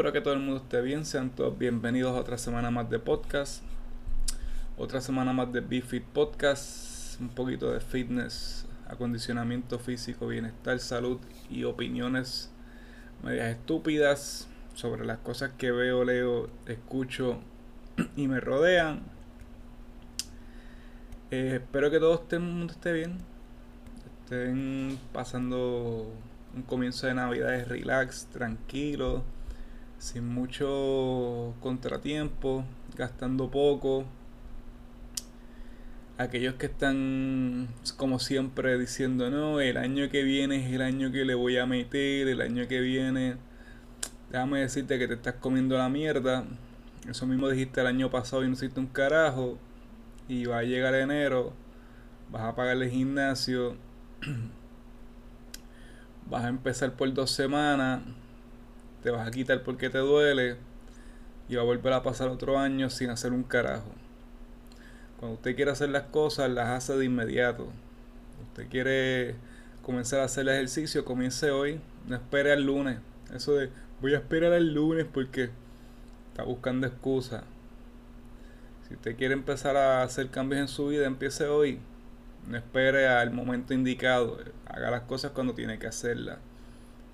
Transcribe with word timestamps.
espero 0.00 0.14
que 0.14 0.22
todo 0.22 0.32
el 0.32 0.40
mundo 0.40 0.62
esté 0.62 0.80
bien. 0.80 1.04
Sean 1.04 1.28
todos 1.28 1.58
bienvenidos 1.58 2.16
a 2.16 2.20
otra 2.20 2.38
semana 2.38 2.70
más 2.70 2.88
de 2.88 2.98
podcast. 2.98 3.62
Otra 4.78 5.02
semana 5.02 5.34
más 5.34 5.52
de 5.52 5.60
BeFit 5.60 6.04
Podcast. 6.04 7.20
Un 7.20 7.28
poquito 7.28 7.70
de 7.70 7.80
fitness, 7.80 8.64
acondicionamiento 8.88 9.78
físico, 9.78 10.26
bienestar, 10.26 10.78
salud 10.78 11.18
y 11.50 11.64
opiniones 11.64 12.50
medias 13.22 13.50
estúpidas 13.50 14.48
sobre 14.72 15.04
las 15.04 15.18
cosas 15.18 15.50
que 15.58 15.70
veo, 15.70 16.02
leo, 16.02 16.48
escucho 16.64 17.38
y 18.16 18.26
me 18.26 18.40
rodean. 18.40 19.02
Eh, 21.30 21.58
espero 21.60 21.90
que 21.90 21.98
todo 21.98 22.24
el 22.30 22.40
mundo 22.40 22.72
esté 22.72 22.94
bien. 22.94 23.18
Estén 24.24 24.98
pasando 25.12 26.10
un 26.54 26.62
comienzo 26.62 27.06
de 27.06 27.12
navidades 27.12 27.68
relax, 27.68 28.28
tranquilo, 28.32 29.24
sin 30.00 30.26
mucho 30.26 31.54
contratiempo, 31.60 32.64
gastando 32.96 33.50
poco. 33.50 34.06
Aquellos 36.16 36.54
que 36.54 36.66
están 36.66 37.68
como 37.96 38.18
siempre 38.18 38.78
diciendo, 38.78 39.30
no, 39.30 39.60
el 39.60 39.76
año 39.76 40.08
que 40.10 40.22
viene 40.22 40.66
es 40.66 40.72
el 40.72 40.80
año 40.82 41.12
que 41.12 41.24
le 41.26 41.34
voy 41.34 41.58
a 41.58 41.66
meter, 41.66 42.28
el 42.28 42.40
año 42.40 42.66
que 42.66 42.80
viene, 42.80 43.36
déjame 44.30 44.60
decirte 44.60 44.98
que 44.98 45.06
te 45.06 45.14
estás 45.14 45.34
comiendo 45.34 45.76
la 45.76 45.90
mierda. 45.90 46.44
Eso 47.08 47.26
mismo 47.26 47.48
dijiste 47.50 47.82
el 47.82 47.86
año 47.86 48.10
pasado 48.10 48.42
y 48.42 48.46
no 48.48 48.54
hiciste 48.54 48.80
un 48.80 48.86
carajo. 48.86 49.58
Y 50.28 50.46
va 50.46 50.58
a 50.58 50.62
llegar 50.62 50.94
enero, 50.94 51.52
vas 52.30 52.42
a 52.42 52.54
pagar 52.54 52.78
el 52.78 52.90
gimnasio. 52.90 53.76
vas 56.30 56.44
a 56.44 56.48
empezar 56.48 56.94
por 56.96 57.12
dos 57.12 57.30
semanas, 57.32 58.00
te 59.02 59.10
vas 59.10 59.26
a 59.26 59.30
quitar 59.30 59.62
porque 59.62 59.90
te 59.90 59.98
duele 59.98 60.56
y 61.48 61.56
va 61.56 61.62
a 61.62 61.64
volver 61.64 61.92
a 61.92 62.02
pasar 62.02 62.28
otro 62.28 62.58
año 62.58 62.90
sin 62.90 63.10
hacer 63.10 63.32
un 63.32 63.42
carajo. 63.42 63.90
Cuando 65.18 65.36
usted 65.36 65.56
quiere 65.56 65.70
hacer 65.70 65.90
las 65.90 66.04
cosas, 66.04 66.50
las 66.50 66.68
hace 66.68 66.96
de 66.96 67.04
inmediato. 67.04 67.68
Usted 68.48 68.68
quiere 68.68 69.34
comenzar 69.82 70.20
a 70.20 70.24
hacer 70.24 70.42
el 70.42 70.54
ejercicio, 70.54 71.04
comience 71.04 71.50
hoy, 71.50 71.80
no 72.06 72.16
espere 72.16 72.52
al 72.52 72.64
lunes. 72.64 72.98
Eso 73.34 73.54
de 73.54 73.70
voy 74.00 74.14
a 74.14 74.18
esperar 74.18 74.52
al 74.52 74.72
lunes 74.72 75.06
porque 75.12 75.50
está 76.30 76.44
buscando 76.44 76.86
excusas. 76.86 77.44
Si 78.88 78.94
usted 78.94 79.16
quiere 79.16 79.34
empezar 79.34 79.76
a 79.76 80.02
hacer 80.02 80.30
cambios 80.30 80.60
en 80.60 80.68
su 80.68 80.88
vida, 80.88 81.06
empiece 81.06 81.46
hoy. 81.46 81.78
No 82.48 82.56
espere 82.56 83.06
al 83.06 83.30
momento 83.30 83.74
indicado. 83.74 84.38
Haga 84.66 84.90
las 84.90 85.02
cosas 85.02 85.32
cuando 85.32 85.54
tiene 85.54 85.78
que 85.78 85.86
hacerlas. 85.86 86.38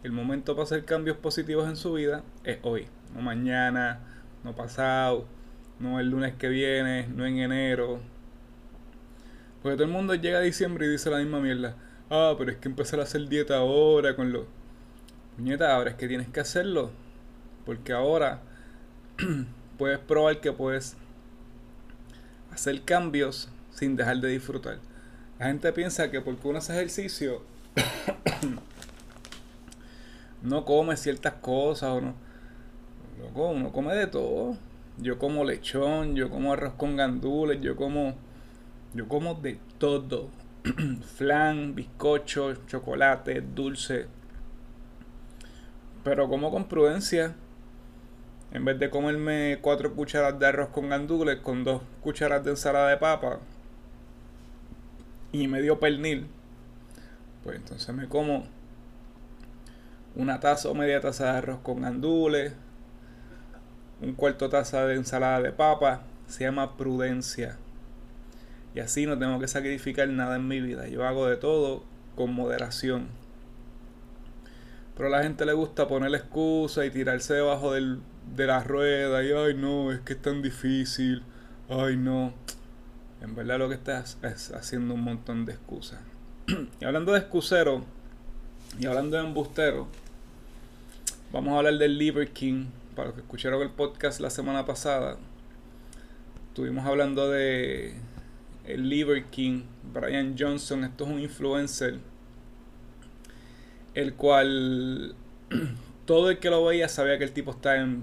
El 0.02 0.12
momento 0.12 0.54
para 0.54 0.64
hacer 0.64 0.84
cambios 0.84 1.16
positivos 1.16 1.68
en 1.68 1.76
su 1.76 1.94
vida 1.94 2.22
es 2.44 2.58
hoy. 2.62 2.86
No 3.14 3.22
mañana, 3.22 4.00
no 4.44 4.54
pasado, 4.54 5.26
no 5.80 5.98
el 6.00 6.10
lunes 6.10 6.34
que 6.34 6.48
viene, 6.48 7.08
no 7.08 7.26
en 7.26 7.38
enero. 7.38 8.00
Porque 9.62 9.76
todo 9.76 9.84
el 9.84 9.92
mundo 9.92 10.14
llega 10.14 10.38
a 10.38 10.42
diciembre 10.42 10.86
y 10.86 10.90
dice 10.90 11.10
la 11.10 11.18
misma 11.18 11.40
mierda. 11.40 11.76
Ah, 12.10 12.34
pero 12.38 12.52
es 12.52 12.58
que 12.58 12.68
empezar 12.68 13.00
a 13.00 13.02
hacer 13.02 13.28
dieta 13.28 13.56
ahora 13.56 14.14
con 14.14 14.32
los... 14.32 14.44
Puñeta, 15.36 15.74
ahora 15.74 15.90
es 15.90 15.96
que 15.96 16.06
tienes 16.08 16.28
que 16.28 16.40
hacerlo. 16.40 16.92
Porque 17.64 17.92
ahora 17.92 18.40
puedes 19.78 19.98
probar 19.98 20.40
que 20.40 20.52
puedes 20.52 20.96
hacer 22.52 22.82
cambios 22.82 23.48
sin 23.70 23.96
dejar 23.96 24.18
de 24.18 24.28
disfrutar. 24.28 24.78
La 25.38 25.46
gente 25.46 25.72
piensa 25.72 26.10
que 26.10 26.20
porque 26.20 26.48
uno 26.48 26.58
hace 26.58 26.72
ejercicio 26.72 27.42
no 30.42 30.64
come 30.64 30.96
ciertas 30.96 31.34
cosas 31.34 31.90
o 31.90 32.00
no. 32.00 32.14
Loco, 33.18 33.48
uno 33.48 33.72
come 33.72 33.94
de 33.94 34.06
todo. 34.06 34.56
Yo 34.98 35.18
como 35.18 35.44
lechón, 35.44 36.14
yo 36.16 36.30
como 36.30 36.52
arroz 36.52 36.74
con 36.74 36.96
gandules, 36.96 37.60
yo 37.60 37.76
como. 37.76 38.14
Yo 38.94 39.08
como 39.08 39.34
de 39.34 39.58
todo. 39.78 40.28
Flan, 41.16 41.74
bizcocho, 41.74 42.54
chocolate, 42.66 43.40
dulce. 43.40 44.06
Pero 46.04 46.28
como 46.28 46.50
con 46.50 46.68
prudencia. 46.68 47.34
En 48.52 48.64
vez 48.64 48.78
de 48.78 48.90
comerme 48.90 49.58
cuatro 49.60 49.94
cucharadas 49.94 50.38
de 50.38 50.46
arroz 50.46 50.68
con 50.68 50.88
gandules 50.88 51.40
con 51.40 51.64
dos 51.64 51.82
cucharadas 52.00 52.44
de 52.44 52.50
ensalada 52.52 52.88
de 52.90 52.96
papa, 52.96 53.40
y 55.32 55.48
medio 55.48 55.78
pernil, 55.78 56.26
pues 57.42 57.56
entonces 57.56 57.94
me 57.94 58.08
como 58.08 58.46
una 60.16 60.40
taza 60.40 60.70
o 60.70 60.74
media 60.74 61.00
taza 61.00 61.24
de 61.24 61.38
arroz 61.38 61.60
con 61.62 61.82
gandules, 61.82 62.52
un 64.00 64.14
cuarto 64.14 64.48
taza 64.48 64.86
de 64.86 64.96
ensalada 64.96 65.40
de 65.40 65.52
papa, 65.52 66.02
se 66.26 66.44
llama 66.44 66.76
prudencia. 66.76 67.56
Y 68.74 68.80
así 68.80 69.06
no 69.06 69.18
tengo 69.18 69.38
que 69.38 69.48
sacrificar 69.48 70.08
nada 70.08 70.36
en 70.36 70.48
mi 70.48 70.60
vida. 70.60 70.86
Yo 70.88 71.06
hago 71.06 71.26
de 71.26 71.36
todo 71.36 71.84
con 72.14 72.34
moderación. 72.34 73.08
Pero 74.96 75.08
a 75.08 75.10
la 75.10 75.22
gente 75.22 75.44
le 75.44 75.52
gusta 75.52 75.88
poner 75.88 76.10
la 76.10 76.18
excusa 76.18 76.84
y 76.84 76.90
tirarse 76.90 77.34
debajo 77.34 77.72
del, 77.72 78.00
de 78.34 78.46
la 78.46 78.62
rueda 78.64 79.22
y 79.22 79.30
ay 79.30 79.54
no, 79.54 79.92
es 79.92 80.00
que 80.00 80.14
es 80.14 80.22
tan 80.22 80.42
difícil. 80.42 81.22
Ay 81.68 81.96
no. 81.96 82.32
En 83.20 83.34
verdad 83.34 83.58
lo 83.58 83.68
que 83.68 83.74
estás 83.74 84.18
es 84.22 84.52
haciendo 84.52 84.94
un 84.94 85.02
montón 85.02 85.44
de 85.44 85.52
excusas. 85.52 86.00
y 86.80 86.84
hablando 86.84 87.12
de 87.12 87.18
excusero 87.18 87.84
y 88.78 88.86
hablando 88.86 89.16
de 89.16 89.24
embustero, 89.24 89.88
vamos 91.32 91.54
a 91.54 91.58
hablar 91.58 91.78
del 91.78 91.98
Liver 91.98 92.30
King. 92.30 92.66
Para 92.94 93.08
los 93.08 93.14
que 93.14 93.20
escucharon 93.20 93.62
el 93.62 93.70
podcast 93.70 94.20
la 94.20 94.30
semana 94.30 94.64
pasada, 94.64 95.18
estuvimos 96.48 96.86
hablando 96.86 97.30
de 97.30 97.94
el 98.64 98.88
Liver 98.88 99.24
King, 99.26 99.62
Brian 99.92 100.34
Johnson. 100.38 100.84
Esto 100.84 101.04
es 101.04 101.10
un 101.10 101.20
influencer, 101.20 101.98
el 103.94 104.14
cual 104.14 105.14
todo 106.06 106.30
el 106.30 106.38
que 106.38 106.48
lo 106.48 106.64
veía 106.64 106.88
sabía 106.88 107.18
que 107.18 107.24
el 107.24 107.32
tipo 107.32 107.50
estaba 107.50 107.76
en, 107.76 108.02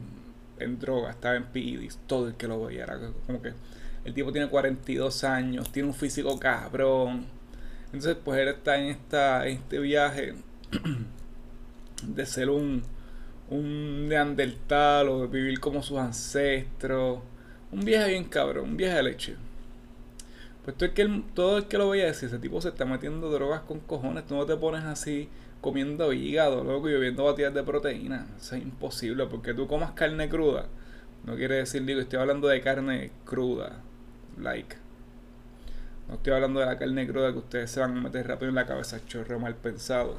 en 0.59 0.79
droga, 0.79 1.11
estaba 1.11 1.35
en 1.35 1.45
PEDs. 1.45 1.99
Todo 2.05 2.27
el 2.27 2.35
que 2.35 2.47
lo 2.47 2.63
veía 2.63 2.83
era 2.83 2.99
como 3.25 3.41
que 3.41 3.53
el 4.05 4.13
tipo 4.13 4.31
tiene 4.31 4.49
42 4.49 5.23
años, 5.23 5.71
tiene 5.71 5.87
un 5.87 5.95
físico 5.95 6.37
cabrón. 6.37 7.25
Entonces, 7.85 8.17
pues 8.23 8.39
él 8.39 8.49
está 8.49 8.77
en, 8.77 8.89
esta, 8.89 9.47
este 9.47 9.79
viaje 9.79 10.35
de 12.07 12.25
ser 12.25 12.49
un, 12.49 12.83
un 13.53 14.07
neandertal 14.07 15.09
o 15.09 15.27
vivir 15.27 15.59
como 15.59 15.83
sus 15.83 15.97
ancestros. 15.99 17.19
Un 17.71 17.85
viaje 17.85 18.09
bien 18.09 18.25
cabrón, 18.25 18.71
un 18.71 18.77
viaje 18.77 18.97
de 18.97 19.03
leche. 19.03 19.35
Pues 20.63 20.77
todo 20.77 20.85
el 20.85 20.93
que, 20.93 21.23
todo 21.33 21.57
el 21.57 21.65
que 21.65 21.77
lo 21.77 21.89
veía 21.89 22.05
decir, 22.05 22.29
ese 22.29 22.39
tipo 22.39 22.61
se 22.61 22.69
está 22.69 22.85
metiendo 22.85 23.29
drogas 23.29 23.61
con 23.61 23.79
cojones, 23.79 24.25
tú 24.25 24.35
no 24.35 24.45
te 24.45 24.55
pones 24.55 24.83
así 24.83 25.29
comiendo 25.61 26.13
hígado, 26.13 26.63
loco, 26.63 26.89
y 26.89 26.93
bebiendo 26.93 27.25
batidas 27.25 27.53
de 27.53 27.63
proteína. 27.63 28.27
Eso 28.37 28.55
es 28.55 28.63
imposible, 28.63 29.25
porque 29.27 29.53
tú 29.53 29.67
comas 29.67 29.91
carne 29.91 30.29
cruda. 30.29 30.67
No 31.25 31.35
quiere 31.35 31.55
decir, 31.55 31.85
digo, 31.85 32.01
estoy 32.01 32.19
hablando 32.19 32.47
de 32.47 32.61
carne 32.61 33.11
cruda 33.25 33.81
like. 34.37 34.77
No 36.07 36.15
estoy 36.15 36.33
hablando 36.33 36.59
de 36.59 36.65
la 36.65 36.77
carne 36.77 37.07
cruda 37.07 37.31
que 37.31 37.39
ustedes 37.39 37.71
se 37.71 37.79
van 37.79 37.97
a 37.97 38.01
meter 38.01 38.27
rápido 38.27 38.49
en 38.49 38.55
la 38.55 38.65
cabeza, 38.65 38.99
chorro 39.05 39.39
mal 39.39 39.55
pensado. 39.55 40.15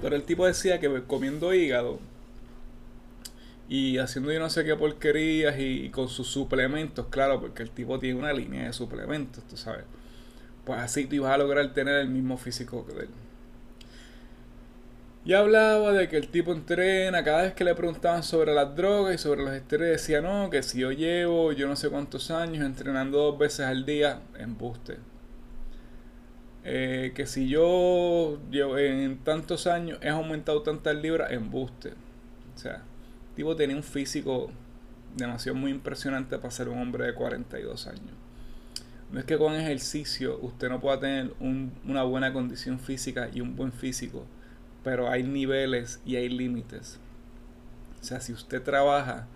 Pero 0.00 0.14
el 0.16 0.22
tipo 0.22 0.46
decía 0.46 0.78
que 0.78 1.02
comiendo 1.04 1.54
hígado 1.54 1.98
y 3.68 3.98
haciendo 3.98 4.32
yo 4.32 4.38
no 4.38 4.50
sé 4.50 4.64
qué 4.64 4.76
porquerías 4.76 5.56
y, 5.58 5.90
con 5.90 6.08
sus 6.08 6.28
suplementos, 6.28 7.06
claro, 7.10 7.40
porque 7.40 7.62
el 7.62 7.70
tipo 7.70 7.98
tiene 7.98 8.18
una 8.18 8.32
línea 8.32 8.66
de 8.66 8.72
suplementos, 8.72 9.42
tú 9.44 9.56
sabes. 9.56 9.84
Pues 10.64 10.80
así 10.80 11.06
tú 11.06 11.16
ibas 11.16 11.32
a 11.32 11.38
lograr 11.38 11.72
tener 11.72 11.96
el 11.96 12.08
mismo 12.08 12.36
físico 12.36 12.86
que 12.86 12.92
él. 13.02 13.08
Y 15.24 15.32
hablaba 15.32 15.92
de 15.92 16.08
que 16.08 16.16
el 16.16 16.28
tipo 16.28 16.52
entrena, 16.52 17.24
cada 17.24 17.42
vez 17.42 17.54
que 17.54 17.64
le 17.64 17.74
preguntaban 17.74 18.22
sobre 18.22 18.54
las 18.54 18.76
drogas 18.76 19.16
y 19.16 19.18
sobre 19.18 19.42
los 19.42 19.52
estrés, 19.54 19.80
decía, 20.00 20.20
no, 20.20 20.50
que 20.50 20.62
si 20.62 20.78
yo 20.78 20.92
llevo 20.92 21.50
yo 21.50 21.66
no 21.66 21.74
sé 21.74 21.88
cuántos 21.88 22.30
años 22.30 22.64
entrenando 22.64 23.18
dos 23.18 23.38
veces 23.38 23.66
al 23.66 23.84
día, 23.84 24.20
embuste. 24.38 24.98
Eh, 26.68 27.12
que 27.14 27.26
si 27.26 27.48
yo 27.48 28.40
llevo 28.50 28.76
en 28.76 29.18
tantos 29.18 29.68
años 29.68 29.98
he 30.02 30.08
aumentado 30.08 30.62
tantas 30.62 30.96
libras, 30.96 31.30
embuste. 31.30 31.90
O 32.54 32.58
sea, 32.58 32.82
tipo 33.36 33.54
tenía 33.54 33.76
un 33.76 33.84
físico 33.84 34.50
demasiado 35.14 35.56
muy 35.56 35.70
impresionante 35.70 36.36
para 36.38 36.50
ser 36.50 36.68
un 36.68 36.78
hombre 36.78 37.06
de 37.06 37.14
42 37.14 37.86
años. 37.86 38.14
No 39.12 39.20
es 39.20 39.24
que 39.24 39.38
con 39.38 39.54
ejercicio 39.54 40.38
usted 40.42 40.68
no 40.68 40.80
pueda 40.80 40.98
tener 40.98 41.32
una 41.84 42.02
buena 42.02 42.32
condición 42.32 42.80
física 42.80 43.30
y 43.32 43.40
un 43.40 43.54
buen 43.54 43.72
físico 43.72 44.26
pero 44.86 45.10
hay 45.10 45.24
niveles 45.24 45.98
y 46.06 46.14
hay 46.14 46.28
límites. 46.28 47.00
O 48.00 48.04
sea, 48.04 48.20
si 48.20 48.32
usted 48.32 48.62
trabaja, 48.62 49.26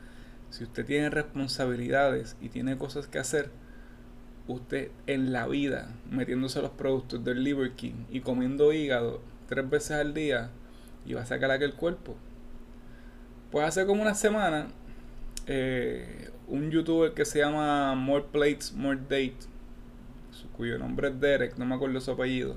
si 0.51 0.63
usted 0.63 0.87
tiene 0.87 1.11
responsabilidades 1.11 2.37
y 2.41 2.51
tiene 2.51 2.79
cosas 2.79 3.09
que 3.09 3.19
hacer, 3.19 3.51
usted 4.55 4.91
en 5.07 5.33
la 5.33 5.47
vida, 5.47 5.95
metiéndose 6.11 6.63
los 6.63 6.71
productos 6.71 7.25
del 7.25 7.45
Liver 7.45 7.73
King 7.73 8.05
y 8.11 8.21
comiendo 8.21 8.73
hígado 8.73 9.21
tres 9.49 9.69
veces 9.69 9.93
al 9.93 10.15
día, 10.15 10.51
y 11.07 11.15
va 11.15 11.23
a 11.23 11.27
sacar 11.27 11.51
aquel 11.51 11.75
cuerpo. 11.75 12.15
Pues 13.51 13.67
hace 13.67 13.87
como 13.87 14.03
una 14.03 14.15
semana, 14.15 14.69
eh, 15.47 16.31
un 16.47 16.71
youtuber 16.71 17.13
que 17.13 17.25
se 17.25 17.41
llama 17.41 17.95
More 17.95 18.27
Plates, 18.31 18.73
More 18.73 19.01
Date, 19.01 19.37
cuyo 20.57 20.79
nombre 20.79 21.09
es 21.09 21.21
Derek, 21.21 21.57
no 21.57 21.67
me 21.67 21.75
acuerdo 21.75 22.01
su 22.01 22.11
apellido, 22.11 22.57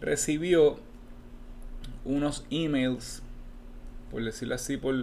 recibió 0.00 0.78
unos 2.04 2.44
emails, 2.50 3.22
por 4.10 4.24
decirlo 4.24 4.54
así, 4.54 4.76
por, 4.76 4.94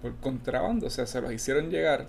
por 0.00 0.14
contrabando, 0.16 0.86
o 0.86 0.90
sea, 0.90 1.06
se 1.06 1.20
los 1.20 1.32
hicieron 1.32 1.70
llegar, 1.70 2.08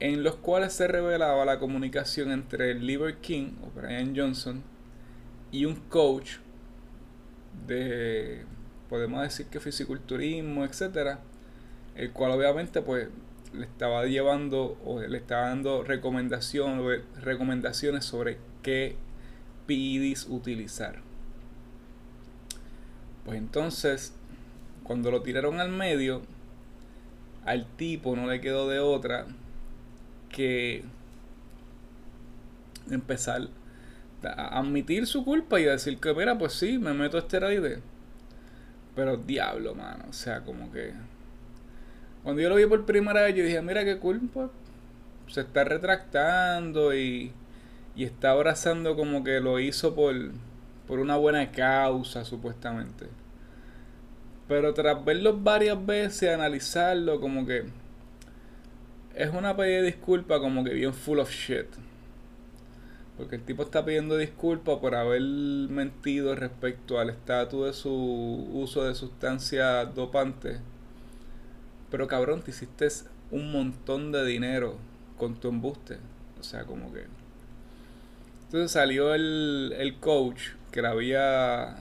en 0.00 0.22
los 0.22 0.36
cuales 0.36 0.72
se 0.72 0.88
revelaba 0.88 1.44
la 1.44 1.58
comunicación 1.58 2.30
entre 2.30 2.74
Liver 2.74 3.16
King 3.16 3.52
o 3.62 3.70
Brian 3.74 4.14
Johnson 4.14 4.62
y 5.50 5.64
un 5.64 5.76
coach 5.76 6.32
de, 7.66 8.44
podemos 8.90 9.22
decir 9.22 9.46
que 9.46 9.60
fisiculturismo, 9.60 10.64
etcétera, 10.64 11.20
el 11.94 12.12
cual 12.12 12.32
obviamente 12.32 12.82
pues 12.82 13.08
le 13.54 13.64
estaba 13.64 14.04
llevando 14.04 14.78
o 14.84 15.00
le 15.00 15.16
estaba 15.16 15.48
dando 15.48 15.82
recomendaciones, 15.82 17.02
recomendaciones 17.22 18.04
sobre 18.04 18.36
qué 18.62 18.96
PIDs 19.66 20.26
utilizar. 20.28 21.00
Pues 23.24 23.38
entonces, 23.38 24.12
cuando 24.84 25.10
lo 25.10 25.22
tiraron 25.22 25.58
al 25.58 25.70
medio, 25.70 26.22
al 27.44 27.66
tipo 27.76 28.14
no 28.14 28.26
le 28.26 28.40
quedó 28.40 28.68
de 28.68 28.78
otra 28.78 29.26
que 30.36 30.84
empezar 32.90 33.48
a 34.22 34.58
admitir 34.58 35.06
su 35.06 35.24
culpa 35.24 35.58
y 35.58 35.64
decir 35.64 35.98
que, 35.98 36.12
mira, 36.12 36.36
pues 36.36 36.52
sí, 36.52 36.78
me 36.78 36.92
meto 36.92 37.16
esteroide. 37.16 37.80
Pero 38.94 39.16
diablo, 39.16 39.74
mano. 39.74 40.04
O 40.10 40.12
sea, 40.12 40.42
como 40.42 40.70
que. 40.70 40.92
Cuando 42.22 42.42
yo 42.42 42.50
lo 42.50 42.56
vi 42.56 42.66
por 42.66 42.84
primera 42.84 43.22
vez, 43.22 43.34
yo 43.34 43.44
dije, 43.44 43.62
mira 43.62 43.84
qué 43.84 43.98
culpa. 43.98 44.50
Se 45.28 45.40
está 45.40 45.64
retractando 45.64 46.94
y, 46.94 47.32
y 47.94 48.04
está 48.04 48.32
abrazando 48.32 48.94
como 48.94 49.24
que 49.24 49.40
lo 49.40 49.58
hizo 49.58 49.94
por, 49.94 50.14
por 50.86 50.98
una 50.98 51.16
buena 51.16 51.50
causa, 51.50 52.24
supuestamente. 52.24 53.06
Pero 54.48 54.74
tras 54.74 55.04
verlo 55.04 55.38
varias 55.38 55.84
veces, 55.84 56.34
analizarlo, 56.34 57.20
como 57.20 57.46
que 57.46 57.64
es 59.16 59.32
una 59.32 59.56
pedida 59.56 59.78
de 59.78 59.86
disculpa 59.86 60.38
como 60.38 60.62
que 60.62 60.74
bien 60.74 60.92
full 60.92 61.18
of 61.18 61.30
shit. 61.30 61.66
Porque 63.16 63.36
el 63.36 63.42
tipo 63.42 63.62
está 63.62 63.82
pidiendo 63.84 64.18
disculpas 64.18 64.78
por 64.78 64.94
haber 64.94 65.22
mentido 65.22 66.34
respecto 66.34 67.00
al 67.00 67.08
estatus 67.08 67.64
de 67.64 67.72
su 67.72 67.90
uso 68.52 68.84
de 68.84 68.94
sustancias 68.94 69.94
dopantes. 69.94 70.60
Pero 71.90 72.06
cabrón, 72.06 72.42
te 72.42 72.50
hiciste 72.50 72.88
un 73.30 73.52
montón 73.52 74.12
de 74.12 74.24
dinero 74.26 74.76
con 75.16 75.34
tu 75.36 75.48
embuste. 75.48 75.96
O 76.38 76.42
sea, 76.42 76.64
como 76.64 76.92
que... 76.92 77.06
Entonces 78.44 78.70
salió 78.70 79.14
el, 79.14 79.74
el 79.78 79.98
coach 79.98 80.50
que 80.70 80.82
le 80.82 80.88
había 80.88 81.74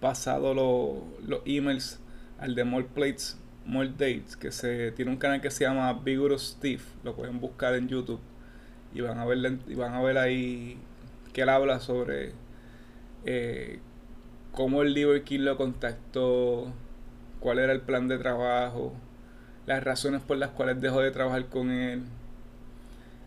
pasado 0.00 0.54
los 0.54 1.40
emails 1.44 2.00
al 2.38 2.54
de 2.54 2.64
More 2.64 2.86
Plates, 2.94 3.36
More 3.66 3.88
Dates, 3.88 4.36
que 4.36 4.50
se 4.50 4.92
tiene 4.92 5.10
un 5.10 5.16
canal 5.16 5.40
que 5.40 5.50
se 5.50 5.64
llama 5.64 5.92
Vigorous 5.92 6.56
Steve, 6.56 6.82
lo 7.04 7.14
pueden 7.14 7.40
buscar 7.40 7.74
en 7.74 7.88
YouTube 7.88 8.20
y 8.94 9.00
van 9.00 9.18
a 9.18 9.24
ver, 9.24 9.58
y 9.68 9.74
van 9.74 9.94
a 9.94 10.02
ver 10.02 10.18
ahí 10.18 10.78
que 11.32 11.42
él 11.42 11.48
habla 11.48 11.80
sobre 11.80 12.32
eh, 13.24 13.78
cómo 14.52 14.82
el 14.82 14.94
Liver 14.94 15.22
King 15.22 15.40
lo 15.40 15.56
contactó, 15.56 16.72
cuál 17.38 17.58
era 17.58 17.72
el 17.72 17.80
plan 17.80 18.08
de 18.08 18.18
trabajo, 18.18 18.94
las 19.66 19.82
razones 19.84 20.22
por 20.22 20.38
las 20.38 20.50
cuales 20.50 20.80
dejó 20.80 21.00
de 21.00 21.10
trabajar 21.10 21.46
con 21.46 21.70
él. 21.70 22.02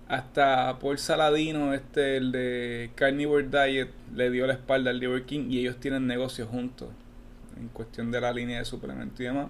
Hasta 0.10 0.78
Paul 0.80 0.98
Saladino, 0.98 1.74
este, 1.74 2.18
el 2.18 2.32
de 2.32 2.92
Carnivore 2.96 3.48
Diet, 3.48 3.90
le 4.14 4.30
dio 4.30 4.46
la 4.46 4.54
espalda 4.54 4.92
al 4.92 5.00
Liver 5.00 5.24
King 5.24 5.50
y 5.50 5.60
ellos 5.60 5.80
tienen 5.80 6.06
negocios 6.08 6.50
juntos 6.50 6.90
en 7.58 7.70
cuestión 7.70 8.12
de 8.12 8.20
la 8.20 8.34
línea 8.34 8.60
de 8.60 8.66
suplemento 8.66 9.24
y 9.24 9.28
demás. 9.28 9.48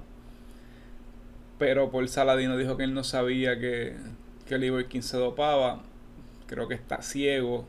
Pero 1.63 1.89
Paul 1.89 2.09
Saladino 2.09 2.57
dijo 2.57 2.75
que 2.75 2.83
él 2.83 2.93
no 2.93 3.05
sabía 3.05 3.57
que, 3.57 3.95
que 4.45 5.01
se 5.01 5.15
dopaba 5.15 5.81
creo 6.45 6.67
que 6.67 6.73
está 6.73 7.01
ciego 7.01 7.65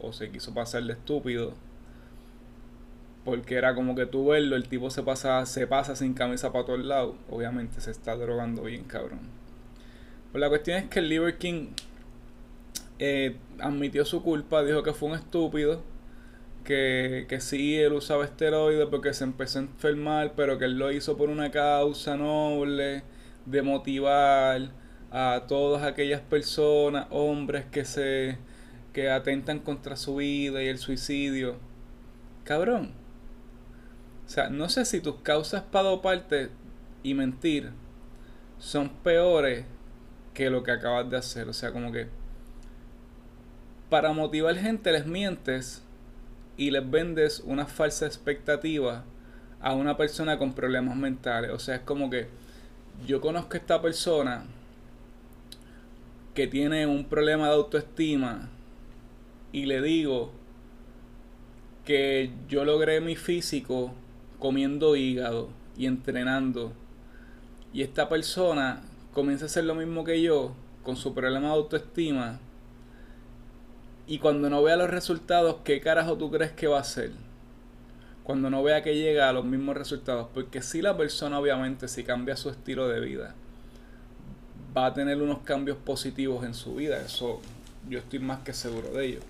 o 0.00 0.12
se 0.12 0.30
quiso 0.30 0.52
pasar 0.52 0.82
de 0.82 0.94
estúpido. 0.94 1.54
Porque 3.24 3.54
era 3.54 3.76
como 3.76 3.94
que 3.94 4.04
tú 4.04 4.26
verlo, 4.26 4.56
el 4.56 4.68
tipo 4.68 4.90
se 4.90 5.04
pasa, 5.04 5.46
se 5.46 5.68
pasa 5.68 5.94
sin 5.94 6.12
camisa 6.12 6.50
para 6.50 6.64
todos 6.64 6.84
lados. 6.84 7.14
Obviamente 7.30 7.80
se 7.80 7.92
está 7.92 8.16
drogando 8.16 8.64
bien, 8.64 8.82
cabrón. 8.82 9.20
Pues 10.32 10.40
la 10.40 10.48
cuestión 10.48 10.78
es 10.78 10.88
que 10.88 10.98
el 10.98 11.08
Liver 11.08 11.38
King 11.38 11.68
eh, 12.98 13.36
admitió 13.60 14.04
su 14.04 14.24
culpa, 14.24 14.64
dijo 14.64 14.82
que 14.82 14.92
fue 14.92 15.10
un 15.10 15.14
estúpido. 15.14 15.82
Que, 16.64 17.26
que 17.28 17.40
sí, 17.40 17.76
él 17.76 17.92
usaba 17.92 18.24
esteroides 18.24 18.88
porque 18.90 19.14
se 19.14 19.22
empezó 19.22 19.60
a 19.60 19.62
enfermar, 19.62 20.32
pero 20.34 20.58
que 20.58 20.64
él 20.64 20.76
lo 20.76 20.90
hizo 20.90 21.16
por 21.16 21.30
una 21.30 21.52
causa 21.52 22.16
noble, 22.16 23.04
de 23.46 23.62
motivar 23.62 24.70
a 25.10 25.44
todas 25.48 25.82
aquellas 25.82 26.20
personas, 26.20 27.06
hombres 27.10 27.64
que 27.66 27.84
se 27.84 28.38
que 28.92 29.10
atentan 29.10 29.58
contra 29.58 29.94
su 29.94 30.16
vida 30.16 30.62
y 30.62 30.68
el 30.68 30.78
suicidio. 30.78 31.56
Cabrón. 32.44 32.92
O 34.24 34.28
sea, 34.28 34.48
no 34.48 34.70
sé 34.70 34.86
si 34.86 35.00
tus 35.00 35.16
causas 35.16 35.62
para 35.62 35.90
doparte 35.90 36.48
y 37.02 37.12
mentir 37.12 37.72
son 38.58 38.88
peores 38.88 39.66
que 40.32 40.48
lo 40.48 40.62
que 40.62 40.70
acabas 40.70 41.10
de 41.10 41.18
hacer. 41.18 41.46
O 41.48 41.52
sea, 41.52 41.72
como 41.72 41.92
que 41.92 42.08
para 43.90 44.12
motivar 44.12 44.56
gente 44.56 44.90
les 44.92 45.06
mientes 45.06 45.82
y 46.56 46.70
les 46.70 46.90
vendes 46.90 47.40
una 47.40 47.66
falsa 47.66 48.06
expectativa 48.06 49.04
a 49.60 49.74
una 49.74 49.96
persona 49.96 50.38
con 50.38 50.54
problemas 50.54 50.96
mentales. 50.96 51.50
O 51.50 51.58
sea, 51.58 51.76
es 51.76 51.80
como 51.82 52.08
que 52.08 52.28
yo 53.04 53.20
conozco 53.20 53.54
a 53.54 53.58
esta 53.58 53.82
persona 53.82 54.44
que 56.34 56.46
tiene 56.46 56.86
un 56.86 57.04
problema 57.04 57.48
de 57.48 57.54
autoestima 57.54 58.48
y 59.52 59.66
le 59.66 59.82
digo 59.82 60.32
que 61.84 62.30
yo 62.48 62.64
logré 62.64 63.00
mi 63.00 63.16
físico 63.16 63.92
comiendo 64.38 64.96
hígado 64.96 65.48
y 65.76 65.86
entrenando 65.86 66.72
y 67.72 67.82
esta 67.82 68.08
persona 68.08 68.82
comienza 69.12 69.44
a 69.44 69.46
hacer 69.46 69.64
lo 69.64 69.74
mismo 69.74 70.04
que 70.04 70.20
yo 70.20 70.54
con 70.82 70.96
su 70.96 71.14
problema 71.14 71.48
de 71.48 71.54
autoestima 71.54 72.40
y 74.06 74.18
cuando 74.18 74.48
no 74.48 74.62
vea 74.62 74.76
los 74.76 74.88
resultados, 74.88 75.56
¿qué 75.64 75.80
carajo 75.80 76.16
tú 76.16 76.30
crees 76.30 76.52
que 76.52 76.68
va 76.68 76.78
a 76.78 76.82
hacer? 76.82 77.10
Cuando 78.26 78.50
no 78.50 78.60
vea 78.64 78.82
que 78.82 78.96
llega 78.96 79.28
a 79.28 79.32
los 79.32 79.44
mismos 79.44 79.76
resultados, 79.76 80.26
porque 80.34 80.60
si 80.60 80.82
la 80.82 80.96
persona 80.96 81.38
obviamente 81.38 81.86
si 81.86 82.02
cambia 82.02 82.34
su 82.34 82.50
estilo 82.50 82.88
de 82.88 82.98
vida, 82.98 83.36
va 84.76 84.86
a 84.86 84.94
tener 84.94 85.22
unos 85.22 85.42
cambios 85.42 85.76
positivos 85.76 86.44
en 86.44 86.52
su 86.52 86.74
vida. 86.74 87.00
Eso 87.00 87.40
yo 87.88 88.00
estoy 88.00 88.18
más 88.18 88.40
que 88.40 88.52
seguro 88.52 88.88
de 88.88 89.06
ello. 89.06 89.20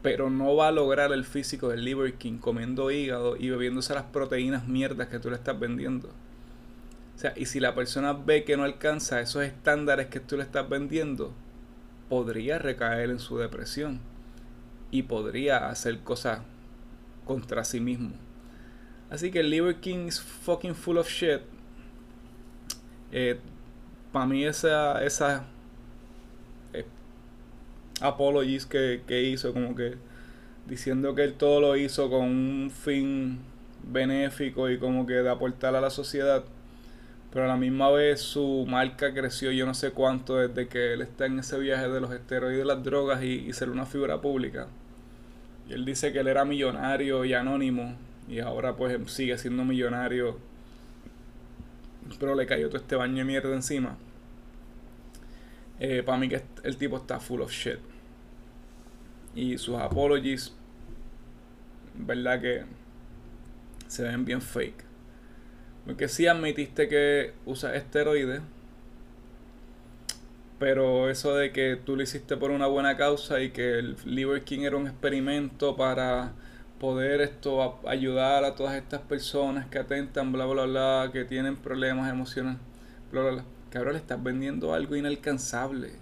Pero 0.00 0.30
no 0.30 0.56
va 0.56 0.68
a 0.68 0.72
lograr 0.72 1.12
el 1.12 1.26
físico 1.26 1.68
del 1.68 1.84
Liver 1.84 2.14
King 2.14 2.38
comiendo 2.38 2.90
hígado 2.90 3.36
y 3.36 3.50
bebiéndose 3.50 3.92
las 3.92 4.04
proteínas 4.04 4.66
mierdas 4.66 5.08
que 5.08 5.18
tú 5.18 5.28
le 5.28 5.36
estás 5.36 5.60
vendiendo. 5.60 6.08
O 6.08 7.18
sea, 7.18 7.34
y 7.36 7.44
si 7.44 7.60
la 7.60 7.74
persona 7.74 8.14
ve 8.14 8.44
que 8.44 8.56
no 8.56 8.64
alcanza 8.64 9.20
esos 9.20 9.42
estándares 9.42 10.06
que 10.06 10.20
tú 10.20 10.38
le 10.38 10.42
estás 10.42 10.66
vendiendo, 10.70 11.34
podría 12.08 12.56
recaer 12.56 13.10
en 13.10 13.18
su 13.18 13.36
depresión 13.36 14.00
y 14.90 15.02
podría 15.02 15.68
hacer 15.68 15.98
cosas 15.98 16.40
contra 17.30 17.62
sí 17.62 17.78
mismo. 17.78 18.10
Así 19.08 19.30
que 19.30 19.44
Liver 19.44 19.76
King 19.76 20.08
is 20.08 20.20
fucking 20.20 20.74
full 20.74 20.96
of 20.96 21.08
shit. 21.08 21.42
Eh, 23.12 23.38
para 24.10 24.26
mí 24.26 24.44
esa, 24.44 25.04
esa 25.04 25.44
eh, 26.72 26.84
apologies 28.00 28.66
que, 28.66 29.02
que 29.06 29.22
hizo, 29.22 29.52
como 29.52 29.76
que 29.76 29.94
diciendo 30.66 31.14
que 31.14 31.22
él 31.22 31.34
todo 31.34 31.60
lo 31.60 31.76
hizo 31.76 32.10
con 32.10 32.22
un 32.22 32.72
fin 32.72 33.38
benéfico 33.84 34.68
y 34.68 34.78
como 34.78 35.06
que 35.06 35.14
de 35.14 35.30
aportar 35.30 35.76
a 35.76 35.80
la 35.80 35.90
sociedad. 35.90 36.42
Pero 37.32 37.44
a 37.44 37.48
la 37.48 37.56
misma 37.56 37.92
vez 37.92 38.20
su 38.20 38.66
marca 38.68 39.14
creció 39.14 39.52
yo 39.52 39.66
no 39.66 39.74
sé 39.74 39.92
cuánto 39.92 40.34
desde 40.34 40.66
que 40.66 40.94
él 40.94 41.02
está 41.02 41.26
en 41.26 41.38
ese 41.38 41.60
viaje 41.60 41.88
de 41.88 42.00
los 42.00 42.10
esteroides 42.10 42.64
y 42.64 42.66
las 42.66 42.82
drogas 42.82 43.22
y 43.22 43.52
ser 43.52 43.70
una 43.70 43.86
figura 43.86 44.20
pública. 44.20 44.66
Él 45.70 45.84
dice 45.84 46.12
que 46.12 46.20
él 46.20 46.28
era 46.28 46.44
millonario 46.44 47.24
y 47.24 47.32
anónimo 47.32 47.96
y 48.28 48.40
ahora 48.40 48.76
pues 48.76 48.98
sigue 49.10 49.38
siendo 49.38 49.64
millonario 49.64 50.38
pero 52.18 52.34
le 52.34 52.46
cayó 52.46 52.68
todo 52.68 52.78
este 52.78 52.96
baño 52.96 53.16
de 53.16 53.24
mierda 53.24 53.54
encima. 53.54 53.96
Eh, 55.78 56.02
para 56.04 56.18
mí 56.18 56.28
que 56.28 56.42
el 56.62 56.76
tipo 56.76 56.96
está 56.96 57.20
full 57.20 57.40
of 57.40 57.52
shit. 57.52 57.78
Y 59.34 59.58
sus 59.58 59.76
apologies 59.76 60.54
verdad 61.94 62.40
que 62.40 62.64
se 63.86 64.02
ven 64.02 64.24
bien 64.24 64.42
fake. 64.42 64.84
Porque 65.84 66.08
sí 66.08 66.26
admitiste 66.26 66.88
que 66.88 67.32
usas 67.46 67.74
esteroides, 67.74 68.42
pero 70.60 71.08
eso 71.08 71.34
de 71.34 71.52
que 71.52 71.74
tú 71.74 71.96
lo 71.96 72.02
hiciste 72.02 72.36
por 72.36 72.50
una 72.50 72.66
buena 72.66 72.98
causa 72.98 73.40
y 73.40 73.50
que 73.50 73.78
el 73.78 73.96
Liver 74.04 74.44
King 74.44 74.60
era 74.60 74.76
un 74.76 74.86
experimento 74.86 75.74
para 75.74 76.32
poder 76.78 77.22
esto 77.22 77.80
ayudar 77.88 78.44
a 78.44 78.54
todas 78.54 78.74
estas 78.74 79.00
personas 79.00 79.66
que 79.66 79.78
atentan, 79.78 80.32
bla, 80.32 80.44
bla, 80.44 80.66
bla, 80.66 81.10
que 81.14 81.24
tienen 81.24 81.56
problemas 81.56 82.12
emocionales, 82.12 82.60
bla, 83.10 83.22
bla, 83.22 83.30
bla. 83.30 83.44
Que 83.70 83.78
ahora 83.78 83.92
le 83.92 83.98
estás 83.98 84.22
vendiendo 84.22 84.74
algo 84.74 84.96
inalcanzable. 84.96 85.92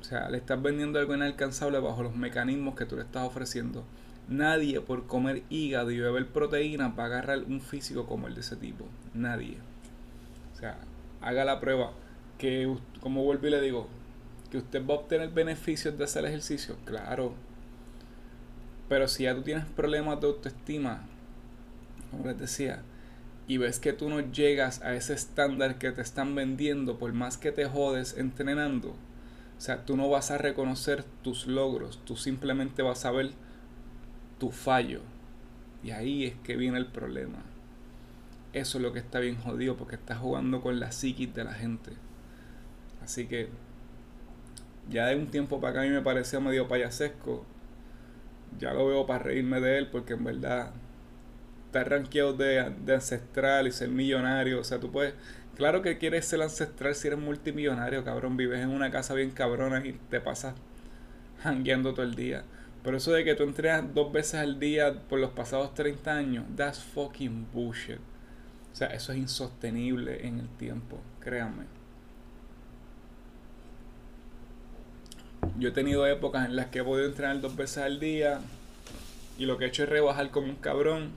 O 0.00 0.04
sea, 0.04 0.28
le 0.28 0.38
estás 0.38 0.60
vendiendo 0.60 0.98
algo 0.98 1.14
inalcanzable 1.14 1.78
bajo 1.78 2.02
los 2.02 2.16
mecanismos 2.16 2.74
que 2.74 2.84
tú 2.84 2.96
le 2.96 3.02
estás 3.02 3.24
ofreciendo. 3.24 3.84
Nadie 4.28 4.80
por 4.80 5.06
comer 5.06 5.44
hígado 5.50 5.92
y 5.92 6.00
beber 6.00 6.26
proteína 6.26 6.88
va 6.88 7.04
a 7.04 7.06
agarrar 7.06 7.44
un 7.44 7.60
físico 7.60 8.06
como 8.06 8.26
el 8.26 8.34
de 8.34 8.40
ese 8.40 8.56
tipo. 8.56 8.86
Nadie. 9.14 9.58
O 10.52 10.56
sea, 10.58 10.78
haga 11.20 11.44
la 11.44 11.60
prueba. 11.60 11.92
Que, 12.42 12.76
como 13.00 13.22
vuelvo 13.22 13.46
y 13.46 13.50
le 13.50 13.60
digo, 13.62 13.88
que 14.50 14.58
usted 14.58 14.84
va 14.84 14.94
a 14.94 14.98
obtener 14.98 15.30
beneficios 15.30 15.96
de 15.96 16.04
hacer 16.04 16.26
ejercicio. 16.26 16.76
Claro, 16.84 17.34
pero 18.92 19.08
si 19.08 19.22
ya 19.22 19.34
tú 19.34 19.40
tienes 19.40 19.64
problemas 19.64 20.20
de 20.20 20.26
autoestima, 20.26 21.06
como 22.10 22.26
les 22.26 22.38
decía, 22.38 22.82
y 23.46 23.56
ves 23.56 23.78
que 23.78 23.94
tú 23.94 24.10
no 24.10 24.20
llegas 24.20 24.82
a 24.82 24.94
ese 24.94 25.14
estándar 25.14 25.78
que 25.78 25.92
te 25.92 26.02
están 26.02 26.34
vendiendo, 26.34 26.98
por 26.98 27.14
más 27.14 27.38
que 27.38 27.52
te 27.52 27.64
jodes 27.64 28.14
entrenando, 28.18 28.90
o 28.90 29.60
sea, 29.60 29.86
tú 29.86 29.96
no 29.96 30.10
vas 30.10 30.30
a 30.30 30.36
reconocer 30.36 31.04
tus 31.22 31.46
logros, 31.46 32.00
tú 32.04 32.16
simplemente 32.16 32.82
vas 32.82 33.06
a 33.06 33.12
ver 33.12 33.30
tu 34.38 34.50
fallo. 34.50 35.00
Y 35.82 35.92
ahí 35.92 36.26
es 36.26 36.34
que 36.44 36.56
viene 36.56 36.76
el 36.76 36.86
problema. 36.86 37.38
Eso 38.52 38.76
es 38.76 38.82
lo 38.82 38.92
que 38.92 38.98
está 38.98 39.20
bien 39.20 39.36
jodido 39.36 39.78
porque 39.78 39.94
estás 39.94 40.18
jugando 40.18 40.60
con 40.60 40.80
la 40.80 40.92
psiquis 40.92 41.32
de 41.34 41.44
la 41.44 41.54
gente. 41.54 41.92
Así 43.02 43.26
que 43.26 43.48
ya 44.88 45.06
de 45.06 45.16
un 45.16 45.28
tiempo 45.28 45.60
para 45.60 45.72
acá 45.72 45.80
a 45.82 45.84
mí 45.84 45.90
me 45.90 46.02
parecía 46.02 46.40
medio 46.40 46.68
payasesco 46.68 47.46
ya 48.58 48.72
lo 48.72 48.86
veo 48.86 49.06
para 49.06 49.24
reírme 49.24 49.60
de 49.60 49.78
él 49.78 49.88
porque 49.88 50.14
en 50.14 50.24
verdad 50.24 50.70
está 51.66 51.84
rankeado 51.84 52.34
de, 52.34 52.72
de 52.84 52.94
ancestral 52.94 53.66
y 53.66 53.72
ser 53.72 53.88
millonario. 53.88 54.60
O 54.60 54.64
sea, 54.64 54.78
tú 54.78 54.90
puedes. 54.90 55.14
Claro 55.56 55.82
que 55.82 55.98
quieres 55.98 56.26
ser 56.26 56.42
ancestral 56.42 56.94
si 56.94 57.08
eres 57.08 57.18
multimillonario, 57.18 58.04
cabrón. 58.04 58.36
Vives 58.36 58.60
en 58.60 58.70
una 58.70 58.90
casa 58.90 59.14
bien 59.14 59.30
cabrona 59.30 59.84
y 59.86 59.92
te 60.10 60.20
pasas 60.20 60.54
hangueando 61.44 61.92
todo 61.92 62.04
el 62.04 62.14
día. 62.14 62.44
Pero 62.82 62.96
eso 62.96 63.12
de 63.12 63.24
que 63.24 63.34
tú 63.34 63.44
entrenas 63.44 63.94
dos 63.94 64.12
veces 64.12 64.34
al 64.40 64.58
día 64.58 65.02
por 65.08 65.20
los 65.20 65.30
pasados 65.30 65.74
30 65.74 66.12
años, 66.12 66.44
that's 66.56 66.80
fucking 66.82 67.46
bullshit. 67.52 67.98
O 68.72 68.74
sea, 68.74 68.88
eso 68.88 69.12
es 69.12 69.18
insostenible 69.18 70.26
en 70.26 70.40
el 70.40 70.48
tiempo, 70.48 70.98
créanme. 71.20 71.64
Yo 75.58 75.68
he 75.68 75.72
tenido 75.72 76.06
épocas 76.06 76.46
en 76.46 76.56
las 76.56 76.66
que 76.66 76.80
he 76.80 76.84
podido 76.84 77.08
entrenar 77.08 77.40
dos 77.40 77.56
veces 77.56 77.78
al 77.78 77.98
día 77.98 78.40
y 79.38 79.46
lo 79.46 79.58
que 79.58 79.64
he 79.64 79.68
hecho 79.68 79.82
es 79.82 79.88
rebajar 79.88 80.30
como 80.30 80.48
un 80.48 80.56
cabrón. 80.56 81.10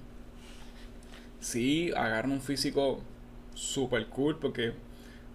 Sí, 1.39 1.91
agarro 1.95 2.31
un 2.31 2.41
físico 2.41 3.01
super 3.53 4.07
cool 4.07 4.37
porque 4.39 4.73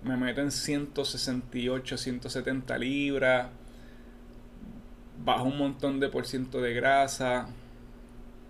me 0.03 0.17
meto 0.17 0.41
en 0.41 0.51
168, 0.51 1.97
170 1.97 2.79
libras, 2.79 3.49
bajo 5.25 5.45
un 5.45 5.59
montón 5.59 6.01
de 6.01 6.09
por 6.09 6.27
ciento 6.27 6.61
de 6.61 6.75
grasa, 6.75 7.49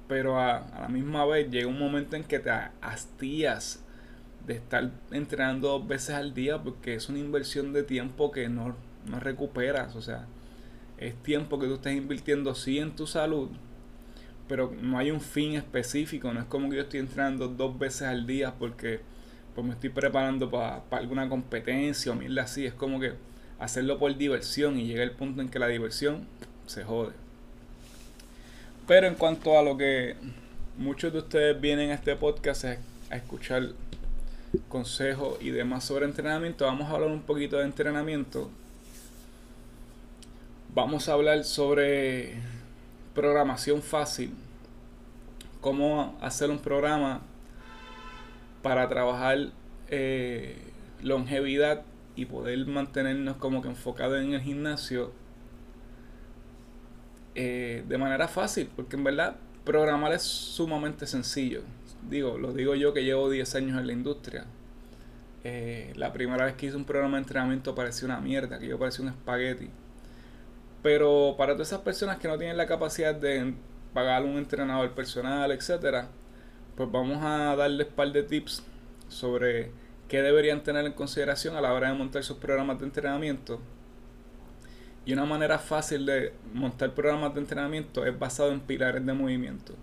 pero 0.09 0.39
a, 0.39 0.59
a, 0.59 0.81
la 0.83 0.89
misma 0.89 1.25
vez 1.27 1.51
llega 1.51 1.69
un 1.69 1.79
momento 1.79 2.17
en 2.17 2.25
que 2.25 2.39
te 2.39 2.51
hastías 2.81 3.83
de 4.47 4.55
estar 4.55 4.91
entrenando 5.11 5.69
dos 5.69 5.87
veces 5.87 6.15
al 6.15 6.33
día 6.33 6.63
porque 6.63 6.95
es 6.95 7.09
una 7.09 7.19
inversión 7.19 7.73
de 7.73 7.83
tiempo 7.83 8.31
que 8.31 8.49
no 8.49 8.75
no 9.07 9.21
recuperas, 9.21 9.97
o 9.97 10.03
sea, 10.03 10.27
es 10.99 11.15
tiempo 11.23 11.59
que 11.59 11.67
tú 11.67 11.75
estás 11.75 11.95
invirtiendo 11.95 12.55
sí 12.55 12.79
en 12.79 12.95
tu 12.95 13.07
salud, 13.07 13.49
pero 14.49 14.73
no 14.81 14.99
hay 14.99 15.11
un 15.11 15.21
fin 15.21 15.55
específico, 15.55 16.33
no 16.33 16.41
es 16.41 16.47
como 16.47 16.71
que 16.71 16.77
yo 16.77 16.83
estoy 16.83 17.01
entrenando 17.01 17.49
dos 17.49 17.79
veces 17.79 18.03
al 18.03 18.27
día 18.27 18.55
porque 18.59 19.01
pues 19.55 19.67
me 19.67 19.73
estoy 19.73 19.91
preparando 19.91 20.51
para 20.51 20.83
alguna 20.91 21.29
competencia 21.29 22.13
o 22.13 22.15
mierda 22.15 22.43
así, 22.43 22.67
es 22.67 22.75
como 22.75 23.01
que 23.01 23.15
hacerlo 23.59 23.99
por 23.99 24.17
diversión 24.17 24.79
y 24.79 24.87
llega 24.87 25.03
el 25.03 25.13
punto 25.13 25.41
en 25.41 25.49
que 25.49 25.59
la 25.59 25.69
diversión 25.69 26.27
se 26.67 26.85
jode. 26.85 27.13
Pero 28.87 29.07
en 29.07 29.15
cuanto 29.15 29.59
a 29.59 29.63
lo 29.63 29.77
que 29.77 30.17
muchos 30.77 31.13
de 31.13 31.21
ustedes 31.21 31.61
vienen 31.61 31.91
a 31.91 31.95
este 31.95 32.17
podcast 32.17 32.65
a 32.65 32.77
escuchar 33.17 33.69
consejos 34.69 35.39
y 35.41 35.51
demás 35.51 35.85
sobre 35.85 36.07
entrenamiento, 36.07 36.65
vamos 36.65 36.89
a 36.89 36.95
hablar 36.95 37.11
un 37.11 37.23
poquito 37.23 37.59
de 37.59 37.65
entrenamiento 37.65 38.51
Vamos 40.73 41.09
a 41.09 41.15
hablar 41.15 41.43
sobre 41.43 42.35
programación 43.13 43.83
fácil. 43.83 44.33
Cómo 45.61 46.17
hacer 46.21 46.49
un 46.49 46.61
programa 46.61 47.23
para 48.63 48.89
trabajar 48.89 49.49
eh, 49.89 50.57
longevidad 51.03 51.83
y 52.15 52.27
poder 52.27 52.65
mantenernos 52.67 53.37
como 53.39 53.63
que 53.63 53.69
enfocados 53.69 54.23
en 54.23 54.33
el 54.33 54.43
gimnasio 54.43 55.11
eh, 57.35 57.83
de 57.89 57.99
manera 57.99 58.29
fácil. 58.29 58.71
Porque 58.77 58.95
en 58.95 59.03
verdad 59.03 59.39
programar 59.65 60.13
es 60.13 60.23
sumamente 60.23 61.05
sencillo. 61.09 61.63
Digo, 62.09 62.39
lo 62.39 62.53
digo 62.53 62.77
yo 62.77 62.95
que 62.95 63.03
llevo 63.03 63.29
10 63.29 63.57
años 63.57 63.77
en 63.81 63.89
la 63.89 63.93
industria. 63.93 64.45
Eh, 65.43 65.93
la 65.97 66.13
primera 66.13 66.45
vez 66.45 66.55
que 66.55 66.67
hice 66.67 66.77
un 66.77 66.85
programa 66.85 67.17
de 67.17 67.23
entrenamiento 67.23 67.75
parecía 67.75 68.07
una 68.07 68.21
mierda, 68.21 68.61
que 68.61 68.69
yo 68.69 68.79
parecía 68.79 69.03
un 69.03 69.09
espagueti 69.09 69.69
pero 70.83 71.35
para 71.37 71.53
todas 71.53 71.69
esas 71.69 71.81
personas 71.81 72.19
que 72.19 72.29
no 72.29 72.39
tienen 72.39 72.57
la 72.57 72.67
capacidad 72.67 73.15
de 73.15 73.55
pagar 73.93 74.25
un 74.25 74.37
entrenador 74.37 74.93
personal, 74.93 75.51
etcétera, 75.53 76.09
pues 76.77 76.91
vamos 76.91 77.19
a 77.23 77.57
darles 77.57 77.89
un 77.89 77.95
par 77.95 78.13
de 78.13 78.23
tips 78.23 78.63
sobre 79.09 79.71
qué 80.09 80.23
deberían 80.23 80.63
tener 80.63 80.87
en 80.87 80.93
consideración 80.93 81.57
a 81.57 81.61
la 81.61 81.73
hora 81.73 81.91
de 81.91 81.99
montar 81.99 82.23
sus 82.23 82.39
programas 82.39 82.79
de 82.79 82.87
entrenamiento. 82.87 83.61
Y 85.05 85.13
una 85.13 85.25
manera 85.25 85.59
fácil 85.59 86.07
de 86.07 86.33
montar 86.53 86.95
programas 86.95 87.35
de 87.35 87.41
entrenamiento 87.41 88.05
es 88.07 88.19
basado 88.19 88.53
en 88.53 88.61
pilares 88.61 89.05
de 89.05 89.13
movimiento. 89.13 89.75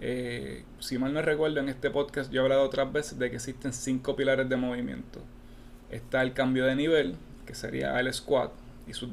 Eh, 0.00 0.64
si 0.78 0.96
mal 0.96 1.12
no 1.12 1.22
recuerdo, 1.22 1.60
en 1.60 1.68
este 1.68 1.90
podcast 1.90 2.30
yo 2.30 2.40
he 2.40 2.44
hablado 2.44 2.62
otras 2.62 2.92
veces 2.92 3.18
de 3.18 3.30
que 3.30 3.36
existen 3.36 3.72
cinco 3.72 4.16
pilares 4.16 4.48
de 4.48 4.56
movimiento. 4.56 5.20
Está 5.90 6.22
el 6.22 6.34
cambio 6.34 6.66
de 6.66 6.76
nivel, 6.76 7.16
que 7.46 7.54
sería 7.54 7.98
el 7.98 8.12
squat 8.12 8.52
y 8.86 8.92
sus 8.92 9.12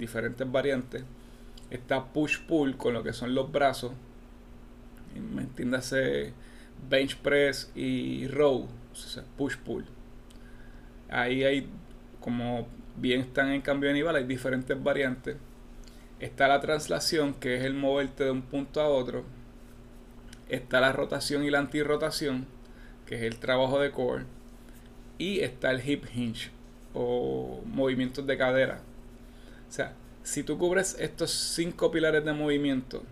diferentes 0.00 0.50
variantes. 0.50 1.04
Está 1.70 2.12
push-pull 2.12 2.76
con 2.76 2.94
lo 2.94 3.04
que 3.04 3.12
son 3.12 3.34
los 3.34 3.52
brazos. 3.52 3.92
Me 5.14 5.42
entiéndase 5.42 6.32
bench 6.88 7.16
press 7.18 7.70
y 7.74 8.26
row. 8.26 8.66
push-pull. 9.36 9.84
Ahí 11.08 11.44
hay, 11.44 11.68
como 12.20 12.66
bien 12.96 13.20
están 13.20 13.50
en 13.50 13.60
cambio 13.60 13.88
de 13.88 13.94
nivel, 13.94 14.16
hay 14.16 14.24
diferentes 14.24 14.80
variantes. 14.82 15.36
Está 16.18 16.48
la 16.48 16.60
translación, 16.60 17.34
que 17.34 17.56
es 17.56 17.64
el 17.64 17.74
moverte 17.74 18.24
de 18.24 18.30
un 18.30 18.42
punto 18.42 18.80
a 18.80 18.88
otro. 18.88 19.24
Está 20.48 20.80
la 20.80 20.92
rotación 20.92 21.44
y 21.44 21.50
la 21.50 21.60
antirrotación, 21.60 22.46
que 23.06 23.16
es 23.16 23.22
el 23.22 23.38
trabajo 23.38 23.80
de 23.80 23.90
core. 23.90 24.24
Y 25.18 25.40
está 25.40 25.70
el 25.70 25.88
hip 25.88 26.04
hinge 26.14 26.50
o 26.94 27.62
movimientos 27.66 28.26
de 28.26 28.36
cadera, 28.36 28.80
o 29.70 29.72
sea, 29.72 29.92
si 30.24 30.42
tú 30.42 30.58
cubres 30.58 30.96
estos 30.98 31.30
cinco 31.30 31.92
pilares 31.92 32.24
de 32.24 32.32
movimiento 32.32 33.04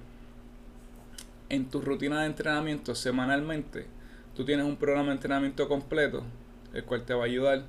en 1.48 1.70
tu 1.70 1.80
rutina 1.80 2.22
de 2.22 2.26
entrenamiento 2.26 2.96
semanalmente, 2.96 3.86
tú 4.34 4.44
tienes 4.44 4.66
un 4.66 4.76
programa 4.76 5.10
de 5.10 5.12
entrenamiento 5.12 5.68
completo, 5.68 6.24
el 6.74 6.82
cual 6.82 7.04
te 7.04 7.14
va 7.14 7.22
a 7.22 7.26
ayudar 7.26 7.62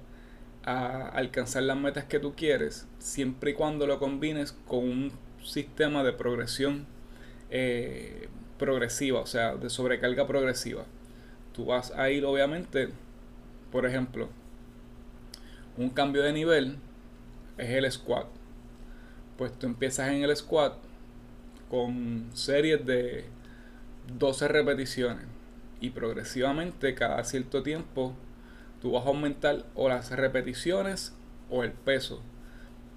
a 0.63 1.07
alcanzar 1.09 1.61
las 1.63 1.77
metas 1.77 2.05
que 2.05 2.19
tú 2.19 2.33
quieres, 2.35 2.87
siempre 2.97 3.51
y 3.51 3.53
cuando 3.53 3.85
lo 3.85 3.99
combines 3.99 4.53
con 4.67 4.79
un 4.79 5.11
sistema 5.43 6.03
de 6.03 6.13
progresión 6.13 6.87
eh, 7.51 8.27
progresiva, 8.57 9.19
o 9.19 9.27
sea, 9.27 9.55
de 9.55 9.69
sobrecarga 9.69 10.25
progresiva. 10.25 10.85
Tú 11.53 11.65
vas 11.65 11.91
a 11.91 12.09
ir, 12.09 12.25
obviamente, 12.25 12.89
por 13.71 13.85
ejemplo, 13.85 14.29
un 15.77 15.91
cambio 15.91 16.23
de 16.23 16.33
nivel 16.33 16.77
es 17.59 17.69
el 17.69 17.91
squat 17.91 18.38
pues 19.39 19.57
tú 19.57 19.67
empiezas 19.67 20.09
en 20.09 20.21
el 20.21 20.35
squat 20.35 20.73
con 21.69 22.29
series 22.33 22.85
de 22.85 23.23
12 24.17 24.49
repeticiones 24.49 25.23
y 25.79 25.91
progresivamente 25.91 26.93
cada 26.93 27.23
cierto 27.23 27.63
tiempo 27.63 28.13
tú 28.81 28.91
vas 28.91 29.05
a 29.05 29.07
aumentar 29.07 29.65
o 29.75 29.87
las 29.87 30.11
repeticiones 30.11 31.13
o 31.49 31.63
el 31.63 31.71
peso. 31.71 32.21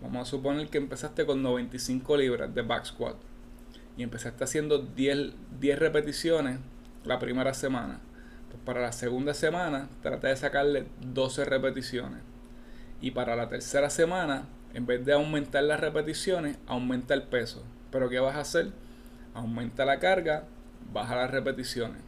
Vamos 0.02 0.26
a 0.26 0.30
suponer 0.32 0.66
que 0.66 0.78
empezaste 0.78 1.24
con 1.26 1.44
95 1.44 2.16
libras 2.16 2.52
de 2.52 2.62
back 2.62 2.86
squat 2.86 3.14
y 3.96 4.02
empezaste 4.02 4.42
haciendo 4.42 4.78
10, 4.78 5.34
10 5.60 5.78
repeticiones 5.78 6.58
la 7.04 7.20
primera 7.20 7.54
semana. 7.54 8.00
Pues 8.50 8.60
para 8.64 8.82
la 8.82 8.90
segunda 8.90 9.32
semana 9.32 9.88
trata 10.02 10.26
de 10.26 10.36
sacarle 10.36 10.86
12 11.02 11.44
repeticiones. 11.44 12.20
Y 13.00 13.12
para 13.12 13.36
la 13.36 13.48
tercera 13.48 13.90
semana, 13.90 14.48
en 14.74 14.86
vez 14.86 15.04
de 15.04 15.12
aumentar 15.12 15.64
las 15.64 15.80
repeticiones, 15.80 16.56
aumenta 16.66 17.14
el 17.14 17.22
peso. 17.22 17.62
Pero 17.90 18.08
¿qué 18.08 18.20
vas 18.20 18.36
a 18.36 18.40
hacer? 18.40 18.72
Aumenta 19.34 19.84
la 19.84 19.98
carga, 19.98 20.44
baja 20.92 21.16
las 21.16 21.30
repeticiones. 21.30 22.02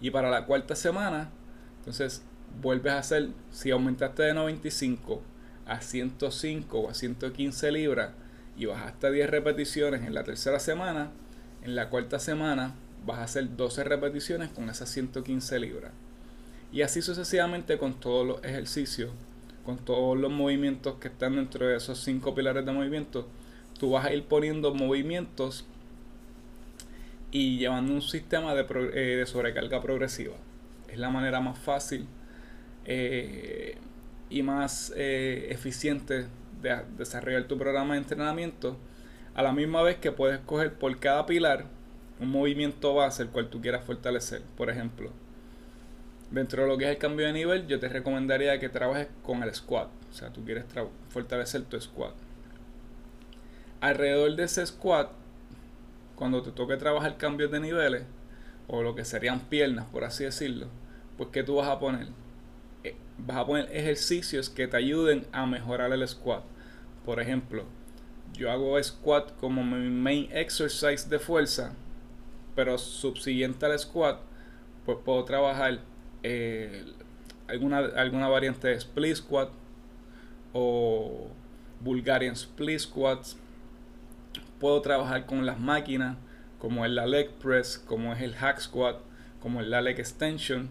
Y 0.00 0.10
para 0.10 0.30
la 0.30 0.46
cuarta 0.46 0.74
semana, 0.74 1.30
entonces 1.78 2.22
vuelves 2.60 2.92
a 2.92 2.98
hacer, 2.98 3.28
si 3.50 3.70
aumentaste 3.70 4.22
de 4.22 4.34
95 4.34 5.22
a 5.66 5.80
105 5.80 6.78
o 6.78 6.90
a 6.90 6.94
115 6.94 7.72
libras 7.72 8.10
y 8.56 8.66
bajaste 8.66 9.10
10 9.10 9.30
repeticiones 9.30 10.02
en 10.06 10.14
la 10.14 10.24
tercera 10.24 10.58
semana, 10.60 11.10
en 11.62 11.76
la 11.76 11.90
cuarta 11.90 12.18
semana 12.18 12.74
vas 13.04 13.18
a 13.18 13.24
hacer 13.24 13.56
12 13.56 13.84
repeticiones 13.84 14.50
con 14.50 14.68
esas 14.70 14.88
115 14.90 15.58
libras. 15.58 15.92
Y 16.72 16.82
así 16.82 17.02
sucesivamente 17.02 17.78
con 17.78 17.94
todos 17.94 18.26
los 18.26 18.44
ejercicios, 18.44 19.10
con 19.66 19.78
todos 19.78 20.16
los 20.16 20.30
movimientos 20.30 20.94
que 20.94 21.08
están 21.08 21.34
dentro 21.34 21.66
de 21.66 21.76
esos 21.76 21.98
5 21.98 22.36
pilares 22.36 22.64
de 22.64 22.70
movimiento, 22.70 23.26
tú 23.78 23.90
vas 23.90 24.06
a 24.06 24.14
ir 24.14 24.22
poniendo 24.22 24.72
movimientos 24.72 25.66
y 27.32 27.58
llevando 27.58 27.92
un 27.92 28.00
sistema 28.00 28.54
de, 28.54 28.64
eh, 28.94 29.16
de 29.16 29.26
sobrecarga 29.26 29.82
progresiva. 29.82 30.36
Es 30.88 30.98
la 30.98 31.10
manera 31.10 31.40
más 31.40 31.58
fácil 31.58 32.06
eh, 32.84 33.76
y 34.30 34.42
más 34.44 34.92
eh, 34.96 35.48
eficiente 35.50 36.26
de 36.62 36.82
desarrollar 36.96 37.48
tu 37.48 37.58
programa 37.58 37.94
de 37.94 38.00
entrenamiento. 38.00 38.76
A 39.34 39.42
la 39.42 39.52
misma 39.52 39.82
vez 39.82 39.96
que 39.96 40.12
puedes 40.12 40.38
coger 40.38 40.74
por 40.74 40.96
cada 41.00 41.26
pilar 41.26 41.66
un 42.20 42.30
movimiento 42.30 42.94
base 42.94 43.24
el 43.24 43.30
cual 43.30 43.50
tú 43.50 43.60
quieras 43.60 43.84
fortalecer. 43.84 44.42
Por 44.56 44.70
ejemplo, 44.70 45.10
dentro 46.30 46.62
de 46.62 46.68
lo 46.68 46.78
que 46.78 46.84
es 46.84 46.90
el 46.90 46.98
cambio 46.98 47.26
de 47.26 47.32
nivel, 47.32 47.66
yo 47.66 47.78
te 47.78 47.88
recomendaría 47.88 48.58
que 48.58 48.68
trabajes 48.68 49.08
con 49.22 49.42
el 49.42 49.54
squat. 49.54 49.88
O 50.10 50.14
sea, 50.14 50.30
tú 50.32 50.44
quieres 50.44 50.64
fortalecer 51.08 51.62
tu 51.62 51.80
squat. 51.80 52.14
Alrededor 53.80 54.34
de 54.36 54.44
ese 54.44 54.66
squat, 54.66 55.10
cuando 56.14 56.42
te 56.42 56.50
toque 56.50 56.76
trabajar 56.76 57.16
cambios 57.16 57.50
de 57.50 57.60
niveles, 57.60 58.02
o 58.68 58.82
lo 58.82 58.94
que 58.94 59.04
serían 59.04 59.40
piernas, 59.40 59.86
por 59.86 60.04
así 60.04 60.24
decirlo, 60.24 60.66
pues 61.16 61.28
¿qué 61.32 61.42
tú 61.42 61.56
vas 61.56 61.68
a 61.68 61.78
poner? 61.78 62.08
Eh, 62.84 62.96
vas 63.18 63.36
a 63.36 63.46
poner 63.46 63.68
ejercicios 63.70 64.50
que 64.50 64.66
te 64.66 64.76
ayuden 64.76 65.26
a 65.32 65.46
mejorar 65.46 65.92
el 65.92 66.06
squat. 66.08 66.42
Por 67.04 67.20
ejemplo, 67.20 67.64
yo 68.32 68.50
hago 68.50 68.82
squat 68.82 69.36
como 69.38 69.62
mi 69.62 69.88
main 69.88 70.28
exercise 70.32 71.08
de 71.08 71.18
fuerza, 71.18 71.74
pero 72.54 72.76
subsiguiente 72.78 73.66
al 73.66 73.78
squat, 73.78 74.20
pues 74.84 74.98
puedo 75.04 75.24
trabajar 75.24 75.80
eh, 76.28 76.84
alguna, 77.46 77.78
alguna 77.78 78.28
variante 78.28 78.66
de 78.66 78.74
split 78.74 79.14
squat 79.14 79.48
o 80.52 81.28
Bulgarian 81.80 82.34
split 82.34 82.80
squats. 82.80 83.36
Puedo 84.58 84.80
trabajar 84.80 85.26
con 85.26 85.46
las 85.46 85.60
máquinas, 85.60 86.16
como 86.58 86.84
es 86.84 86.90
la 86.90 87.06
leg 87.06 87.30
press, 87.30 87.78
como 87.78 88.12
es 88.12 88.22
el 88.22 88.34
hack 88.34 88.58
squat, 88.58 88.96
como 89.40 89.60
es 89.60 89.68
la 89.68 89.80
leg 89.80 90.00
extension. 90.00 90.68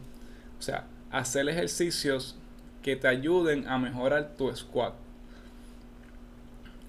O 0.60 0.62
sea, 0.62 0.88
hacer 1.10 1.48
ejercicios 1.48 2.36
que 2.82 2.98
te 2.98 3.08
ayuden 3.08 3.68
a 3.70 3.78
mejorar 3.78 4.36
tu 4.36 4.54
squat. 4.54 4.94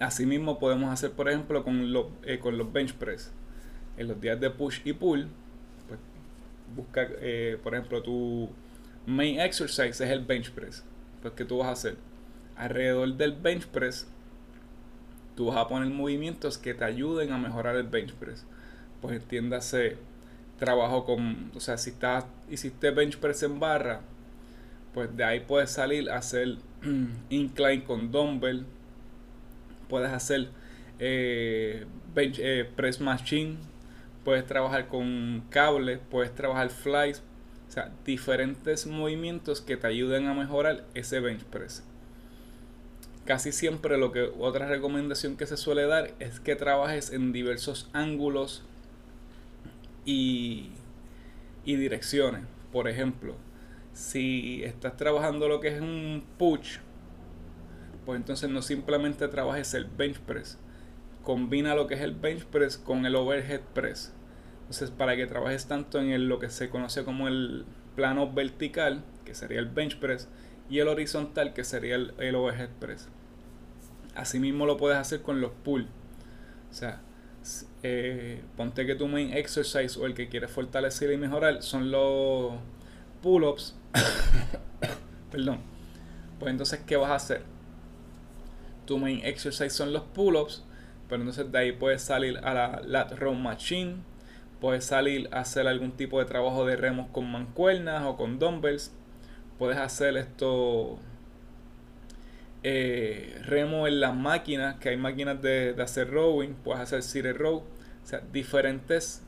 Asimismo 0.01 0.59
podemos 0.59 0.93
hacer, 0.93 1.13
por 1.13 1.29
ejemplo, 1.29 1.63
con, 1.63 1.93
los, 1.93 2.07
eh, 2.25 2.41
con 2.41 2.59
los 2.59 2.73
bench 2.73 2.95
press 2.95 3.33
en 3.97 4.09
los 4.09 4.21
días 4.21 4.41
de 4.41 4.51
push 4.51 4.81
y 4.85 4.93
pull, 4.93 5.29
busca, 6.77 7.09
eh, 7.21 7.59
por 7.63 7.75
ejemplo, 7.75 8.03
tu 8.03 8.51
main 9.07 9.41
exercise 9.41 10.05
es 10.05 10.11
el 10.11 10.25
bench 10.25 10.51
press. 10.51 10.85
Pues, 11.23 11.35
¿qué 11.35 11.45
tú 11.45 11.59
vas 11.59 11.69
a 11.69 11.73
hacer? 11.73 11.97
Alrededor 12.57 13.15
del 13.15 13.33
bench 13.33 13.67
press, 13.67 14.07
tú 15.35 15.47
vas 15.47 15.57
a 15.57 15.69
poner 15.69 15.89
movimientos 15.91 16.59
que 16.59 16.75
te 16.75 16.85
ayuden 16.85 17.33
a 17.33 17.39
mejorar 17.39 17.77
el 17.77 17.85
bench 17.85 18.13
press. 18.15 18.45
Pues 19.01 19.17
entiéndase, 19.17 19.97
trabajo 20.59 21.05
con, 21.05 21.51
o 21.55 21.61
sea, 21.61 21.77
si 21.77 21.91
estás, 21.91 22.27
hiciste 22.51 22.91
bench 22.91 23.19
press 23.19 23.43
en 23.43 23.59
barra, 23.59 24.01
pues 24.95 25.15
de 25.17 25.25
ahí 25.25 25.41
puedes 25.41 25.71
salir 25.71 26.11
a 26.11 26.19
hacer 26.19 26.57
incline 27.31 27.85
con 27.85 28.11
dumbbell, 28.11 28.65
puedes 29.89 30.11
hacer 30.11 30.49
eh, 30.99 31.85
bench, 32.15 32.39
eh, 32.39 32.65
press 32.77 33.01
machine 33.01 33.59
puedes 34.27 34.45
trabajar 34.45 34.89
con 34.89 35.45
cables, 35.51 36.01
puedes 36.11 36.35
trabajar 36.35 36.69
flies, 36.71 37.23
o 37.69 37.71
sea, 37.71 37.93
diferentes 38.05 38.85
movimientos 38.85 39.61
que 39.61 39.77
te 39.77 39.87
ayuden 39.87 40.27
a 40.27 40.35
mejorar 40.35 40.85
ese 40.95 41.21
bench 41.21 41.45
press. 41.45 41.85
Casi 43.25 43.53
siempre 43.53 43.99
lo 43.99 44.11
que 44.11 44.23
otra 44.37 44.67
recomendación 44.67 45.37
que 45.37 45.47
se 45.47 45.57
suele 45.57 45.87
dar 45.87 46.13
es 46.19 46.41
que 46.41 46.57
trabajes 46.57 47.13
en 47.13 47.33
diversos 47.33 47.89
ángulos 47.93 48.65
y, 50.05 50.71
y 51.65 51.77
direcciones. 51.77 52.47
Por 52.73 52.89
ejemplo, 52.89 53.37
si 53.93 54.65
estás 54.65 54.97
trabajando 54.97 55.47
lo 55.47 55.61
que 55.61 55.69
es 55.69 55.81
un 55.81 56.25
push, 56.37 56.79
pues 58.05 58.17
entonces 58.17 58.51
no 58.51 58.61
simplemente 58.61 59.29
trabajes 59.29 59.73
el 59.75 59.85
bench 59.85 60.19
press, 60.19 60.59
combina 61.23 61.77
lo 61.77 61.87
que 61.87 61.95
es 61.95 62.01
el 62.01 62.17
bench 62.17 62.45
press 62.47 62.77
con 62.77 63.07
el 63.07 63.15
overhead 63.15 63.61
press. 63.73 64.16
Entonces, 64.67 64.91
para 64.91 65.17
que 65.17 65.27
trabajes 65.27 65.67
tanto 65.67 66.01
en 66.01 66.29
lo 66.29 66.39
que 66.39 66.51
se 66.51 66.69
conoce 66.69 67.05
como 67.05 67.29
el 67.29 67.65
plano 67.95 68.33
vertical, 68.33 69.05
que 69.25 69.35
sería 69.35 69.61
el 69.61 69.67
bench 69.67 69.99
press, 69.99 70.29
y 70.69 70.81
el 70.81 70.89
horizontal, 70.89 71.53
que 71.55 71.65
sería 71.65 71.95
el, 71.95 72.15
el 72.19 72.35
overhead 72.35 72.71
press. 72.81 73.09
Asimismo 74.15 74.67
lo 74.67 74.77
puedes 74.77 74.99
hacer 74.99 75.23
con 75.23 75.41
los 75.41 75.53
pull. 75.53 75.87
O 76.71 76.75
sea, 76.75 77.01
eh, 77.83 78.43
ponte 78.57 78.87
que 78.87 78.97
tu 78.97 79.07
main 79.07 79.33
exercise 79.33 79.99
o 79.99 80.07
el 80.07 80.15
que 80.15 80.29
quieres 80.29 80.51
fortalecer 80.51 81.13
y 81.13 81.17
mejorar 81.17 81.63
son 81.63 81.91
los 81.91 82.55
pull-ups. 83.23 83.77
Perdón. 85.31 85.61
Pues 86.41 86.51
entonces, 86.51 86.81
¿qué 86.87 86.97
vas 86.97 87.11
a 87.11 87.15
hacer? 87.15 87.43
Tu 88.85 88.99
main 88.99 89.21
exercise 89.25 89.71
son 89.71 89.93
los 89.93 90.03
pull-ups 90.03 90.65
pero 91.09 91.23
entonces 91.23 91.51
de 91.51 91.59
ahí 91.59 91.73
puedes 91.73 92.03
salir 92.03 92.39
a 92.39 92.55
la 92.55 92.83
lat 92.85 93.13
row 93.13 93.35
machine, 93.35 93.97
puedes 94.61 94.85
salir 94.85 95.29
a 95.33 95.41
hacer 95.41 95.67
algún 95.67 95.93
tipo 95.93 96.19
de 96.19 96.25
trabajo 96.25 96.67
de 96.67 96.77
remos 96.77 97.09
con 97.11 97.31
mancuernas 97.31 98.05
o 98.05 98.17
con 98.17 98.39
dumbbells, 98.39 98.93
puedes 99.59 99.79
hacer 99.79 100.17
esto 100.17 100.99
eh, 102.63 103.41
remo 103.45 103.87
en 103.87 104.01
las 104.01 104.15
máquinas, 104.15 104.77
que 104.77 104.91
hay 104.91 104.97
máquinas 104.97 105.41
de, 105.41 105.75
hacer 105.81 106.11
rowing, 106.11 106.55
puedes 106.65 106.81
hacer 106.81 107.03
seated 107.03 107.37
row, 107.37 107.57
o 107.57 108.07
sea, 108.07 108.21
diferentes 108.33 109.23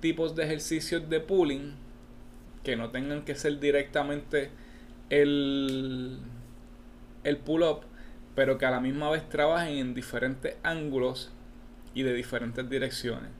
tipos 0.00 0.36
de 0.36 0.44
ejercicios 0.44 1.08
de 1.08 1.20
pulling 1.20 1.74
que 2.62 2.76
no 2.76 2.90
tengan 2.90 3.24
que 3.24 3.34
ser 3.34 3.58
directamente 3.60 4.50
el, 5.10 6.18
el 7.24 7.36
pull-up, 7.38 7.80
pero 8.34 8.58
que 8.58 8.66
a 8.66 8.70
la 8.70 8.80
misma 8.80 9.10
vez 9.10 9.28
trabajen 9.28 9.76
en 9.76 9.94
diferentes 9.94 10.56
ángulos 10.62 11.32
y 11.94 12.02
de 12.04 12.14
diferentes 12.14 12.68
direcciones. 12.70 13.37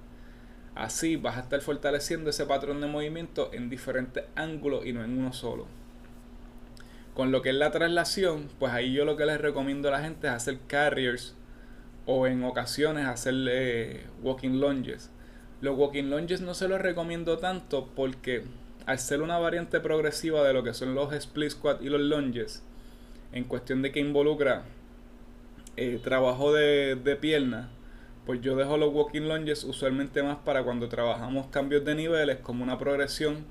Así 0.78 1.16
vas 1.16 1.36
a 1.36 1.40
estar 1.40 1.60
fortaleciendo 1.60 2.30
ese 2.30 2.46
patrón 2.46 2.80
de 2.80 2.86
movimiento 2.86 3.50
en 3.52 3.68
diferentes 3.68 4.22
ángulos 4.36 4.86
y 4.86 4.92
no 4.92 5.02
en 5.02 5.18
uno 5.18 5.32
solo. 5.32 5.66
Con 7.14 7.32
lo 7.32 7.42
que 7.42 7.48
es 7.48 7.56
la 7.56 7.72
traslación, 7.72 8.48
pues 8.60 8.72
ahí 8.72 8.92
yo 8.92 9.04
lo 9.04 9.16
que 9.16 9.26
les 9.26 9.40
recomiendo 9.40 9.88
a 9.88 9.90
la 9.90 10.02
gente 10.02 10.28
es 10.28 10.32
hacer 10.32 10.60
carriers 10.68 11.34
o 12.06 12.28
en 12.28 12.44
ocasiones 12.44 13.06
hacer 13.06 13.34
eh, 13.50 14.06
walking 14.22 14.60
lunges. 14.60 15.10
Los 15.60 15.76
walking 15.76 16.10
lunges 16.10 16.42
no 16.42 16.54
se 16.54 16.68
los 16.68 16.80
recomiendo 16.80 17.38
tanto 17.38 17.88
porque 17.96 18.44
al 18.86 19.00
ser 19.00 19.20
una 19.20 19.36
variante 19.36 19.80
progresiva 19.80 20.46
de 20.46 20.52
lo 20.52 20.62
que 20.62 20.74
son 20.74 20.94
los 20.94 21.12
split 21.12 21.50
squat 21.50 21.82
y 21.82 21.88
los 21.88 22.02
lunges, 22.02 22.62
en 23.32 23.42
cuestión 23.42 23.82
de 23.82 23.90
que 23.90 23.98
involucra 23.98 24.62
eh, 25.76 25.98
trabajo 26.04 26.52
de, 26.52 26.94
de 26.94 27.16
pierna, 27.16 27.68
pues 28.28 28.42
yo 28.42 28.56
dejo 28.56 28.76
los 28.76 28.92
walking 28.92 29.22
lunges 29.22 29.64
usualmente 29.64 30.22
más 30.22 30.36
para 30.44 30.62
cuando 30.62 30.86
trabajamos 30.90 31.46
cambios 31.46 31.82
de 31.86 31.94
niveles 31.94 32.36
como 32.40 32.62
una 32.62 32.76
progresión 32.76 33.46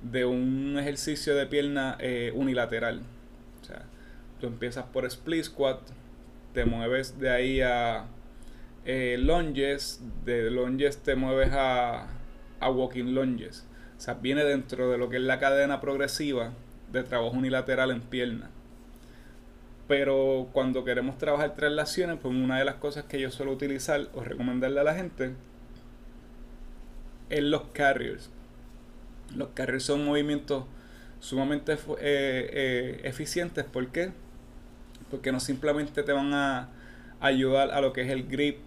de 0.00 0.24
un 0.24 0.78
ejercicio 0.78 1.34
de 1.34 1.44
pierna 1.44 1.98
eh, 2.00 2.32
unilateral. 2.34 3.02
O 3.60 3.64
sea, 3.66 3.82
tú 4.40 4.46
empiezas 4.46 4.86
por 4.86 5.04
split 5.04 5.44
squat, 5.44 5.80
te 6.54 6.64
mueves 6.64 7.20
de 7.20 7.28
ahí 7.28 7.60
a 7.60 8.06
eh, 8.86 9.18
lunges, 9.20 10.00
de 10.24 10.50
lunges 10.50 11.02
te 11.02 11.14
mueves 11.14 11.50
a, 11.52 12.06
a 12.58 12.70
walking 12.70 13.12
lunges. 13.12 13.66
O 13.98 14.00
sea, 14.00 14.14
viene 14.14 14.44
dentro 14.44 14.90
de 14.90 14.96
lo 14.96 15.10
que 15.10 15.16
es 15.16 15.22
la 15.22 15.40
cadena 15.40 15.82
progresiva 15.82 16.54
de 16.90 17.02
trabajo 17.02 17.36
unilateral 17.36 17.90
en 17.90 18.00
pierna. 18.00 18.48
Pero 19.92 20.48
cuando 20.54 20.86
queremos 20.86 21.18
trabajar 21.18 21.54
traslaciones, 21.54 22.16
pues 22.18 22.34
una 22.34 22.58
de 22.58 22.64
las 22.64 22.76
cosas 22.76 23.04
que 23.04 23.20
yo 23.20 23.30
suelo 23.30 23.52
utilizar 23.52 24.08
o 24.14 24.24
recomendarle 24.24 24.80
a 24.80 24.84
la 24.84 24.94
gente 24.94 25.34
es 27.28 27.42
los 27.42 27.64
carriers. 27.74 28.30
Los 29.36 29.48
carriers 29.48 29.84
son 29.84 30.02
movimientos 30.06 30.64
sumamente 31.20 31.74
eh, 31.74 31.76
eh, 32.00 33.00
eficientes. 33.04 33.66
¿Por 33.66 33.88
qué? 33.88 34.12
Porque 35.10 35.30
no 35.30 35.40
simplemente 35.40 36.02
te 36.02 36.12
van 36.12 36.32
a 36.32 36.70
ayudar 37.20 37.70
a 37.70 37.82
lo 37.82 37.92
que 37.92 38.00
es 38.00 38.08
el 38.08 38.26
grip 38.26 38.60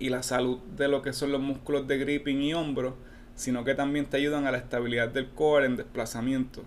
y 0.00 0.08
la 0.08 0.24
salud 0.24 0.58
de 0.76 0.88
lo 0.88 1.02
que 1.02 1.12
son 1.12 1.30
los 1.30 1.40
músculos 1.40 1.86
de 1.86 1.98
gripping 1.98 2.42
y 2.42 2.54
hombro, 2.54 2.96
sino 3.36 3.62
que 3.62 3.76
también 3.76 4.06
te 4.06 4.16
ayudan 4.16 4.48
a 4.48 4.50
la 4.50 4.58
estabilidad 4.58 5.10
del 5.10 5.28
core 5.28 5.66
en 5.66 5.76
desplazamiento. 5.76 6.64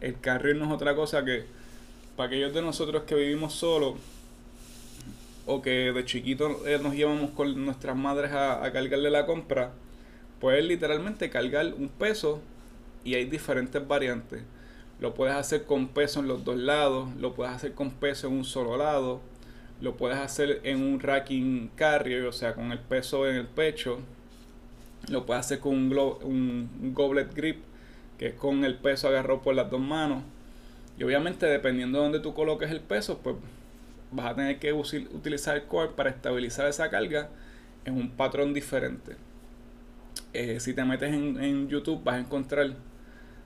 El 0.00 0.18
carrier 0.20 0.56
no 0.56 0.64
es 0.64 0.72
otra 0.72 0.94
cosa 0.94 1.22
que 1.22 1.54
para 2.16 2.28
aquellos 2.28 2.54
de 2.54 2.62
nosotros 2.62 3.02
que 3.04 3.14
vivimos 3.14 3.54
solos 3.54 3.94
o 5.46 5.62
que 5.62 5.92
de 5.92 6.04
chiquito 6.04 6.66
eh, 6.66 6.78
nos 6.82 6.94
llevamos 6.94 7.30
con 7.30 7.64
nuestras 7.64 7.96
madres 7.96 8.32
a, 8.32 8.64
a 8.64 8.72
cargarle 8.72 9.10
la 9.10 9.26
compra, 9.26 9.72
puedes 10.40 10.64
literalmente 10.64 11.30
cargar 11.30 11.74
un 11.74 11.88
peso 11.88 12.40
y 13.04 13.14
hay 13.14 13.26
diferentes 13.26 13.86
variantes. 13.86 14.42
Lo 14.98 15.14
puedes 15.14 15.34
hacer 15.34 15.64
con 15.64 15.88
peso 15.88 16.20
en 16.20 16.28
los 16.28 16.44
dos 16.44 16.56
lados, 16.56 17.14
lo 17.16 17.34
puedes 17.34 17.52
hacer 17.52 17.74
con 17.74 17.90
peso 17.90 18.28
en 18.28 18.32
un 18.32 18.44
solo 18.44 18.76
lado, 18.76 19.20
lo 19.80 19.96
puedes 19.96 20.18
hacer 20.18 20.60
en 20.64 20.82
un 20.82 21.00
racking 21.00 21.70
carrier, 21.76 22.24
o 22.24 22.32
sea, 22.32 22.54
con 22.54 22.72
el 22.72 22.78
peso 22.78 23.28
en 23.28 23.36
el 23.36 23.46
pecho. 23.46 23.98
Lo 25.08 25.26
puedes 25.26 25.44
hacer 25.44 25.60
con 25.60 25.74
un, 25.74 25.92
un, 26.22 26.94
goblet 26.94 27.32
grip, 27.34 27.62
que 28.18 28.28
es 28.28 28.34
con 28.34 28.64
el 28.64 28.76
peso 28.76 29.08
agarrado 29.08 29.42
por 29.42 29.54
las 29.54 29.70
dos 29.70 29.80
manos. 29.80 30.22
Y 30.98 31.04
obviamente 31.04 31.46
dependiendo 31.46 31.98
de 31.98 32.04
donde 32.04 32.20
tú 32.20 32.34
coloques 32.34 32.70
el 32.70 32.80
peso, 32.80 33.18
pues 33.18 33.36
vas 34.10 34.32
a 34.32 34.34
tener 34.34 34.58
que 34.58 34.72
utilizar 34.72 35.56
el 35.56 35.64
core 35.64 35.90
para 35.96 36.10
estabilizar 36.10 36.66
esa 36.68 36.90
carga 36.90 37.28
en 37.84 37.94
un 37.94 38.10
patrón 38.10 38.54
diferente. 38.54 39.16
Eh, 40.32 40.60
si 40.60 40.74
te 40.74 40.84
metes 40.84 41.12
en, 41.12 41.42
en 41.42 41.68
YouTube 41.68 42.02
vas 42.04 42.16
a 42.16 42.18
encontrar 42.20 42.74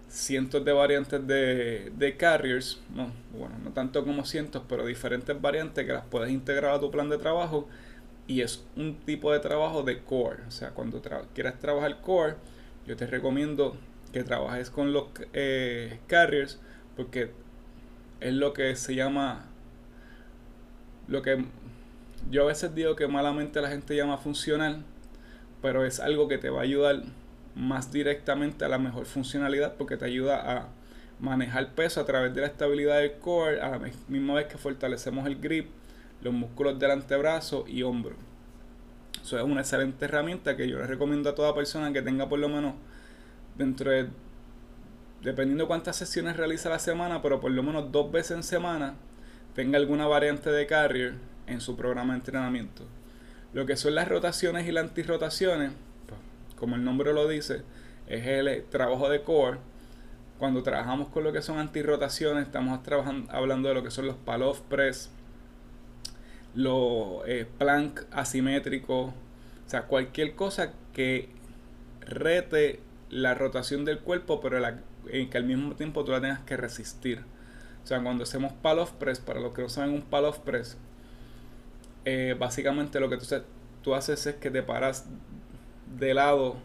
cientos 0.09 0.65
de 0.65 0.73
variantes 0.73 1.25
de, 1.27 1.93
de 1.97 2.17
carriers, 2.17 2.81
no, 2.95 3.13
bueno, 3.33 3.57
no 3.63 3.71
tanto 3.73 4.05
como 4.05 4.25
cientos, 4.25 4.63
pero 4.69 4.85
diferentes 4.87 5.41
variantes 5.41 5.87
que 5.87 5.93
las 5.93 6.05
puedes 6.05 6.31
integrar 6.31 6.75
a 6.75 6.81
tu 6.81 6.91
plan 6.91 7.09
de 7.09 7.19
trabajo 7.19 7.69
y 8.27 8.43
es 8.43 8.65
un 8.77 8.97
tipo 9.01 9.33
de 9.33 9.41
trabajo 9.41 9.83
de 9.83 10.03
core, 10.03 10.43
o 10.49 10.51
sea, 10.51 10.71
cuando 10.71 11.01
quieras 11.35 11.59
trabajar 11.61 12.01
core, 12.01 12.35
yo 12.87 12.97
te 12.97 13.07
recomiendo 13.07 13.77
que 14.13 14.25
trabajes 14.25 14.71
con 14.71 14.93
los 14.93 15.07
eh, 15.33 16.01
carriers 16.09 16.61
porque 16.97 17.31
es 18.21 18.35
lo 18.35 18.53
que 18.53 18.77
se 18.77 18.95
llama 18.95 19.47
lo 21.09 21.23
que 21.23 21.45
yo 22.31 22.43
a 22.43 22.47
veces 22.47 22.75
digo 22.75 22.95
que 22.97 23.09
malamente 23.09 23.61
la 23.61 23.69
gente 23.69 23.97
llama 23.97 24.19
funcional, 24.19 24.83
pero 25.63 25.85
es 25.85 25.99
algo 26.01 26.29
que 26.29 26.39
te 26.39 26.51
va 26.51 26.61
a 26.61 26.63
ayudar 26.63 27.03
más 27.55 27.93
directamente 27.93 28.65
a 28.65 28.69
la 28.69 28.79
mejor 28.79 29.07
funcionalidad 29.07 29.75
porque 29.77 29.97
te 29.97 30.05
ayuda 30.05 30.59
a 30.59 30.69
manejar 31.19 31.75
peso 31.75 32.01
a 32.01 32.07
través 32.07 32.35
de 32.35 32.43
la 32.43 32.47
estabilidad 32.47 32.99
del 32.99 33.13
core, 33.15 33.61
a 33.61 33.71
la 33.71 33.91
misma 34.09 34.35
vez 34.35 34.47
que 34.47 34.59
fortalecemos 34.59 35.27
el 35.27 35.41
grip, 35.41 35.69
los 36.23 36.33
músculos 36.33 36.79
del 36.79 36.93
antebrazo 36.93 37.65
y 37.67 37.83
hombro. 37.83 38.15
Eso 39.23 39.39
es 39.39 39.45
una 39.45 39.61
excelente 39.61 40.05
herramienta 40.05 40.57
que 40.57 40.69
yo 40.69 40.79
le 40.79 40.87
recomiendo 40.87 41.31
a 41.31 41.35
toda 41.35 41.55
persona 41.55 41.93
que 41.93 42.03
tenga 42.03 42.29
por 42.29 42.39
lo 42.39 42.49
menos 42.49 42.75
dentro 43.57 43.91
de, 43.91 44.07
dependiendo 45.23 45.67
cuántas 45.67 45.97
sesiones 45.97 46.37
realiza 46.37 46.69
la 46.69 46.79
semana, 46.79 47.23
pero 47.23 47.41
por 47.41 47.51
lo 47.51 47.63
menos 47.63 47.93
dos 47.93 48.11
veces 48.11 48.33
en 48.33 48.43
semana, 48.43 48.95
tenga 49.55 49.79
alguna 49.79 50.07
variante 50.07 50.51
de 50.51 50.67
carrier 50.67 51.15
en 51.47 51.61
su 51.61 51.77
programa 51.77 52.15
de 52.15 52.21
entrenamiento. 52.21 52.85
Lo 53.53 53.67
que 53.67 53.77
son 53.77 53.95
las 53.95 54.09
rotaciones 54.09 54.67
y 54.67 54.73
las 54.73 54.85
antirrotaciones, 54.85 55.73
como 56.57 56.77
el 56.77 56.85
nombre 56.85 57.13
lo 57.13 57.29
dice, 57.29 57.63
es 58.07 58.27
el 58.27 58.65
trabajo 58.65 59.09
de 59.09 59.23
core. 59.23 59.59
Cuando 60.39 60.63
trabajamos 60.63 61.09
con 61.09 61.25
lo 61.25 61.33
que 61.33 61.43
son 61.43 61.59
antirrotaciones, 61.59 62.47
estamos 62.47 62.83
trabajando, 62.83 63.31
hablando 63.33 63.69
de 63.69 63.75
lo 63.75 63.83
que 63.83 63.91
son 63.91 64.07
los 64.07 64.17
pull-off 64.17 64.61
press, 64.63 65.11
los 66.55 67.23
eh, 67.27 67.47
plank 67.59 68.01
asimétricos, 68.11 69.11
o 69.11 69.71
sea, 69.71 69.83
cualquier 69.83 70.35
cosa 70.35 70.73
que 70.95 71.29
rete 72.01 72.81
la 73.11 73.35
rotación 73.35 73.85
del 73.85 73.99
cuerpo, 73.99 74.41
pero 74.41 74.57
en 74.57 74.81
que 75.07 75.39
al 75.39 75.45
mismo 75.45 75.75
tiempo 75.75 76.05
tú 76.05 76.13
la 76.13 76.21
tengas 76.21 76.41
que 76.41 76.57
resistir. 76.57 77.25
O 77.83 77.87
sea, 77.87 78.03
cuando 78.03 78.25
hacemos 78.25 78.53
pull-off 78.53 78.93
press, 78.93 79.21
para 79.21 79.41
los 79.41 79.53
que 79.53 79.63
no 79.63 79.69
saben 79.69 79.95
un 79.95 80.03
pull-off 80.03 80.39
press, 80.41 80.77
eh, 82.05 82.37
básicamente 82.39 83.01
lo 83.01 83.09
que 83.09 83.19
tú, 83.83 83.95
haces 83.95 84.27
es 84.27 84.35
que 84.37 84.51
te 84.51 84.63
paras 84.63 85.07
de 85.99 86.15
lado 86.15 86.57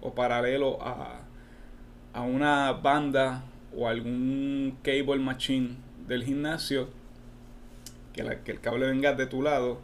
o 0.00 0.14
paralelo 0.14 0.78
a, 0.82 1.20
a 2.12 2.22
una 2.22 2.72
banda 2.72 3.44
o 3.74 3.88
algún 3.88 4.78
cable 4.82 5.18
machine 5.18 5.76
del 6.06 6.24
gimnasio, 6.24 6.88
que, 8.12 8.38
que 8.44 8.52
el 8.52 8.60
cable 8.60 8.86
venga 8.86 9.14
de 9.14 9.26
tu 9.26 9.42
lado. 9.42 9.78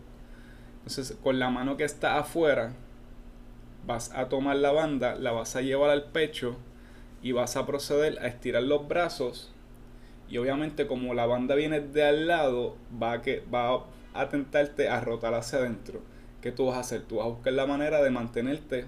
Entonces, 0.78 1.16
con 1.22 1.38
la 1.38 1.50
mano 1.50 1.76
que 1.76 1.84
está 1.84 2.18
afuera, 2.18 2.72
vas 3.86 4.12
a 4.14 4.28
tomar 4.28 4.56
la 4.56 4.72
banda, 4.72 5.14
la 5.14 5.32
vas 5.32 5.56
a 5.56 5.62
llevar 5.62 5.90
al 5.90 6.04
pecho 6.04 6.56
y 7.22 7.32
vas 7.32 7.56
a 7.56 7.66
proceder 7.66 8.18
a 8.20 8.26
estirar 8.26 8.62
los 8.62 8.86
brazos. 8.88 9.52
Y 10.28 10.38
obviamente, 10.38 10.86
como 10.86 11.14
la 11.14 11.26
banda 11.26 11.54
viene 11.54 11.80
de 11.80 12.04
al 12.04 12.26
lado, 12.26 12.76
va 13.02 13.12
a, 13.12 13.22
que, 13.22 13.42
va 13.52 13.84
a 14.14 14.28
tentarte 14.28 14.88
a 14.88 15.00
rotar 15.00 15.34
hacia 15.34 15.58
adentro. 15.60 16.02
¿qué 16.40 16.52
tú 16.52 16.66
vas 16.66 16.76
a 16.76 16.80
hacer? 16.80 17.02
Tú 17.02 17.16
vas 17.16 17.26
a 17.26 17.30
buscar 17.30 17.52
la 17.52 17.66
manera 17.66 18.02
de 18.02 18.10
mantenerte 18.10 18.84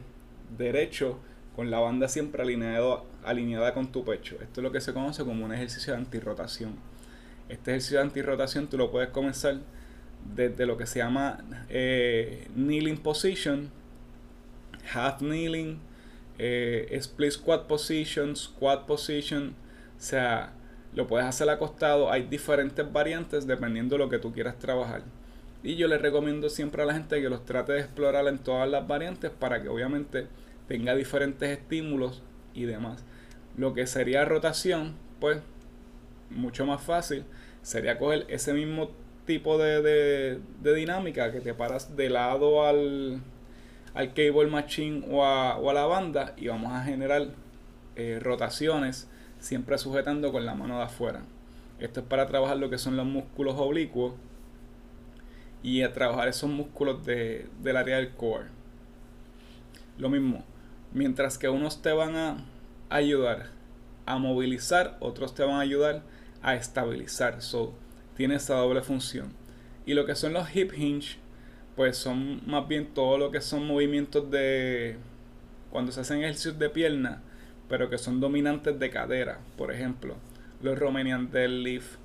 derecho 0.57 1.19
con 1.57 1.71
la 1.71 1.79
banda 1.79 2.09
siempre 2.09 2.43
alineado, 2.43 3.05
alineada 3.25 3.75
con 3.75 3.93
tu 3.93 4.05
pecho. 4.05 4.37
Esto 4.41 4.61
es 4.61 4.65
lo 4.65 4.73
que 4.73 4.81
se 4.81 4.93
conoce 4.93 5.25
como 5.25 5.45
un 5.45 5.53
ejercicio 5.53 5.93
de 5.93 5.99
antirrotación. 5.99 6.77
Este 7.49 7.73
ejercicio 7.73 7.99
de 7.99 8.05
antirrotación 8.05 8.69
tú 8.69 8.79
lo 8.79 8.91
puedes 8.91 9.11
comenzar 9.11 9.59
desde 10.35 10.67
lo 10.67 10.77
que 10.77 10.87
se 10.87 11.01
llama 11.01 11.39
eh, 11.69 12.49
kneeling 12.55 12.99
position, 12.99 13.71
half 14.95 15.19
kneeling, 15.19 15.79
eh, 16.43 16.89
split 16.93 17.33
squat 17.33 17.67
position, 17.67 18.35
squat 18.35 18.87
position, 18.87 19.51
o 19.51 20.01
sea, 20.01 20.55
lo 20.95 21.07
puedes 21.07 21.27
hacer 21.27 21.51
acostado, 21.51 22.11
hay 22.11 22.23
diferentes 22.23 22.91
variantes 22.91 23.47
dependiendo 23.47 23.97
de 23.97 23.99
lo 23.99 24.09
que 24.09 24.19
tú 24.19 24.33
quieras 24.33 24.59
trabajar. 24.59 25.03
Y 25.63 25.77
yo 25.77 25.87
les 25.87 26.01
recomiendo 26.01 26.49
siempre 26.49 26.83
a 26.83 26.87
la 26.87 26.95
gente 26.95 27.21
que 27.21 27.29
los 27.29 27.45
trate 27.45 27.75
de 27.75 27.81
explorar 27.81 28.27
en 28.27 28.39
todas 28.39 28.69
las 28.71 28.89
variantes 28.89 29.31
para 29.31 29.63
que 29.63 29.69
obviamente 29.69 30.29
tenga 30.67 30.95
diferentes 30.95 31.51
estímulos 31.51 32.23
y 32.55 32.65
demás. 32.65 33.05
Lo 33.59 33.75
que 33.75 33.87
sería 33.87 34.25
rotación, 34.25 34.95
pues 35.21 35.41
mucho 36.31 36.65
más 36.65 36.83
fácil 36.83 37.25
sería 37.61 37.99
coger 37.99 38.25
ese 38.29 38.55
mismo 38.55 38.93
tipo 39.27 39.59
de, 39.59 40.41
dinámica 40.63 41.31
que 41.33 41.41
te 41.41 41.53
paras 41.53 41.95
de 41.97 42.09
lado 42.09 42.65
al, 42.67 43.21
al 43.95 44.15
cable 44.15 44.47
machine 44.47 45.05
o 45.11 45.25
a, 45.25 45.57
o 45.59 45.71
a 45.71 45.75
la 45.75 45.87
banda 45.87 46.35
y 46.37 46.49
vamos 46.49 46.73
a 46.73 46.85
generar 46.85 47.29
eh, 47.97 48.19
rotaciones 48.21 49.09
siempre 49.39 49.79
sujetando 49.79 50.33
con 50.33 50.47
la 50.47 50.55
mano 50.55 50.79
de 50.79 50.85
afuera. 50.85 51.23
Esto 51.79 52.01
es 52.01 52.07
para 52.07 52.27
trabajar 52.27 52.59
lo 52.59 52.71
que 52.71 52.79
son 52.79 52.97
los 52.97 53.07
músculos 53.07 53.57
oblicuos 53.59 54.15
y 55.63 55.83
a 55.83 55.93
trabajar 55.93 56.29
esos 56.29 56.51
músculos 56.51 57.05
de, 57.05 57.49
del 57.63 57.77
área 57.77 57.97
del 57.97 58.11
core. 58.11 58.49
Lo 59.99 60.09
mismo, 60.09 60.45
mientras 60.93 61.39
que 61.39 61.49
unos 61.49 61.83
te 61.83 61.93
van 61.93 62.17
a 62.17 62.45
ayudar 62.89 63.51
a 64.07 64.19
movilizar, 64.19 64.97
otros 65.01 65.35
te 65.35 65.43
van 65.43 65.57
a 65.57 65.61
ayudar 65.61 66.03
a 66.43 66.55
estabilizar. 66.55 67.43
So, 67.43 67.75
tiene 68.17 68.37
esa 68.37 68.57
doble 68.57 68.83
función. 68.83 69.33
Y 69.87 69.95
lo 69.95 70.07
que 70.07 70.15
son 70.15 70.33
los 70.33 70.55
hip 70.55 70.73
hinge, 70.77 71.19
pues 71.77 71.97
son 71.97 72.43
más 72.47 72.67
bien 72.69 72.87
todo 72.95 73.19
lo 73.19 73.31
que 73.31 73.41
son 73.41 73.67
movimientos 73.67 74.31
de 74.31 74.97
cuando 75.71 75.93
se 75.93 76.01
hacen 76.01 76.19
ejercicios 76.19 76.59
de 76.59 76.69
pierna, 76.71 77.23
pero 77.69 77.89
que 77.89 77.99
son 77.99 78.21
dominantes 78.21 78.79
de 78.79 78.91
cadera. 78.91 79.39
Por 79.57 79.73
ejemplo, 79.73 80.17
los 80.63 80.79
Romanian 80.79 81.31
deadlift, 81.31 81.97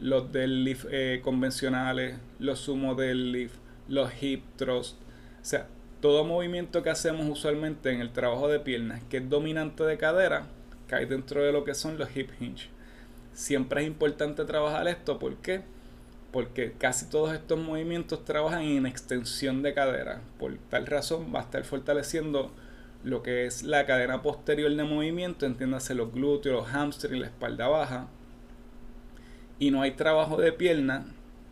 los 0.00 0.32
deadlift 0.32 0.86
eh, 0.90 1.20
convencionales, 1.22 2.16
los 2.38 2.58
sumo 2.60 2.94
deadlift, 2.94 3.54
los 3.88 4.10
hip 4.22 4.42
thrust. 4.56 4.96
O 5.40 5.44
sea, 5.44 5.68
todo 6.00 6.24
movimiento 6.24 6.82
que 6.82 6.90
hacemos 6.90 7.26
usualmente 7.28 7.90
en 7.90 8.00
el 8.00 8.12
trabajo 8.12 8.48
de 8.48 8.60
piernas 8.60 9.02
que 9.08 9.18
es 9.18 9.30
dominante 9.30 9.84
de 9.84 9.96
cadera, 9.96 10.46
cae 10.86 11.06
dentro 11.06 11.42
de 11.42 11.52
lo 11.52 11.64
que 11.64 11.74
son 11.74 11.96
los 11.96 12.14
hip 12.14 12.30
hinge. 12.40 12.68
Siempre 13.32 13.82
es 13.82 13.86
importante 13.86 14.44
trabajar 14.44 14.86
esto, 14.86 15.18
¿por 15.18 15.36
qué? 15.36 15.62
Porque 16.34 16.72
casi 16.72 17.08
todos 17.08 17.32
estos 17.32 17.60
movimientos 17.60 18.24
trabajan 18.24 18.62
en 18.62 18.86
extensión 18.86 19.62
de 19.62 19.72
cadera. 19.72 20.20
Por 20.38 20.58
tal 20.68 20.86
razón 20.86 21.32
va 21.32 21.38
a 21.38 21.42
estar 21.44 21.62
fortaleciendo 21.62 22.50
lo 23.04 23.22
que 23.22 23.46
es 23.46 23.62
la 23.62 23.86
cadena 23.86 24.20
posterior 24.20 24.74
de 24.74 24.82
movimiento, 24.82 25.46
entiéndase 25.46 25.94
los 25.94 26.12
glúteos, 26.12 26.56
los 26.56 26.74
hamstrings, 26.74 27.20
la 27.20 27.26
espalda 27.26 27.68
baja 27.68 28.08
y 29.58 29.70
no 29.70 29.82
hay 29.82 29.92
trabajo 29.92 30.36
de 30.36 30.52
pierna, 30.52 31.06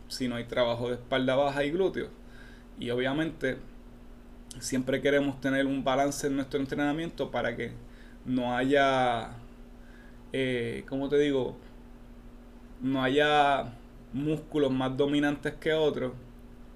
sino 0.07 0.35
hay 0.35 0.43
trabajo 0.45 0.89
de 0.89 0.95
espalda 0.95 1.35
baja 1.35 1.63
y 1.63 1.71
glúteos. 1.71 2.09
Y 2.79 2.89
obviamente 2.89 3.57
siempre 4.59 5.01
queremos 5.01 5.39
tener 5.39 5.65
un 5.65 5.83
balance 5.83 6.27
en 6.27 6.35
nuestro 6.35 6.59
entrenamiento 6.59 7.31
para 7.31 7.55
que 7.55 7.71
no 8.25 8.55
haya, 8.55 9.31
eh, 10.33 10.83
¿cómo 10.89 11.09
te 11.09 11.17
digo? 11.17 11.55
No 12.81 13.03
haya 13.03 13.73
músculos 14.13 14.71
más 14.71 14.95
dominantes 14.95 15.53
que 15.55 15.73
otros 15.73 16.13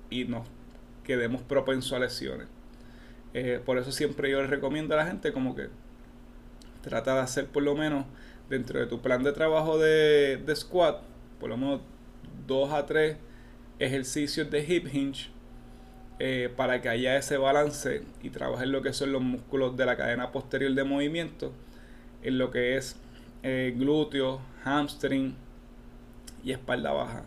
y 0.09 0.25
nos 0.25 0.47
quedemos 1.03 1.41
propensos 1.41 1.93
a 1.93 1.99
lesiones. 1.99 2.47
Eh, 3.33 3.61
por 3.65 3.77
eso 3.77 3.91
siempre 3.91 4.29
yo 4.29 4.41
les 4.41 4.49
recomiendo 4.49 4.93
a 4.95 4.97
la 4.97 5.07
gente 5.07 5.31
como 5.31 5.55
que 5.55 5.67
trata 6.81 7.15
de 7.15 7.21
hacer 7.21 7.47
por 7.47 7.63
lo 7.63 7.75
menos 7.75 8.05
dentro 8.49 8.79
de 8.79 8.87
tu 8.87 9.01
plan 9.01 9.23
de 9.23 9.31
trabajo 9.33 9.77
de, 9.77 10.37
de 10.37 10.55
squat, 10.55 11.01
por 11.39 11.49
lo 11.49 11.57
menos 11.57 11.81
dos 12.47 12.71
a 12.71 12.85
tres 12.85 13.17
ejercicios 13.79 14.49
de 14.49 14.59
hip 14.63 14.87
hinge 14.91 15.29
eh, 16.19 16.51
para 16.55 16.81
que 16.81 16.89
haya 16.89 17.15
ese 17.15 17.37
balance 17.37 18.01
y 18.23 18.31
trabajen 18.31 18.71
lo 18.71 18.81
que 18.81 18.91
son 18.91 19.11
los 19.11 19.21
músculos 19.21 19.77
de 19.77 19.85
la 19.85 19.95
cadena 19.95 20.31
posterior 20.31 20.73
de 20.73 20.83
movimiento, 20.83 21.53
en 22.23 22.39
lo 22.39 22.49
que 22.49 22.75
es 22.75 22.95
eh, 23.43 23.75
glúteo, 23.77 24.41
hamstring 24.63 25.35
y 26.47 26.51
espalda 26.53 26.91
baja. 26.91 27.23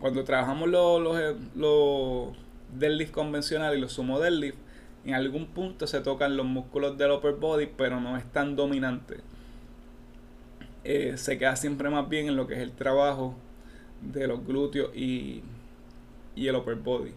Cuando 0.00 0.24
trabajamos 0.24 0.68
los, 0.68 1.00
los, 1.00 1.20
eh, 1.20 1.36
los 1.54 2.36
deadlift 2.78 3.12
convencionales 3.12 3.78
y 3.78 3.80
los 3.80 3.92
sumo 3.92 4.18
deadlift, 4.18 4.58
en 5.04 5.14
algún 5.14 5.46
punto 5.46 5.86
se 5.86 6.00
tocan 6.00 6.36
los 6.36 6.46
músculos 6.46 6.98
del 6.98 7.12
upper 7.12 7.34
body, 7.34 7.66
pero 7.76 8.00
no 8.00 8.16
es 8.16 8.24
tan 8.32 8.56
dominante. 8.56 9.18
se 10.84 11.38
queda 11.38 11.54
siempre 11.56 11.90
más 11.90 12.08
bien 12.08 12.28
en 12.28 12.36
lo 12.36 12.46
que 12.46 12.54
es 12.54 12.60
el 12.60 12.72
trabajo 12.72 13.34
de 14.02 14.26
los 14.26 14.44
glúteos 14.44 14.94
y, 14.96 15.42
y 16.34 16.48
el 16.48 16.56
upper 16.56 16.74
body 16.74 17.12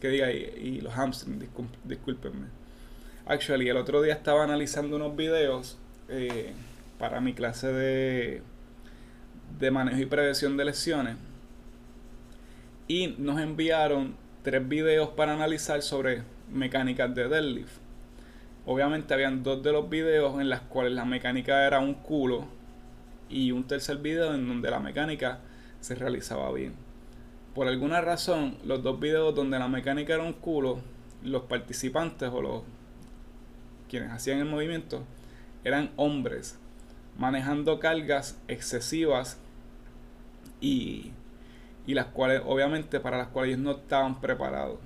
que 0.00 0.08
diga, 0.08 0.30
y, 0.32 0.80
los 0.80 0.94
hamstrings, 0.94 1.44
discúlpenme. 1.84 2.46
Actually, 3.26 3.68
el 3.68 3.76
otro 3.76 4.00
día 4.02 4.14
estaba 4.14 4.44
analizando 4.44 4.96
unos 4.96 5.16
videos 5.16 5.76
eh, 6.08 6.52
para 6.98 7.20
mi 7.20 7.34
clase 7.34 7.72
de, 7.72 8.42
de 9.58 9.70
manejo 9.70 9.98
y 9.98 10.06
prevención 10.06 10.56
de 10.56 10.64
lesiones. 10.64 11.16
Y 12.86 13.14
nos 13.18 13.40
enviaron 13.40 14.16
tres 14.42 14.66
videos 14.66 15.10
para 15.10 15.34
analizar 15.34 15.82
sobre 15.82 16.22
mecánicas 16.50 17.14
de 17.14 17.28
deadlift. 17.28 17.78
Obviamente 18.66 19.14
habían 19.14 19.42
dos 19.42 19.62
de 19.62 19.72
los 19.72 19.88
videos 19.88 20.40
en 20.40 20.48
las 20.48 20.60
cuales 20.60 20.92
la 20.92 21.04
mecánica 21.04 21.66
era 21.66 21.80
un 21.80 21.94
culo 21.94 22.46
y 23.28 23.52
un 23.52 23.64
tercer 23.64 23.98
video 23.98 24.34
en 24.34 24.46
donde 24.46 24.70
la 24.70 24.80
mecánica 24.80 25.40
se 25.80 25.94
realizaba 25.94 26.52
bien 26.52 26.88
por 27.58 27.66
alguna 27.66 28.00
razón, 28.00 28.56
los 28.64 28.84
dos 28.84 29.00
videos 29.00 29.34
donde 29.34 29.58
la 29.58 29.66
mecánica 29.66 30.14
era 30.14 30.22
un 30.22 30.34
culo, 30.34 30.78
los 31.24 31.42
participantes 31.42 32.30
o 32.32 32.40
los 32.40 32.62
quienes 33.88 34.12
hacían 34.12 34.38
el 34.38 34.44
movimiento 34.44 35.02
eran 35.64 35.90
hombres 35.96 36.56
manejando 37.18 37.78
cargas 37.78 38.40
excesivas 38.48 39.38
y, 40.60 41.12
y 41.86 41.94
las 41.94 42.06
cuales 42.06 42.42
obviamente 42.46 43.00
para 43.00 43.18
las 43.18 43.28
cuales 43.28 43.50
ellos 43.50 43.64
no 43.64 43.72
estaban 43.72 44.20
preparados. 44.20 44.78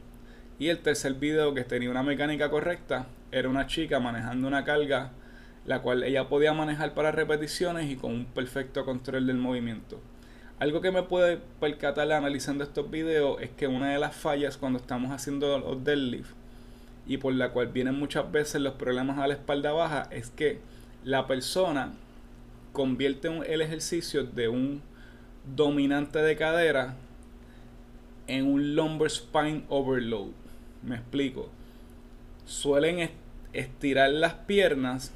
Y 0.58 0.68
el 0.68 0.78
tercer 0.78 1.14
video 1.14 1.54
que 1.54 1.64
tenía 1.64 1.90
una 1.90 2.02
mecánica 2.02 2.50
correcta 2.50 3.06
era 3.30 3.48
una 3.48 3.66
chica 3.66 4.00
manejando 4.00 4.48
una 4.48 4.64
carga 4.64 5.12
la 5.66 5.80
cual 5.80 6.02
ella 6.02 6.28
podía 6.28 6.52
manejar 6.52 6.94
para 6.94 7.12
repeticiones 7.12 7.90
y 7.90 7.96
con 7.96 8.12
un 8.12 8.24
perfecto 8.24 8.84
control 8.84 9.26
del 9.26 9.36
movimiento. 9.36 10.00
Algo 10.58 10.80
que 10.80 10.90
me 10.90 11.02
puede 11.02 11.38
percatar 11.60 12.10
analizando 12.12 12.64
estos 12.64 12.90
videos 12.90 13.40
es 13.40 13.50
que 13.50 13.66
una 13.66 13.90
de 13.90 13.98
las 13.98 14.14
fallas 14.14 14.56
cuando 14.56 14.78
estamos 14.78 15.10
haciendo 15.10 15.58
los 15.58 15.84
deadlift 15.84 16.32
y 17.06 17.16
por 17.16 17.34
la 17.34 17.50
cual 17.50 17.68
vienen 17.68 17.98
muchas 17.98 18.30
veces 18.30 18.60
los 18.60 18.74
problemas 18.74 19.18
a 19.18 19.26
la 19.26 19.34
espalda 19.34 19.72
baja 19.72 20.08
es 20.10 20.30
que 20.30 20.60
la 21.04 21.26
persona 21.26 21.92
convierte 22.72 23.28
el 23.28 23.60
ejercicio 23.60 24.24
de 24.24 24.48
un 24.48 24.82
dominante 25.56 26.20
de 26.20 26.36
cadera 26.36 26.96
en 28.26 28.46
un 28.46 28.74
lumbar 28.74 29.10
spine 29.10 29.64
overload. 29.68 30.30
Me 30.82 30.96
explico. 30.96 31.48
Suelen 32.44 33.10
estirar 33.52 34.10
las 34.10 34.34
piernas, 34.34 35.12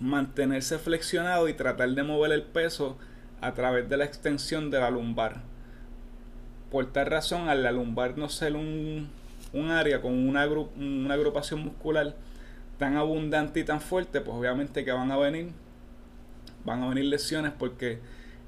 mantenerse 0.00 0.78
flexionado 0.78 1.48
y 1.48 1.54
tratar 1.54 1.90
de 1.90 2.02
mover 2.02 2.32
el 2.32 2.42
peso 2.42 2.96
a 3.40 3.54
través 3.54 3.88
de 3.88 3.96
la 3.96 4.04
extensión 4.04 4.70
de 4.70 4.80
la 4.80 4.90
lumbar. 4.90 5.42
Por 6.70 6.92
tal 6.92 7.06
razón, 7.06 7.48
al 7.48 7.62
la 7.62 7.72
lumbar 7.72 8.18
no 8.18 8.28
ser 8.28 8.54
un, 8.56 9.08
un 9.52 9.70
área 9.70 10.00
con 10.00 10.12
una, 10.12 10.46
una 10.46 11.14
agrupación 11.14 11.60
muscular 11.60 12.14
tan 12.78 12.96
abundante 12.96 13.60
y 13.60 13.64
tan 13.64 13.80
fuerte, 13.80 14.20
pues 14.20 14.36
obviamente 14.36 14.84
que 14.84 14.92
van 14.92 15.10
a 15.10 15.16
venir, 15.16 15.52
van 16.66 16.82
a 16.82 16.88
venir 16.88 17.06
lesiones 17.06 17.52
porque 17.58 18.00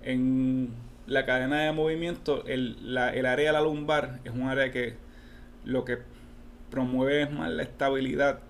en 0.02 0.74
la 1.06 1.24
cadena 1.24 1.60
de 1.60 1.72
movimiento 1.72 2.44
el, 2.46 2.94
la, 2.94 3.14
el 3.14 3.24
área 3.24 3.46
de 3.46 3.52
la 3.54 3.62
lumbar 3.62 4.20
es 4.24 4.32
un 4.32 4.42
área 4.42 4.70
que 4.70 4.96
lo 5.64 5.86
que 5.86 5.98
promueve 6.70 7.22
es 7.22 7.30
más 7.30 7.50
la 7.50 7.62
estabilidad 7.62 8.40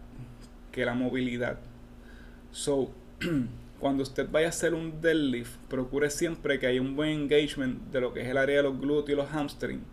que 0.73 0.85
la 0.85 0.95
movilidad. 0.95 1.61
So, 2.51 2.91
cuando 3.81 4.03
usted 4.03 4.29
vaya 4.31 4.47
a 4.47 4.51
hacer 4.51 4.75
un 4.75 5.01
deadlift, 5.01 5.57
procure 5.69 6.11
siempre 6.11 6.59
que 6.59 6.67
haya 6.67 6.81
un 6.81 6.97
buen 6.97 7.11
engagement 7.11 7.93
de 7.93 8.01
lo 8.01 8.13
que 8.13 8.23
es 8.23 8.29
el 8.29 8.39
área 8.39 8.57
de 8.57 8.63
los 8.65 8.81
glúteos 8.81 9.11
y 9.11 9.23
los 9.23 9.31
hamstrings 9.31 9.85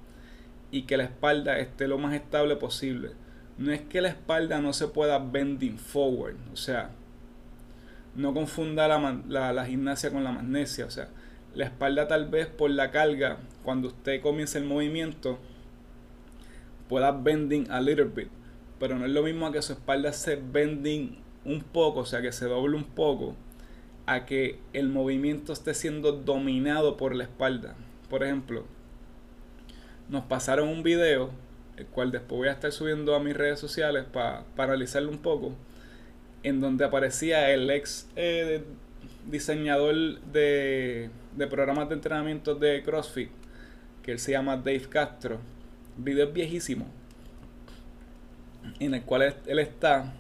y 0.71 0.83
que 0.83 0.97
la 0.97 1.03
espalda 1.03 1.59
esté 1.59 1.87
lo 1.87 1.97
más 1.97 2.13
estable 2.13 2.55
posible. 2.55 3.11
No 3.57 3.71
es 3.71 3.81
que 3.81 4.01
la 4.01 4.09
espalda 4.09 4.59
no 4.59 4.73
se 4.73 4.87
pueda 4.87 5.19
bending 5.19 5.77
forward, 5.77 6.35
o 6.51 6.57
sea, 6.57 6.91
no 8.15 8.33
confunda 8.33 8.87
la, 8.87 9.53
la, 9.53 9.65
gimnasia 9.65 10.11
con 10.11 10.23
la 10.23 10.31
magnesia, 10.31 10.85
o 10.85 10.89
sea, 10.89 11.09
la 11.53 11.65
espalda 11.65 12.07
tal 12.07 12.27
vez 12.27 12.47
por 12.47 12.69
la 12.69 12.91
carga, 12.91 13.37
cuando 13.63 13.89
usted 13.89 14.21
comienza 14.21 14.57
el 14.57 14.65
movimiento, 14.65 15.37
pueda 16.87 17.11
bending 17.11 17.69
a 17.71 17.81
little 17.81 18.05
bit, 18.05 18.29
pero 18.79 18.97
no 18.97 19.05
es 19.05 19.11
lo 19.11 19.23
mismo 19.23 19.51
que 19.51 19.61
su 19.61 19.73
espalda 19.73 20.13
se 20.13 20.35
bending 20.37 21.17
un 21.43 21.61
poco, 21.61 22.01
o 22.01 22.05
sea, 22.05 22.21
que 22.21 22.31
se 22.31 22.45
doble 22.45 22.75
un 22.75 22.83
poco 22.83 23.35
a 24.05 24.25
que 24.25 24.59
el 24.73 24.89
movimiento 24.89 25.53
esté 25.53 25.73
siendo 25.73 26.11
dominado 26.11 26.97
por 26.97 27.15
la 27.15 27.23
espalda. 27.23 27.75
Por 28.09 28.23
ejemplo, 28.23 28.65
nos 30.09 30.23
pasaron 30.25 30.69
un 30.69 30.83
video, 30.83 31.31
el 31.77 31.85
cual 31.87 32.11
después 32.11 32.37
voy 32.37 32.47
a 32.47 32.51
estar 32.51 32.71
subiendo 32.71 33.15
a 33.15 33.19
mis 33.19 33.35
redes 33.35 33.59
sociales 33.59 34.05
para 34.11 34.45
analizarlo 34.57 35.09
un 35.09 35.19
poco, 35.19 35.53
en 36.45 36.61
donde 36.61 36.85
aparecía 36.85 37.51
el 37.51 37.69
ex 37.69 38.07
eh, 38.15 38.63
diseñador 39.29 40.21
de, 40.21 41.09
de 41.35 41.47
programas 41.47 41.89
de 41.89 41.95
entrenamiento 41.95 42.55
de 42.55 42.83
CrossFit, 42.83 43.29
que 44.03 44.11
él 44.11 44.19
se 44.19 44.31
llama 44.31 44.55
Dave 44.55 44.87
Castro. 44.87 45.39
Video 45.97 46.31
viejísimo, 46.31 46.85
en 48.79 48.93
el 48.93 49.03
cual 49.03 49.35
él 49.47 49.59
está 49.59 50.13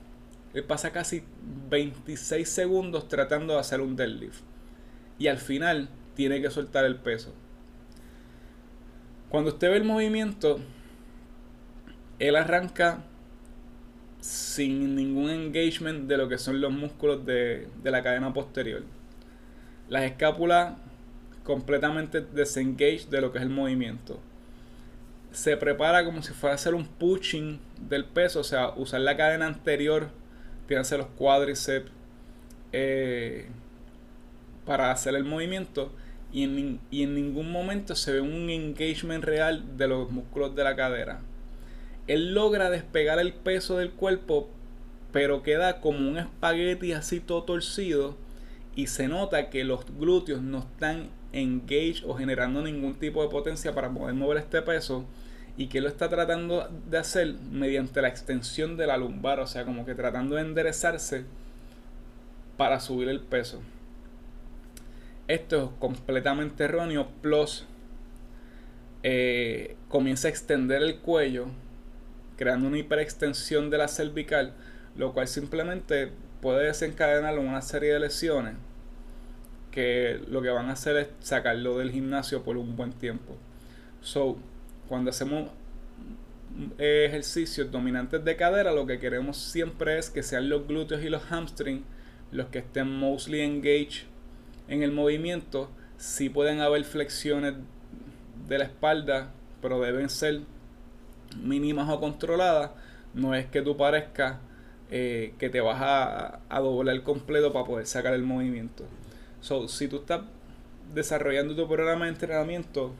él 0.55 0.63
pasa 0.63 0.91
casi 0.91 1.21
26 1.69 2.47
segundos 2.47 3.09
tratando 3.09 3.53
de 3.53 3.59
hacer 3.59 3.81
un 3.81 3.97
deadlift. 3.97 4.41
Y 5.19 5.27
al 5.27 5.37
final 5.37 5.89
tiene 6.15 6.41
que 6.41 6.49
soltar 6.49 6.85
el 6.85 6.95
peso. 6.95 7.33
Cuando 9.29 9.51
usted 9.51 9.69
ve 9.69 9.77
el 9.77 9.83
movimiento, 9.83 10.61
él 12.19 12.37
arranca 12.37 13.03
sin 14.25 14.95
ningún 14.95 15.29
engagement 15.29 16.07
de 16.07 16.17
lo 16.17 16.27
que 16.27 16.39
son 16.39 16.59
los 16.59 16.73
músculos 16.73 17.25
de, 17.25 17.67
de 17.83 17.91
la 17.91 18.01
cadena 18.01 18.33
posterior. 18.33 18.81
Las 19.87 20.03
escápulas 20.03 20.73
completamente 21.43 22.21
desengaged 22.21 23.09
de 23.09 23.21
lo 23.21 23.31
que 23.31 23.37
es 23.37 23.43
el 23.43 23.51
movimiento. 23.51 24.19
Se 25.31 25.55
prepara 25.57 26.03
como 26.03 26.23
si 26.23 26.33
fuera 26.33 26.53
a 26.53 26.55
hacer 26.55 26.73
un 26.73 26.87
pushing 26.87 27.59
del 27.87 28.05
peso, 28.05 28.39
o 28.39 28.43
sea, 28.43 28.69
usar 28.75 29.01
la 29.01 29.15
cadena 29.15 29.45
anterior 29.45 30.09
fíjense 30.67 30.97
los 30.97 31.07
cuádriceps 31.07 31.91
eh, 32.71 33.45
para 34.65 34.91
hacer 34.91 35.15
el 35.15 35.23
movimiento 35.23 35.91
y 36.31 36.43
en, 36.43 36.79
y 36.89 37.03
en 37.03 37.13
ningún 37.13 37.51
momento 37.51 37.95
se 37.95 38.11
ve 38.13 38.21
un 38.21 38.49
engagement 38.49 39.23
real 39.23 39.77
de 39.77 39.87
los 39.87 40.09
músculos 40.09 40.55
de 40.55 40.63
la 40.63 40.75
cadera. 40.75 41.19
Él 42.07 42.33
logra 42.33 42.69
despegar 42.69 43.19
el 43.19 43.33
peso 43.33 43.77
del 43.77 43.91
cuerpo, 43.91 44.49
pero 45.11 45.43
queda 45.43 45.81
como 45.81 46.09
un 46.09 46.17
espagueti 46.17 46.91
así 46.91 47.19
todo 47.19 47.43
torcido 47.43 48.15
y 48.75 48.87
se 48.87 49.07
nota 49.07 49.49
que 49.49 49.63
los 49.63 49.85
glúteos 49.97 50.41
no 50.41 50.59
están 50.59 51.09
engaged 51.31 52.03
o 52.05 52.15
generando 52.15 52.61
ningún 52.61 52.95
tipo 52.95 53.23
de 53.23 53.29
potencia 53.29 53.73
para 53.73 53.89
poder 53.89 54.13
mover 54.13 54.37
este 54.37 54.61
peso 54.61 55.05
y 55.57 55.67
que 55.67 55.81
lo 55.81 55.87
está 55.87 56.09
tratando 56.09 56.69
de 56.89 56.97
hacer 56.97 57.35
mediante 57.51 58.01
la 58.01 58.09
extensión 58.09 58.75
de 58.77 58.87
la 58.87 58.97
lumbar, 58.97 59.39
o 59.39 59.47
sea, 59.47 59.63
como 59.63 59.85
que 59.85 59.95
tratando 59.95 60.35
de 60.35 60.41
enderezarse 60.41 61.23
para 62.57 62.79
subir 62.79 63.07
el 63.07 63.21
peso. 63.21 63.61
Esto 65.27 65.63
es 65.63 65.79
completamente 65.79 66.65
erróneo, 66.65 67.07
plus 67.21 67.65
eh, 69.01 69.75
comienza 69.87 70.27
a 70.27 70.31
extender 70.31 70.81
el 70.81 70.97
cuello 70.97 71.47
creando 72.37 72.67
una 72.67 72.77
hiperextensión 72.77 73.69
de 73.69 73.77
la 73.77 73.87
cervical, 73.87 74.53
lo 74.95 75.13
cual 75.13 75.27
simplemente 75.27 76.11
puede 76.41 76.67
desencadenar 76.67 77.37
una 77.39 77.61
serie 77.61 77.93
de 77.93 77.99
lesiones 77.99 78.55
que 79.71 80.21
lo 80.29 80.41
que 80.41 80.49
van 80.49 80.69
a 80.69 80.73
hacer 80.73 80.95
es 80.95 81.07
sacarlo 81.19 81.77
del 81.77 81.91
gimnasio 81.91 82.43
por 82.43 82.57
un 82.57 82.75
buen 82.75 82.93
tiempo. 82.93 83.35
So, 84.01 84.37
cuando 84.87 85.09
hacemos 85.09 85.51
ejercicios 86.77 87.69
dominantes 87.71 88.23
de 88.23 88.35
cadera, 88.37 88.71
lo 88.71 88.85
que 88.85 88.99
queremos 88.99 89.37
siempre 89.37 89.97
es 89.97 90.09
que 90.09 90.23
sean 90.23 90.47
los 90.47 90.65
glúteos 90.67 91.03
y 91.03 91.09
los 91.09 91.23
hamstrings 91.29 91.83
los 92.31 92.47
que 92.47 92.59
estén 92.59 92.89
mostly 92.89 93.41
engaged 93.41 94.03
en 94.67 94.83
el 94.83 94.91
movimiento. 94.91 95.69
Si 95.97 96.29
pueden 96.29 96.59
haber 96.59 96.83
flexiones 96.83 97.55
de 98.47 98.57
la 98.57 98.65
espalda, 98.65 99.31
pero 99.61 99.81
deben 99.81 100.09
ser 100.09 100.41
mínimas 101.35 101.89
o 101.89 101.99
controladas. 101.99 102.71
No 103.13 103.35
es 103.35 103.45
que 103.45 103.61
tú 103.61 103.77
parezcas 103.77 104.37
eh, 104.91 105.33
que 105.39 105.49
te 105.49 105.61
vas 105.61 105.81
a, 105.81 106.39
a 106.49 106.59
doblar 106.59 107.01
completo 107.03 107.53
para 107.53 107.65
poder 107.65 107.87
sacar 107.87 108.13
el 108.13 108.23
movimiento. 108.23 108.85
So, 109.41 109.67
si 109.67 109.87
tú 109.87 109.97
estás 109.97 110.21
desarrollando 110.93 111.55
tu 111.55 111.67
programa 111.67 112.05
de 112.05 112.11
entrenamiento 112.11 112.93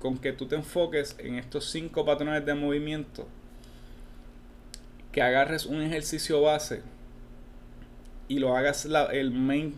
con 0.00 0.18
que 0.18 0.32
tú 0.32 0.46
te 0.46 0.56
enfoques 0.56 1.16
en 1.18 1.36
estos 1.36 1.70
cinco 1.70 2.04
patrones 2.04 2.44
de 2.44 2.54
movimiento, 2.54 3.26
que 5.12 5.22
agarres 5.22 5.66
un 5.66 5.82
ejercicio 5.82 6.40
base 6.40 6.82
y 8.28 8.38
lo 8.38 8.56
hagas 8.56 8.88
el 9.12 9.30
main 9.30 9.74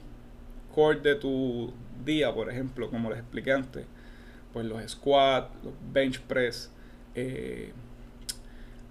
core 0.74 1.00
de 1.00 1.14
tu 1.16 1.72
día, 2.04 2.32
por 2.32 2.50
ejemplo, 2.50 2.88
como 2.88 3.10
les 3.10 3.18
expliqué 3.18 3.52
antes, 3.52 3.84
pues 4.52 4.64
los 4.64 4.82
squats, 4.90 5.50
los 5.64 5.74
bench 5.92 6.20
press, 6.20 6.70
eh, 7.14 7.72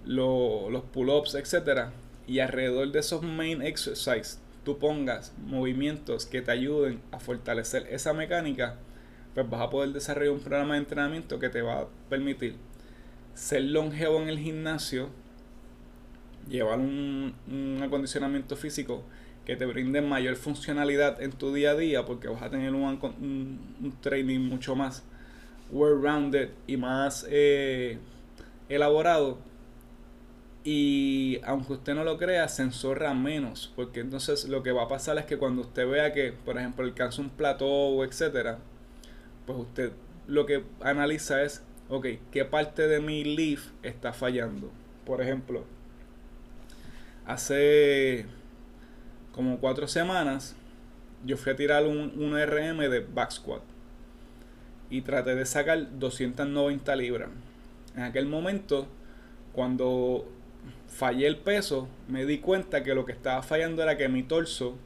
los 0.04 0.82
pull-ups, 0.92 1.34
etcétera, 1.34 1.92
y 2.26 2.40
alrededor 2.40 2.90
de 2.92 3.00
esos 3.00 3.22
main 3.22 3.62
exercises 3.62 4.38
tú 4.64 4.78
pongas 4.78 5.32
movimientos 5.46 6.26
que 6.26 6.42
te 6.42 6.50
ayuden 6.50 7.00
a 7.12 7.20
fortalecer 7.20 7.86
esa 7.90 8.12
mecánica, 8.12 8.76
pues 9.34 9.48
vas 9.48 9.60
a 9.60 9.70
poder 9.70 9.92
desarrollar 9.92 10.32
un 10.32 10.40
programa 10.40 10.74
de 10.74 10.80
entrenamiento 10.80 11.38
que 11.38 11.50
te 11.50 11.62
va 11.62 11.80
a 11.80 11.86
permitir 12.08 12.56
ser 13.34 13.62
longevo 13.62 14.20
en 14.22 14.28
el 14.28 14.38
gimnasio, 14.38 15.10
llevar 16.48 16.78
un, 16.78 17.34
acondicionamiento 17.82 18.56
físico 18.56 19.04
que 19.44 19.56
te 19.56 19.66
brinde 19.66 20.00
mayor 20.00 20.36
funcionalidad 20.36 21.20
en 21.22 21.32
tu 21.32 21.52
día 21.52 21.72
a 21.72 21.74
día, 21.74 22.04
porque 22.06 22.28
vas 22.28 22.42
a 22.42 22.50
tener 22.50 22.72
un, 22.72 23.60
training 24.00 24.40
mucho 24.40 24.74
más 24.74 25.02
well-rounded 25.70 26.50
y 26.66 26.76
más 26.76 27.26
eh, 27.28 27.98
elaborado 28.68 29.38
y 30.64 31.40
aunque 31.44 31.74
usted 31.74 31.94
no 31.94 32.04
lo 32.04 32.16
crea, 32.16 32.48
se 32.48 32.62
enzorra 32.62 33.12
menos. 33.12 33.70
Porque 33.76 34.00
entonces 34.00 34.48
lo 34.48 34.62
que 34.62 34.72
va 34.72 34.84
a 34.84 34.88
pasar 34.88 35.18
es 35.18 35.26
que 35.26 35.36
cuando 35.36 35.60
usted 35.60 35.86
vea 35.86 36.12
que, 36.12 36.32
por 36.32 36.56
ejemplo, 36.56 36.84
alcanza 36.84 37.20
un 37.20 37.28
plató, 37.28 38.02
etcétera, 38.02 38.58
pues 39.46 39.58
usted 39.58 39.92
lo 40.26 40.46
que 40.46 40.64
analiza 40.80 41.42
es, 41.42 41.62
ok, 41.90 42.06
¿qué 42.32 42.46
parte 42.46 42.88
de 42.88 43.00
mi 43.00 43.24
leaf 43.24 43.72
está 43.82 44.14
fallando? 44.14 44.70
Por 45.04 45.20
ejemplo, 45.20 45.64
hace 47.26 48.24
como 49.32 49.58
cuatro 49.58 49.86
semanas 49.86 50.56
yo 51.26 51.36
fui 51.36 51.52
a 51.52 51.56
tirar 51.56 51.86
un, 51.86 52.12
un 52.16 52.38
RM 52.40 52.88
de 52.90 53.00
back 53.00 53.32
squat 53.32 53.62
y 54.88 55.02
traté 55.02 55.34
de 55.34 55.44
sacar 55.44 55.98
290 55.98 56.96
libras. 56.96 57.28
En 57.96 58.02
aquel 58.02 58.26
momento, 58.26 58.88
cuando 59.52 60.26
fallé 60.88 61.26
el 61.26 61.36
peso, 61.36 61.88
me 62.08 62.24
di 62.24 62.38
cuenta 62.38 62.82
que 62.82 62.94
lo 62.94 63.04
que 63.04 63.12
estaba 63.12 63.42
fallando 63.42 63.82
era 63.82 63.96
que 63.96 64.08
mi 64.08 64.22
torso 64.22 64.76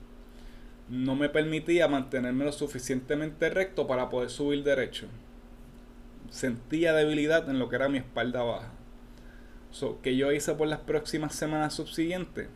no 0.88 1.14
me 1.16 1.29
permitía 1.29 1.88
mantenerme 1.88 2.44
lo 2.44 2.53
suficientemente 2.53 3.51
recto 3.51 3.87
para 3.87 4.09
poder 4.09 4.31
subir 4.31 4.62
derecho. 4.62 5.07
Sentía 6.31 6.92
debilidad 6.92 7.49
en 7.49 7.59
lo 7.59 7.68
que 7.68 7.77
era 7.77 7.88
mi 7.88 7.99
espalda 7.99 8.42
baja. 8.42 8.73
So, 9.71 10.01
que 10.01 10.16
yo 10.16 10.33
hice 10.33 10.55
por 10.55 10.68
las 10.68 10.81
próximas 10.81 11.35
semanas 11.35 11.75
subsiguientes, 11.75 12.49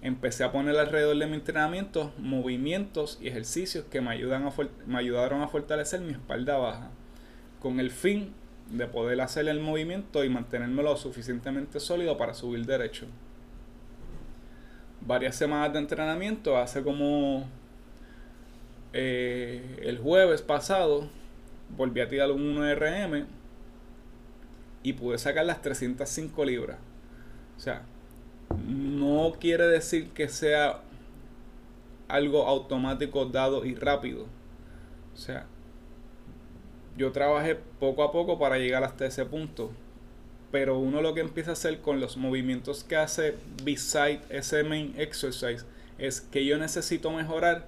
empecé 0.00 0.44
a 0.44 0.52
poner 0.52 0.76
alrededor 0.76 1.18
de 1.18 1.26
mi 1.26 1.34
entrenamiento 1.34 2.12
movimientos 2.18 3.18
y 3.20 3.28
ejercicios 3.28 3.84
que 3.86 4.00
me, 4.00 4.10
ayudan 4.10 4.46
a 4.46 4.52
me 4.86 4.98
ayudaron 4.98 5.42
a 5.42 5.48
fortalecer 5.48 6.00
mi 6.00 6.12
espalda 6.12 6.56
baja, 6.56 6.90
con 7.60 7.80
el 7.80 7.90
fin 7.90 8.32
de 8.70 8.86
poder 8.86 9.20
hacer 9.20 9.48
el 9.48 9.60
movimiento 9.60 10.24
y 10.24 10.28
mantenerme 10.28 10.82
lo 10.82 10.96
suficientemente 10.96 11.80
sólido 11.80 12.16
para 12.16 12.34
subir 12.34 12.66
derecho. 12.66 13.06
Varias 15.00 15.36
semanas 15.36 15.72
de 15.72 15.78
entrenamiento, 15.78 16.56
hace 16.56 16.82
como 16.82 17.48
eh, 18.92 19.80
el 19.82 19.98
jueves 19.98 20.42
pasado, 20.42 21.08
volví 21.76 22.00
a 22.00 22.08
tirar 22.08 22.30
un 22.30 22.56
1RM 22.56 23.26
y 24.82 24.92
pude 24.94 25.18
sacar 25.18 25.46
las 25.46 25.62
305 25.62 26.44
libras. 26.44 26.78
O 27.56 27.60
sea, 27.60 27.82
no 28.66 29.34
quiere 29.40 29.66
decir 29.66 30.10
que 30.10 30.28
sea 30.28 30.80
algo 32.08 32.46
automático 32.46 33.26
dado 33.26 33.64
y 33.64 33.74
rápido. 33.74 34.26
O 35.14 35.16
sea, 35.16 35.46
yo 36.96 37.12
trabajé 37.12 37.56
poco 37.78 38.02
a 38.02 38.12
poco 38.12 38.38
para 38.38 38.58
llegar 38.58 38.84
hasta 38.84 39.06
ese 39.06 39.24
punto. 39.24 39.70
Pero 40.50 40.78
uno 40.78 41.02
lo 41.02 41.12
que 41.14 41.20
empieza 41.20 41.50
a 41.50 41.52
hacer 41.54 41.80
con 41.80 42.00
los 42.00 42.16
movimientos 42.16 42.84
que 42.84 42.96
hace 42.96 43.34
beside 43.62 44.20
ese 44.30 44.62
main 44.64 44.94
exercise 44.96 45.64
es 45.98 46.20
que 46.20 46.44
yo 46.44 46.56
necesito 46.58 47.10
mejorar 47.10 47.66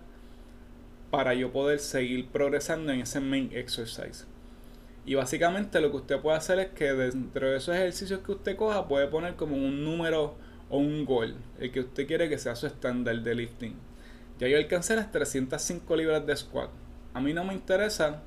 para 1.11 1.35
yo 1.35 1.53
poder 1.53 1.81
seguir 1.81 2.29
progresando 2.29 2.93
en 2.93 3.01
ese 3.01 3.21
main 3.21 3.51
exercise. 3.53 4.25
Y 5.07 5.15
básicamente 5.15 5.81
lo 5.81 5.91
que 5.91 5.97
usted 5.99 6.21
puede 6.21 6.37
hacer 6.37 6.59
es 6.59 6.69
que 6.69 6.93
dentro 6.93 7.51
de 7.51 7.57
esos 7.57 7.75
ejercicios 7.75 8.21
que 8.21 8.33
usted 8.33 8.57
coja 8.57 8.87
puede 8.89 9.07
poner 9.09 9.37
como 9.37 9.57
un 9.57 9.83
número 9.83 10.35
o 10.69 10.79
un 10.79 11.07
gol, 11.07 11.35
el 11.59 11.73
que 11.73 11.81
usted 11.81 12.07
quiere 12.07 12.29
que 12.29 12.39
sea 12.39 12.55
su 12.57 12.67
estándar 12.67 13.19
de 13.23 13.35
lifting. 13.35 13.75
Ya 14.39 14.49
yo 14.49 14.59
alcancé 14.59 14.97
las 14.97 15.11
305 15.11 15.97
libras 15.97 16.27
de 16.27 16.37
squat. 16.37 16.71
A 17.15 17.21
mí 17.21 17.33
no 17.33 17.43
me 17.43 17.55
interesa 17.55 18.23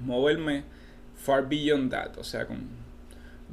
moverme 0.00 0.64
far 1.16 1.48
beyond 1.48 1.90
that. 1.90 2.16
O 2.18 2.24
sea, 2.24 2.46
con 2.46 2.68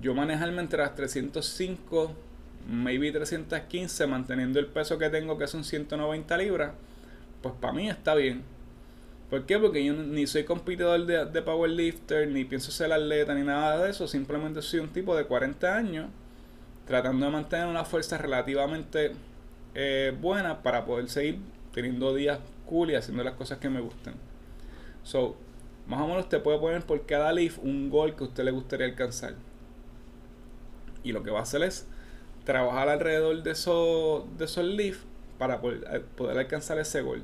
yo 0.01 0.13
manejarme 0.13 0.61
entre 0.61 0.79
las 0.79 0.95
305, 0.95 2.13
maybe 2.69 3.11
315, 3.11 4.07
manteniendo 4.07 4.59
el 4.59 4.67
peso 4.67 4.97
que 4.97 5.09
tengo, 5.09 5.37
que 5.37 5.47
son 5.47 5.63
190 5.63 6.37
libras, 6.37 6.71
pues 7.41 7.53
para 7.59 7.73
mí 7.73 7.89
está 7.89 8.15
bien. 8.15 8.43
¿Por 9.29 9.45
qué? 9.45 9.59
Porque 9.59 9.83
yo 9.83 9.93
ni 9.93 10.25
soy 10.25 10.43
competidor 10.45 11.05
de, 11.05 11.25
de 11.25 11.41
powerlifter, 11.41 12.27
ni 12.29 12.45
pienso 12.45 12.71
ser 12.71 12.93
atleta, 12.93 13.33
ni 13.33 13.41
nada 13.41 13.83
de 13.83 13.89
eso. 13.89 14.07
Simplemente 14.07 14.61
soy 14.61 14.79
un 14.79 14.89
tipo 14.89 15.15
de 15.15 15.25
40 15.25 15.75
años 15.75 16.07
tratando 16.87 17.25
de 17.25 17.31
mantener 17.31 17.67
una 17.67 17.83
fuerza 17.83 18.17
relativamente 18.17 19.11
eh, 19.75 20.15
buena 20.19 20.63
para 20.63 20.85
poder 20.85 21.09
seguir 21.09 21.39
teniendo 21.73 22.15
días 22.15 22.39
cool 22.65 22.91
y 22.91 22.95
haciendo 22.95 23.23
las 23.23 23.33
cosas 23.33 23.57
que 23.57 23.69
me 23.69 23.81
gusten. 23.81 24.13
So, 25.03 25.35
más 25.87 26.01
o 26.01 26.07
menos 26.07 26.23
usted 26.23 26.41
puede 26.41 26.59
poner 26.59 26.85
por 26.85 27.05
cada 27.05 27.31
leaf 27.31 27.59
un 27.59 27.89
gol 27.89 28.15
que 28.15 28.23
a 28.23 28.27
usted 28.27 28.43
le 28.43 28.51
gustaría 28.51 28.85
alcanzar. 28.85 29.35
Y 31.03 31.13
lo 31.13 31.23
que 31.23 31.31
va 31.31 31.39
a 31.39 31.43
hacer 31.43 31.63
es 31.63 31.87
trabajar 32.43 32.89
alrededor 32.89 33.41
de 33.41 33.51
esos, 33.51 34.25
de 34.37 34.45
esos 34.45 34.65
leaf 34.65 35.03
para 35.37 35.61
poder, 35.61 35.85
eh, 35.91 36.03
poder 36.15 36.37
alcanzar 36.37 36.77
ese 36.79 37.01
gol. 37.01 37.23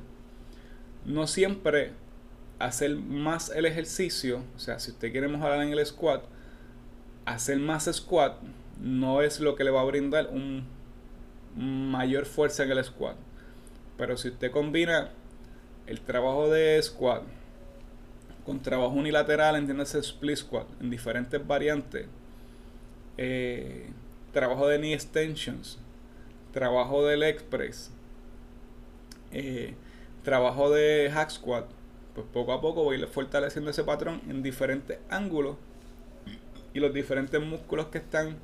No 1.04 1.26
siempre 1.26 1.92
hacer 2.58 2.96
más 2.96 3.50
el 3.50 3.66
ejercicio, 3.66 4.42
o 4.56 4.58
sea, 4.58 4.78
si 4.78 4.92
usted 4.92 5.12
quiere 5.12 5.28
mejorar 5.28 5.60
en 5.62 5.70
el 5.70 5.84
squat, 5.84 6.24
hacer 7.26 7.58
más 7.58 7.90
squat 7.92 8.36
no 8.80 9.20
es 9.20 9.40
lo 9.40 9.56
que 9.56 9.64
le 9.64 9.70
va 9.70 9.82
a 9.82 9.84
brindar 9.84 10.28
un 10.28 10.66
mayor 11.56 12.24
fuerza 12.24 12.64
en 12.64 12.70
el 12.70 12.82
squat. 12.82 13.16
Pero 13.98 14.16
si 14.16 14.28
usted 14.28 14.50
combina 14.50 15.10
el 15.86 16.00
trabajo 16.00 16.48
de 16.48 16.82
squat 16.82 17.22
con 18.44 18.60
trabajo 18.60 18.94
unilateral, 18.94 19.56
entiéndase 19.56 19.98
split 20.00 20.36
squat, 20.36 20.66
en 20.80 20.90
diferentes 20.90 21.44
variantes. 21.46 22.06
Eh, 23.16 23.90
trabajo 24.32 24.66
de 24.68 24.78
knee 24.78 24.94
extensions, 24.94 25.78
trabajo 26.52 27.06
del 27.06 27.20
leg 27.20 27.42
press, 27.44 27.90
eh, 29.32 29.74
trabajo 30.22 30.70
de 30.70 31.10
hack 31.12 31.30
squat. 31.30 31.66
Pues 32.14 32.26
poco 32.32 32.52
a 32.52 32.60
poco 32.60 32.84
voy 32.84 33.02
fortaleciendo 33.06 33.70
ese 33.70 33.82
patrón 33.82 34.20
en 34.28 34.42
diferentes 34.42 34.98
ángulos 35.08 35.56
y 36.72 36.80
los 36.80 36.94
diferentes 36.94 37.40
músculos 37.40 37.86
que 37.86 37.98
están 37.98 38.36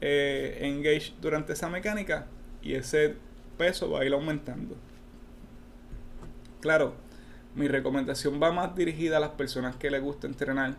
eh, 0.00 0.58
engaged 0.62 1.14
durante 1.20 1.52
esa 1.52 1.68
mecánica 1.68 2.26
y 2.62 2.74
ese 2.74 3.16
peso 3.58 3.90
va 3.90 4.00
a 4.00 4.04
ir 4.04 4.12
aumentando. 4.12 4.76
Claro, 6.60 6.94
mi 7.54 7.68
recomendación 7.68 8.40
va 8.42 8.52
más 8.52 8.74
dirigida 8.76 9.16
a 9.16 9.20
las 9.20 9.30
personas 9.30 9.76
que 9.76 9.90
les 9.90 10.02
gusta 10.02 10.26
entrenar 10.26 10.76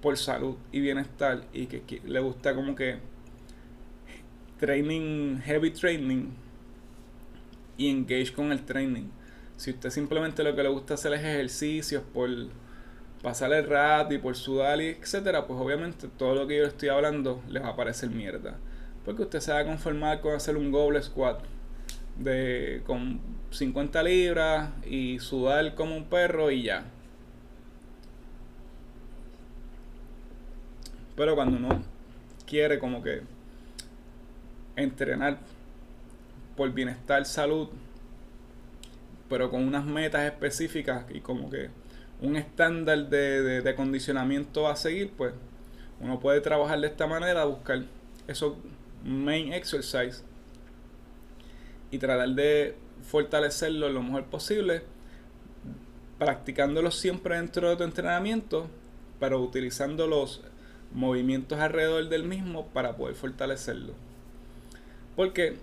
por 0.00 0.16
salud 0.16 0.56
y 0.72 0.80
bienestar 0.80 1.42
y 1.52 1.66
que, 1.66 2.00
le 2.04 2.20
gusta 2.20 2.54
como 2.54 2.74
que 2.74 2.98
training, 4.58 5.38
heavy 5.38 5.70
training 5.70 6.30
y 7.76 7.90
engage 7.90 8.32
con 8.32 8.52
el 8.52 8.64
training. 8.64 9.08
Si 9.56 9.70
usted 9.70 9.90
simplemente 9.90 10.42
lo 10.42 10.54
que 10.54 10.62
le 10.62 10.68
gusta 10.68 10.94
hacer 10.94 11.12
es 11.14 11.20
ejercicios 11.20 12.02
por 12.14 12.28
pasar 13.22 13.52
el 13.52 13.66
rato 13.66 14.14
y 14.14 14.18
por 14.18 14.36
sudar 14.36 14.80
y 14.80 14.88
etcétera, 14.88 15.46
pues 15.46 15.60
obviamente 15.60 16.08
todo 16.08 16.34
lo 16.34 16.46
que 16.46 16.58
yo 16.58 16.64
estoy 16.64 16.88
hablando 16.88 17.42
le 17.48 17.60
va 17.60 17.68
a 17.68 17.76
parecer 17.76 18.10
mierda. 18.10 18.56
Porque 19.04 19.22
usted 19.22 19.40
se 19.40 19.52
va 19.52 19.60
a 19.60 19.64
conformar 19.64 20.20
con 20.20 20.34
hacer 20.34 20.56
un 20.56 20.70
goblet 20.70 21.02
squat 21.02 21.42
de 22.20 22.82
con 22.86 23.20
50 23.50 24.02
libras 24.02 24.70
y 24.86 25.18
sudar 25.18 25.74
como 25.74 25.96
un 25.96 26.04
perro 26.04 26.50
y 26.50 26.62
ya. 26.62 26.84
Pero 31.16 31.34
cuando 31.34 31.56
uno 31.56 31.82
quiere 32.46 32.78
como 32.78 33.02
que 33.02 33.22
entrenar 34.76 35.38
por 36.56 36.72
bienestar, 36.72 37.24
salud, 37.24 37.68
pero 39.28 39.50
con 39.50 39.66
unas 39.66 39.84
metas 39.84 40.22
específicas 40.22 41.04
y 41.10 41.20
como 41.20 41.50
que 41.50 41.70
un 42.20 42.36
estándar 42.36 43.08
de, 43.08 43.62
de, 43.62 43.74
condicionamiento 43.74 44.68
a 44.68 44.76
seguir, 44.76 45.10
pues 45.16 45.32
uno 46.00 46.20
puede 46.20 46.40
trabajar 46.40 46.80
de 46.80 46.86
esta 46.86 47.06
manera, 47.06 47.44
buscar 47.44 47.82
esos 48.26 48.54
main 49.04 49.52
exercise 49.52 50.22
y 51.90 51.98
tratar 51.98 52.30
de 52.30 52.74
fortalecerlo 53.02 53.88
lo 53.88 54.02
mejor 54.02 54.24
posible, 54.24 54.82
practicándolo 56.18 56.90
siempre 56.90 57.36
dentro 57.36 57.70
de 57.70 57.76
tu 57.76 57.84
entrenamiento, 57.84 58.68
pero 59.18 59.40
utilizando 59.40 60.06
los 60.06 60.42
movimientos 60.92 61.58
alrededor 61.58 62.08
del 62.08 62.24
mismo 62.24 62.66
para 62.68 62.96
poder 62.96 63.14
fortalecerlo. 63.14 63.94
Porque, 65.16 65.56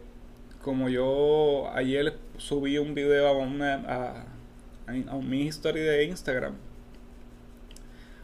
como 0.63 0.89
yo 0.89 1.69
ayer 1.73 2.17
subí 2.37 2.77
un 2.77 2.93
video 2.93 3.27
a, 3.27 3.31
una, 3.37 4.25
a, 4.87 5.15
mi 5.21 5.41
historia 5.41 5.83
de 5.83 6.05
Instagram, 6.05 6.53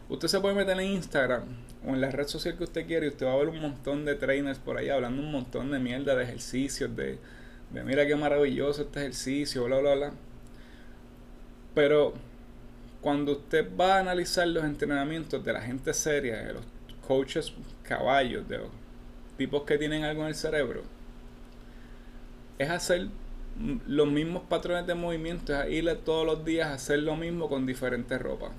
usted 0.08 0.28
se 0.28 0.40
puede 0.40 0.54
meter 0.54 0.78
en 0.78 0.92
Instagram 0.92 1.42
o 1.86 1.90
en 1.90 2.00
la 2.00 2.10
red 2.10 2.26
social 2.26 2.56
que 2.56 2.64
usted 2.64 2.86
quiere 2.86 3.06
y 3.06 3.08
usted 3.10 3.26
va 3.26 3.32
a 3.32 3.36
ver 3.36 3.48
un 3.48 3.60
montón 3.60 4.04
de 4.04 4.14
trainers 4.14 4.58
por 4.58 4.78
ahí 4.78 4.88
hablando 4.88 5.22
un 5.22 5.30
montón 5.30 5.70
de 5.70 5.78
mierda, 5.78 6.14
de 6.14 6.24
ejercicios, 6.24 6.94
de, 6.96 7.18
de 7.70 7.82
mira 7.82 8.06
qué 8.06 8.16
maravilloso 8.16 8.82
este 8.82 9.00
ejercicio, 9.00 9.64
bla, 9.64 9.78
bla, 9.78 9.94
bla. 9.94 10.12
Pero 11.74 12.14
cuando 13.00 13.32
usted 13.32 13.68
va 13.78 13.96
a 13.96 14.00
analizar 14.00 14.46
los 14.48 14.64
entrenamientos 14.64 15.44
de 15.44 15.52
la 15.52 15.60
gente 15.60 15.92
seria, 15.92 16.42
de 16.42 16.54
los 16.54 16.62
coaches 17.06 17.52
caballos, 17.82 18.48
de 18.48 18.58
los 18.58 18.68
tipos 19.36 19.64
que 19.64 19.76
tienen 19.76 20.04
algo 20.04 20.22
en 20.22 20.28
el 20.28 20.34
cerebro, 20.34 20.82
es 22.58 22.70
hacer 22.70 23.08
los 23.86 24.08
mismos 24.08 24.42
patrones 24.48 24.86
de 24.86 24.94
movimiento, 24.94 25.60
es 25.62 25.72
irle 25.72 25.94
todos 25.96 26.26
los 26.26 26.44
días 26.44 26.68
a 26.68 26.74
hacer 26.74 27.00
lo 27.00 27.16
mismo 27.16 27.48
con 27.48 27.66
diferentes 27.66 28.20
ropas. 28.20 28.50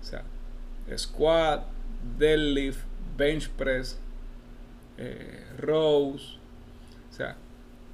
O 0.00 0.04
sea, 0.04 0.24
squat, 0.96 1.64
deadlift, 2.18 2.80
bench 3.16 3.48
press, 3.50 3.98
eh, 4.98 5.44
rows. 5.58 6.38
O 7.10 7.14
sea, 7.14 7.36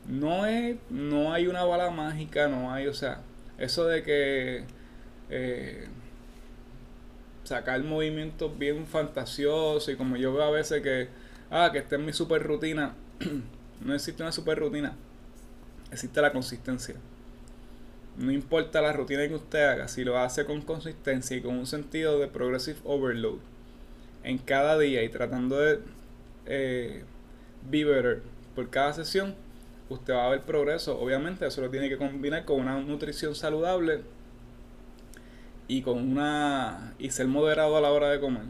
no, 0.09 0.47
es, 0.47 0.77
no 0.91 1.33
hay 1.33 1.47
una 1.47 1.65
bala 1.65 1.91
mágica, 1.91 2.49
no 2.49 2.73
hay, 2.73 2.87
o 2.87 2.95
sea, 2.95 3.21
eso 3.59 3.87
de 3.87 4.03
que 4.03 4.65
eh, 5.31 5.89
sacar 7.45 7.83
movimientos 7.83 8.57
bien 8.59 8.87
fantasiosos 8.87 9.89
y 9.89 9.97
como 9.97 10.17
yo 10.17 10.33
veo 10.33 10.45
a 10.45 10.51
veces 10.51 10.83
que, 10.83 11.09
ah, 11.51 11.71
que 11.73 11.79
esta 11.79 11.97
es 11.97 12.03
mi 12.03 12.13
super 12.13 12.43
rutina, 12.43 12.95
no 13.85 13.95
existe 13.95 14.23
una 14.23 14.33
super 14.33 14.59
rutina, 14.59 14.95
existe 15.91 16.21
la 16.21 16.33
consistencia. 16.33 16.97
No 18.17 18.33
importa 18.33 18.83
la 18.83 18.93
rutina 18.93 19.27
que 19.29 19.35
usted 19.35 19.63
haga, 19.65 19.89
si 19.89 20.05
lo 20.05 20.19
hace 20.19 20.45
con 20.45 20.61
consistencia 20.63 21.37
y 21.37 21.41
con 21.41 21.57
un 21.57 21.67
sentido 21.67 22.19
de 22.19 22.27
progressive 22.27 22.79
overload 22.85 23.39
en 24.25 24.39
cada 24.39 24.79
día 24.79 25.03
y 25.03 25.09
tratando 25.09 25.59
de 25.59 25.81
eh, 26.47 27.05
be 27.71 27.85
better 27.85 28.23
por 28.55 28.69
cada 28.71 28.93
sesión, 28.93 29.35
usted 29.91 30.15
va 30.15 30.27
a 30.27 30.31
ver 30.31 30.41
progreso. 30.43 30.99
Obviamente 30.99 31.47
eso 31.47 31.61
lo 31.61 31.69
tiene 31.69 31.89
que 31.89 31.99
combinar 31.99 32.45
con 32.45 32.61
una 32.61 32.79
nutrición 32.79 33.35
saludable 33.35 34.01
y 35.69 35.83
con 35.83 35.99
una 35.99 36.95
y 36.99 37.11
ser 37.11 37.27
moderado 37.27 37.77
a 37.77 37.81
la 37.81 37.91
hora 37.91 38.09
de 38.09 38.21
comer. 38.21 38.45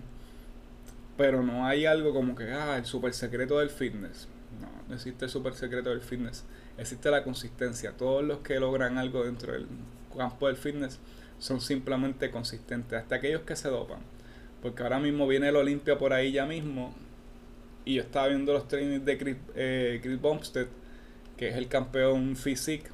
Pero 1.16 1.42
no 1.42 1.66
hay 1.66 1.84
algo 1.84 2.14
como 2.14 2.34
que, 2.34 2.44
ah, 2.52 2.76
el 2.78 2.84
super 2.84 3.12
secreto 3.12 3.58
del 3.58 3.70
fitness. 3.70 4.28
No, 4.60 4.68
no 4.88 4.94
existe 4.94 5.24
el 5.24 5.30
super 5.30 5.54
secreto 5.54 5.90
del 5.90 6.00
fitness. 6.00 6.44
Existe 6.78 7.10
la 7.10 7.24
consistencia. 7.24 7.92
Todos 7.92 8.24
los 8.24 8.38
que 8.38 8.58
logran 8.60 8.96
algo 8.96 9.24
dentro 9.24 9.52
del 9.52 9.66
campo 10.16 10.46
del 10.46 10.56
fitness 10.56 10.98
son 11.38 11.60
simplemente 11.60 12.30
consistentes. 12.30 12.98
Hasta 12.98 13.16
aquellos 13.16 13.42
que 13.42 13.56
se 13.56 13.68
dopan. 13.68 13.98
Porque 14.62 14.82
ahora 14.82 14.98
mismo 14.98 15.26
viene 15.26 15.48
el 15.48 15.56
Olimpia 15.56 15.98
por 15.98 16.12
ahí 16.12 16.32
ya 16.32 16.46
mismo. 16.46 16.94
Y 17.84 17.94
yo 17.94 18.02
estaba 18.02 18.28
viendo 18.28 18.52
los 18.52 18.68
trainings 18.68 19.04
de 19.04 19.18
Chris, 19.18 19.36
eh, 19.54 20.00
Chris 20.02 20.20
Bumstead, 20.20 20.68
que 21.40 21.48
es 21.48 21.56
el 21.56 21.68
campeón 21.68 22.36
physique. 22.36 22.90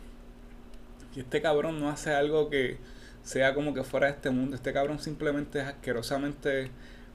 Y 1.17 1.19
este 1.19 1.43
cabrón 1.43 1.81
no 1.81 1.91
hace 1.91 2.15
algo 2.15 2.49
que 2.49 2.77
sea 3.25 3.55
como 3.55 3.75
que 3.75 3.83
fuera 3.83 4.07
de 4.07 4.13
este 4.13 4.31
mundo. 4.31 4.55
Este 4.55 4.73
cabrón 4.73 5.01
simplemente 5.01 5.59
es 5.59 5.65
asquerosamente 5.67 6.71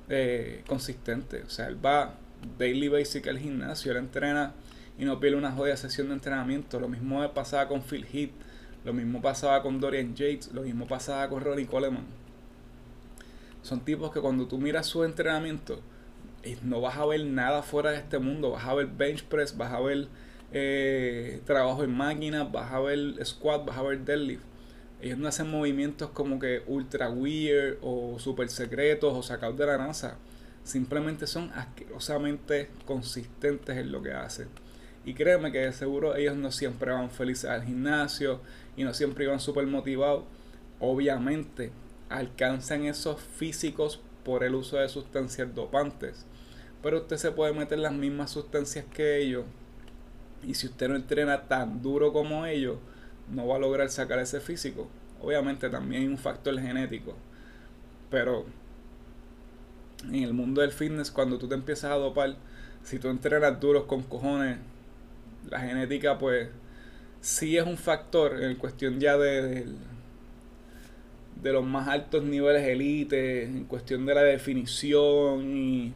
eh, 0.09 0.61
consistente. 0.67 1.43
O 1.43 1.49
sea, 1.49 1.69
él 1.69 1.83
va 1.83 2.15
daily 2.57 2.89
basic 2.89 3.29
al 3.29 3.39
gimnasio, 3.39 3.93
él 3.93 3.99
entrena 3.99 4.51
y 4.99 5.05
no 5.05 5.21
pierde 5.21 5.37
una 5.37 5.53
jodida 5.53 5.77
sesión 5.77 6.09
de 6.09 6.15
entrenamiento. 6.15 6.81
Lo 6.81 6.89
mismo 6.89 7.25
pasaba 7.33 7.69
con 7.69 7.81
Phil 7.81 8.05
Heath, 8.11 8.33
lo 8.83 8.91
mismo 8.91 9.21
pasaba 9.21 9.63
con 9.63 9.79
Dorian 9.79 10.13
Yates, 10.13 10.51
lo 10.51 10.63
mismo 10.63 10.85
pasaba 10.85 11.29
con 11.29 11.41
Ronnie 11.41 11.65
Coleman. 11.65 12.07
Son 13.61 13.79
tipos 13.79 14.11
que 14.11 14.19
cuando 14.19 14.47
tú 14.47 14.57
miras 14.57 14.85
su 14.85 15.05
entrenamiento, 15.05 15.79
eh, 16.43 16.57
no 16.61 16.81
vas 16.81 16.97
a 16.97 17.05
ver 17.05 17.23
nada 17.23 17.63
fuera 17.63 17.91
de 17.91 17.99
este 17.99 18.19
mundo. 18.19 18.51
Vas 18.51 18.65
a 18.65 18.73
ver 18.73 18.87
bench 18.87 19.23
press, 19.23 19.55
vas 19.55 19.71
a 19.71 19.79
ver 19.79 20.09
eh, 20.51 21.41
trabajo 21.45 21.83
en 21.83 21.95
máquinas, 21.95 22.51
vas 22.51 22.71
a 22.71 22.79
ver 22.79 23.25
squat, 23.25 23.65
vas 23.65 23.77
a 23.77 23.81
ver 23.83 23.99
deadlift 23.99 24.51
ellos 25.01 25.17
no 25.17 25.27
hacen 25.27 25.49
movimientos 25.49 26.11
como 26.11 26.37
que 26.37 26.61
ultra 26.67 27.09
weird 27.09 27.79
o 27.81 28.19
super 28.19 28.47
secretos 28.49 29.11
o 29.13 29.23
sacados 29.23 29.57
de 29.57 29.65
la 29.65 29.77
NASA. 29.77 30.17
Simplemente 30.63 31.25
son 31.25 31.51
asquerosamente 31.55 32.69
consistentes 32.85 33.77
en 33.77 33.91
lo 33.91 34.03
que 34.03 34.13
hacen. 34.13 34.47
Y 35.03 35.15
créeme 35.15 35.51
que 35.51 35.57
de 35.57 35.73
seguro 35.73 36.15
ellos 36.15 36.35
no 36.35 36.51
siempre 36.51 36.91
van 36.91 37.09
felices 37.09 37.49
al 37.49 37.63
gimnasio 37.63 38.41
y 38.77 38.83
no 38.83 38.93
siempre 38.93 39.25
van 39.25 39.39
súper 39.39 39.65
motivados. 39.65 40.25
Obviamente 40.79 41.71
alcanzan 42.09 42.85
esos 42.85 43.19
físicos 43.19 43.99
por 44.23 44.43
el 44.43 44.53
uso 44.53 44.77
de 44.77 44.87
sustancias 44.87 45.55
dopantes. 45.55 46.27
Pero 46.83 46.99
usted 46.99 47.17
se 47.17 47.31
puede 47.31 47.53
meter 47.53 47.79
las 47.79 47.93
mismas 47.93 48.29
sustancias 48.29 48.85
que 48.93 49.17
ellos. 49.17 49.45
Y 50.43 50.53
si 50.55 50.67
usted 50.67 50.89
no 50.89 50.95
entrena 50.95 51.43
tan 51.47 51.81
duro 51.81 52.11
como 52.13 52.45
ellos, 52.45 52.77
no 53.29 53.47
va 53.47 53.57
a 53.57 53.59
lograr 53.59 53.89
sacar 53.89 54.19
ese 54.19 54.39
físico. 54.39 54.87
Obviamente 55.21 55.69
también 55.69 56.03
hay 56.03 56.07
un 56.07 56.17
factor 56.17 56.59
genético. 56.59 57.15
Pero 58.09 58.45
en 60.05 60.15
el 60.15 60.33
mundo 60.33 60.61
del 60.61 60.71
fitness, 60.71 61.11
cuando 61.11 61.37
tú 61.37 61.47
te 61.47 61.55
empiezas 61.55 61.91
a 61.91 61.95
dopar, 61.95 62.35
si 62.83 62.99
tú 62.99 63.09
entrenas 63.09 63.59
duros 63.59 63.83
con 63.85 64.03
cojones, 64.03 64.57
la 65.49 65.59
genética 65.59 66.17
pues 66.17 66.49
sí 67.19 67.57
es 67.57 67.65
un 67.65 67.77
factor 67.77 68.43
en 68.43 68.55
cuestión 68.55 68.99
ya 68.99 69.17
de, 69.17 69.65
de, 71.41 71.53
los 71.53 71.65
más 71.65 71.87
altos 71.87 72.23
niveles 72.23 72.67
elite, 72.67 73.43
en 73.43 73.65
cuestión 73.65 74.05
de 74.05 74.15
la 74.15 74.23
definición 74.23 75.55
y, 75.55 75.93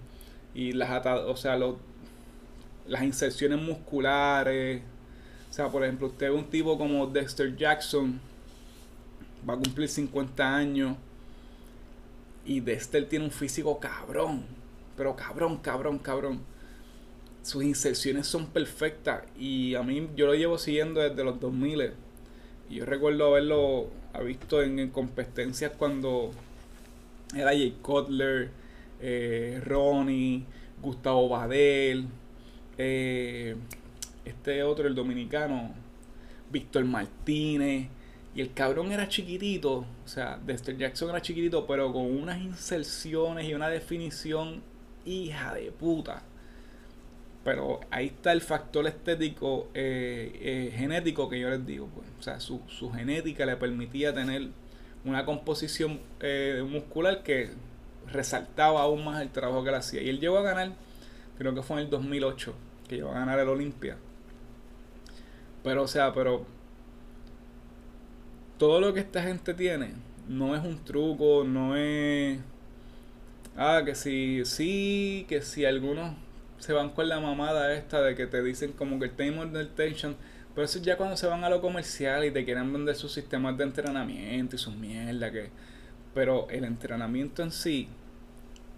y 0.53 0.73
las, 0.73 1.05
o 1.05 1.35
sea, 1.35 1.57
las 2.87 3.03
inserciones 3.03 3.59
musculares 3.59 4.81
o 5.55 5.57
sea, 5.57 5.69
por 5.69 5.85
ejemplo, 5.85 6.07
usted 6.07 6.29
ve 6.29 6.35
un 6.35 6.49
tipo 6.49 6.77
como 6.77 7.07
Dexter 7.07 7.55
Jackson, 7.55 8.19
va 9.49 9.53
a 9.53 9.57
cumplir 9.57 9.87
50 9.87 10.53
años, 10.53 10.97
y 12.45 12.59
Dexter 12.59 13.07
tiene 13.07 13.23
un 13.23 13.31
físico 13.31 13.79
cabrón, 13.79 14.43
pero 14.97 15.15
cabrón, 15.15 15.55
cabrón, 15.59 15.97
cabrón. 15.99 16.41
Sus 17.41 17.63
inserciones 17.63 18.27
son 18.27 18.47
perfectas 18.47 19.23
y 19.39 19.75
a 19.75 19.83
mí 19.83 20.09
yo 20.17 20.25
lo 20.25 20.35
llevo 20.35 20.57
siguiendo 20.57 20.99
desde 20.99 21.23
los 21.23 21.39
2000. 21.39 21.93
Y 22.69 22.75
yo 22.75 22.85
recuerdo 22.85 23.27
haberlo 23.27 23.87
visto 24.25 24.61
en, 24.61 24.89
competencias 24.89 25.71
cuando 25.77 26.31
era 27.33 27.51
Jay 27.51 27.77
Cutler, 27.81 28.49
eh, 28.99 29.61
Ronnie, 29.63 30.43
Gustavo 30.81 31.29
Badel, 31.29 32.09
eh, 32.77 33.55
este 34.25 34.63
otro, 34.63 34.87
el 34.87 34.95
dominicano, 34.95 35.71
Víctor 36.51 36.85
Martínez. 36.85 37.89
Y 38.35 38.41
el 38.41 38.53
cabrón 38.53 38.91
era 38.91 39.07
chiquitito, 39.07 39.85
o 40.03 40.07
sea, 40.07 40.37
Dexter 40.45 40.77
Jackson 40.77 41.09
era 41.09 41.21
chiquitito, 41.21 41.65
pero 41.65 41.93
con 41.93 42.03
unas 42.03 42.41
inserciones 42.41 43.47
y 43.47 43.53
una 43.53 43.69
definición 43.69 44.61
hija 45.05 45.53
de 45.53 45.71
puta. 45.71 46.21
Pero 47.45 47.79
ahí 47.91 48.07
está 48.07 48.33
el 48.33 48.41
factor 48.41 48.87
estético, 48.87 49.69
eh, 49.73 50.31
eh, 50.41 50.73
genético 50.75 51.29
que 51.29 51.39
yo 51.39 51.49
les 51.49 51.65
digo. 51.65 51.87
Pues. 51.87 52.07
O 52.19 52.23
sea, 52.23 52.39
su, 52.39 52.59
su, 52.67 52.91
genética 52.91 53.45
le 53.45 53.55
permitía 53.55 54.13
tener 54.13 54.49
una 55.05 55.25
composición 55.25 56.01
eh, 56.19 56.65
muscular 56.67 57.21
que 57.23 57.51
resaltaba 58.11 58.81
aún 58.81 59.05
más 59.05 59.21
el 59.21 59.29
trabajo 59.29 59.63
que 59.63 59.69
él 59.69 59.75
hacía. 59.75 60.01
Y 60.01 60.09
él 60.09 60.19
llegó 60.19 60.39
a 60.39 60.41
ganar, 60.41 60.71
creo 61.37 61.53
que 61.53 61.61
fue 61.61 61.77
en 61.77 61.83
el 61.83 61.89
2008, 61.89 62.53
que 62.87 62.97
llegó 62.97 63.09
a 63.11 63.19
ganar 63.19 63.39
el 63.39 63.49
Olimpia. 63.49 63.97
Pero, 65.63 65.83
o 65.83 65.87
sea, 65.87 66.13
pero 66.13 66.45
todo 68.57 68.79
lo 68.79 68.93
que 68.93 68.99
esta 69.01 69.21
gente 69.23 69.53
tiene 69.53 69.93
no 70.27 70.55
es 70.55 70.63
un 70.63 70.83
truco, 70.83 71.43
no 71.43 71.75
es... 71.75 72.39
Ah, 73.57 73.81
que 73.85 73.95
si, 73.95 74.43
sí, 74.45 75.25
que 75.29 75.41
si 75.41 75.65
algunos 75.65 76.13
se 76.59 76.73
van 76.73 76.89
con 76.89 77.07
la 77.09 77.19
mamada 77.19 77.73
esta 77.73 78.01
de 78.01 78.15
que 78.15 78.27
te 78.27 78.43
dicen 78.43 78.73
como 78.73 78.99
que 78.99 79.05
el 79.05 79.11
time 79.11 79.45
del 79.47 79.69
tension, 79.69 80.15
pero 80.53 80.65
eso 80.65 80.79
ya 80.79 80.97
cuando 80.97 81.17
se 81.17 81.27
van 81.27 81.43
a 81.43 81.49
lo 81.49 81.61
comercial 81.61 82.25
y 82.25 82.31
te 82.31 82.45
quieren 82.45 82.71
vender 82.71 82.95
sus 82.95 83.11
sistemas 83.13 83.57
de 83.57 83.65
entrenamiento 83.65 84.55
y 84.55 84.59
sus 84.59 84.75
mierda 84.75 85.31
que... 85.31 85.49
Pero 86.13 86.47
el 86.49 86.63
entrenamiento 86.63 87.43
en 87.43 87.51
sí 87.51 87.89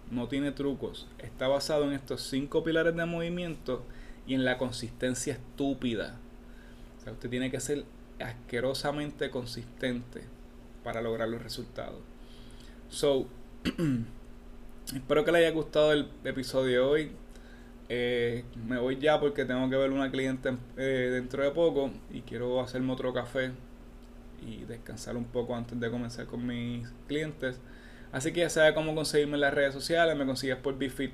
no 0.10 0.28
tiene 0.28 0.52
trucos. 0.52 1.08
Está 1.20 1.48
basado 1.48 1.86
en 1.86 1.94
estos 1.94 2.22
cinco 2.24 2.64
pilares 2.64 2.96
de 2.96 3.06
movimiento 3.06 3.84
y 4.28 4.36
en 4.36 4.46
la 4.46 4.58
consistencia 4.58 5.34
estúpida. 5.34 6.20
O 7.00 7.04
sea, 7.04 7.14
usted 7.14 7.30
tiene 7.30 7.50
que 7.50 7.60
ser 7.60 7.86
asquerosamente 8.20 9.30
consistente 9.30 10.22
para 10.84 11.02
lograr 11.02 11.30
los 11.30 11.42
resultados. 11.42 12.02
So, 12.90 13.28
espero 14.94 15.24
que 15.24 15.32
les 15.32 15.40
haya 15.40 15.52
gustado 15.52 15.94
el 15.94 16.10
episodio 16.26 16.72
de 16.72 16.80
hoy. 16.80 17.12
Eh, 17.90 18.44
me 18.68 18.78
voy 18.78 18.98
ya 18.98 19.18
porque 19.20 19.46
tengo 19.46 19.70
que 19.70 19.78
ver 19.78 19.92
una 19.92 20.12
cliente 20.12 20.58
eh, 20.76 21.10
dentro 21.14 21.42
de 21.42 21.52
poco 21.52 21.90
y 22.12 22.22
quiero 22.22 22.60
hacerme 22.60 22.92
otro 22.92 23.14
café 23.14 23.52
y 24.46 24.66
descansar 24.66 25.16
un 25.16 25.24
poco 25.24 25.56
antes 25.56 25.80
de 25.80 25.90
comenzar 25.90 26.26
con 26.26 26.46
mis 26.46 26.88
clientes. 27.08 27.60
Así 28.12 28.34
que 28.34 28.42
ya 28.42 28.50
sabes 28.50 28.74
cómo 28.74 28.94
conseguirme 28.94 29.36
en 29.36 29.42
las 29.42 29.54
redes 29.54 29.74
sociales. 29.74 30.18
Me 30.18 30.26
consigues 30.26 30.58
por 30.58 30.78
BeFit 30.78 31.14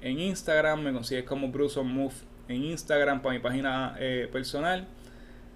en 0.00 0.20
Instagram. 0.20 0.82
Me 0.82 0.92
consigues 0.92 1.24
como 1.24 1.48
Bruce 1.48 1.78
on 1.80 1.92
Move 1.92 2.14
en 2.48 2.64
Instagram 2.64 3.22
para 3.22 3.34
mi 3.34 3.40
página 3.40 3.96
eh, 3.98 4.28
personal. 4.30 4.86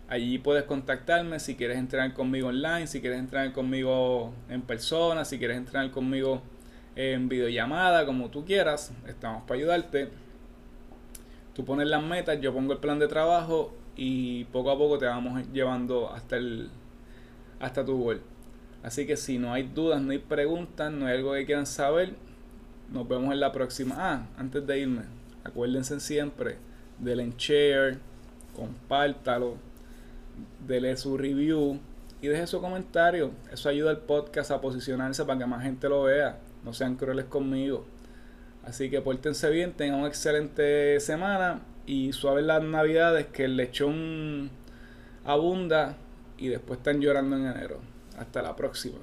Allí 0.08 0.38
puedes 0.38 0.64
contactarme 0.64 1.38
si 1.38 1.54
quieres 1.54 1.76
entrenar 1.76 2.14
conmigo 2.14 2.48
online, 2.48 2.86
si 2.86 3.00
quieres 3.00 3.18
entrenar 3.18 3.52
conmigo 3.52 4.32
en 4.48 4.62
persona, 4.62 5.24
si 5.24 5.38
quieres 5.38 5.58
entrenar 5.58 5.90
conmigo 5.90 6.42
en 6.96 7.28
videollamada, 7.28 8.06
como 8.06 8.30
tú 8.30 8.44
quieras. 8.44 8.92
Estamos 9.06 9.42
para 9.42 9.58
ayudarte. 9.58 10.08
Tú 11.54 11.64
pones 11.64 11.88
las 11.88 12.02
metas, 12.02 12.40
yo 12.40 12.54
pongo 12.54 12.72
el 12.72 12.78
plan 12.78 12.98
de 12.98 13.08
trabajo 13.08 13.74
y 13.96 14.44
poco 14.44 14.70
a 14.70 14.78
poco 14.78 14.96
te 14.96 15.06
vamos 15.06 15.42
llevando 15.52 16.10
hasta 16.12 16.36
el 16.36 16.70
hasta 17.60 17.84
tu 17.84 17.98
gol. 18.02 18.22
Así 18.82 19.06
que 19.06 19.16
si 19.16 19.38
no 19.38 19.52
hay 19.52 19.64
dudas, 19.64 20.00
no 20.00 20.12
hay 20.12 20.18
preguntas, 20.18 20.92
no 20.92 21.06
hay 21.06 21.16
algo 21.16 21.34
que 21.34 21.44
quieran 21.44 21.66
saber, 21.66 22.14
nos 22.90 23.08
vemos 23.08 23.32
en 23.32 23.40
la 23.40 23.52
próxima. 23.52 23.96
Ah, 23.98 24.26
antes 24.36 24.66
de 24.66 24.78
irme, 24.78 25.02
acuérdense 25.44 25.98
siempre, 26.00 26.56
del 26.98 27.20
en 27.20 27.36
share, 27.36 27.98
compártalo, 28.54 29.56
dele 30.66 30.96
su 30.96 31.16
review 31.16 31.78
y 32.20 32.28
deje 32.28 32.46
su 32.46 32.60
comentario. 32.60 33.30
Eso 33.52 33.68
ayuda 33.68 33.90
al 33.90 33.98
podcast 33.98 34.50
a 34.50 34.60
posicionarse 34.60 35.24
para 35.24 35.38
que 35.38 35.46
más 35.46 35.62
gente 35.62 35.88
lo 35.88 36.04
vea. 36.04 36.38
No 36.64 36.72
sean 36.72 36.96
crueles 36.96 37.26
conmigo. 37.26 37.84
Así 38.64 38.90
que 38.90 39.00
pórtense 39.00 39.50
bien, 39.50 39.72
tengan 39.72 40.00
una 40.00 40.08
excelente 40.08 41.00
semana 41.00 41.60
y 41.86 42.12
suaves 42.12 42.44
las 42.44 42.62
navidades 42.62 43.26
que 43.26 43.44
el 43.44 43.56
lechón 43.56 44.50
abunda 45.24 45.96
y 46.36 46.48
después 46.48 46.78
están 46.78 47.00
llorando 47.00 47.36
en 47.36 47.46
enero. 47.46 47.80
Hasta 48.18 48.42
la 48.42 48.56
próxima. 48.56 48.98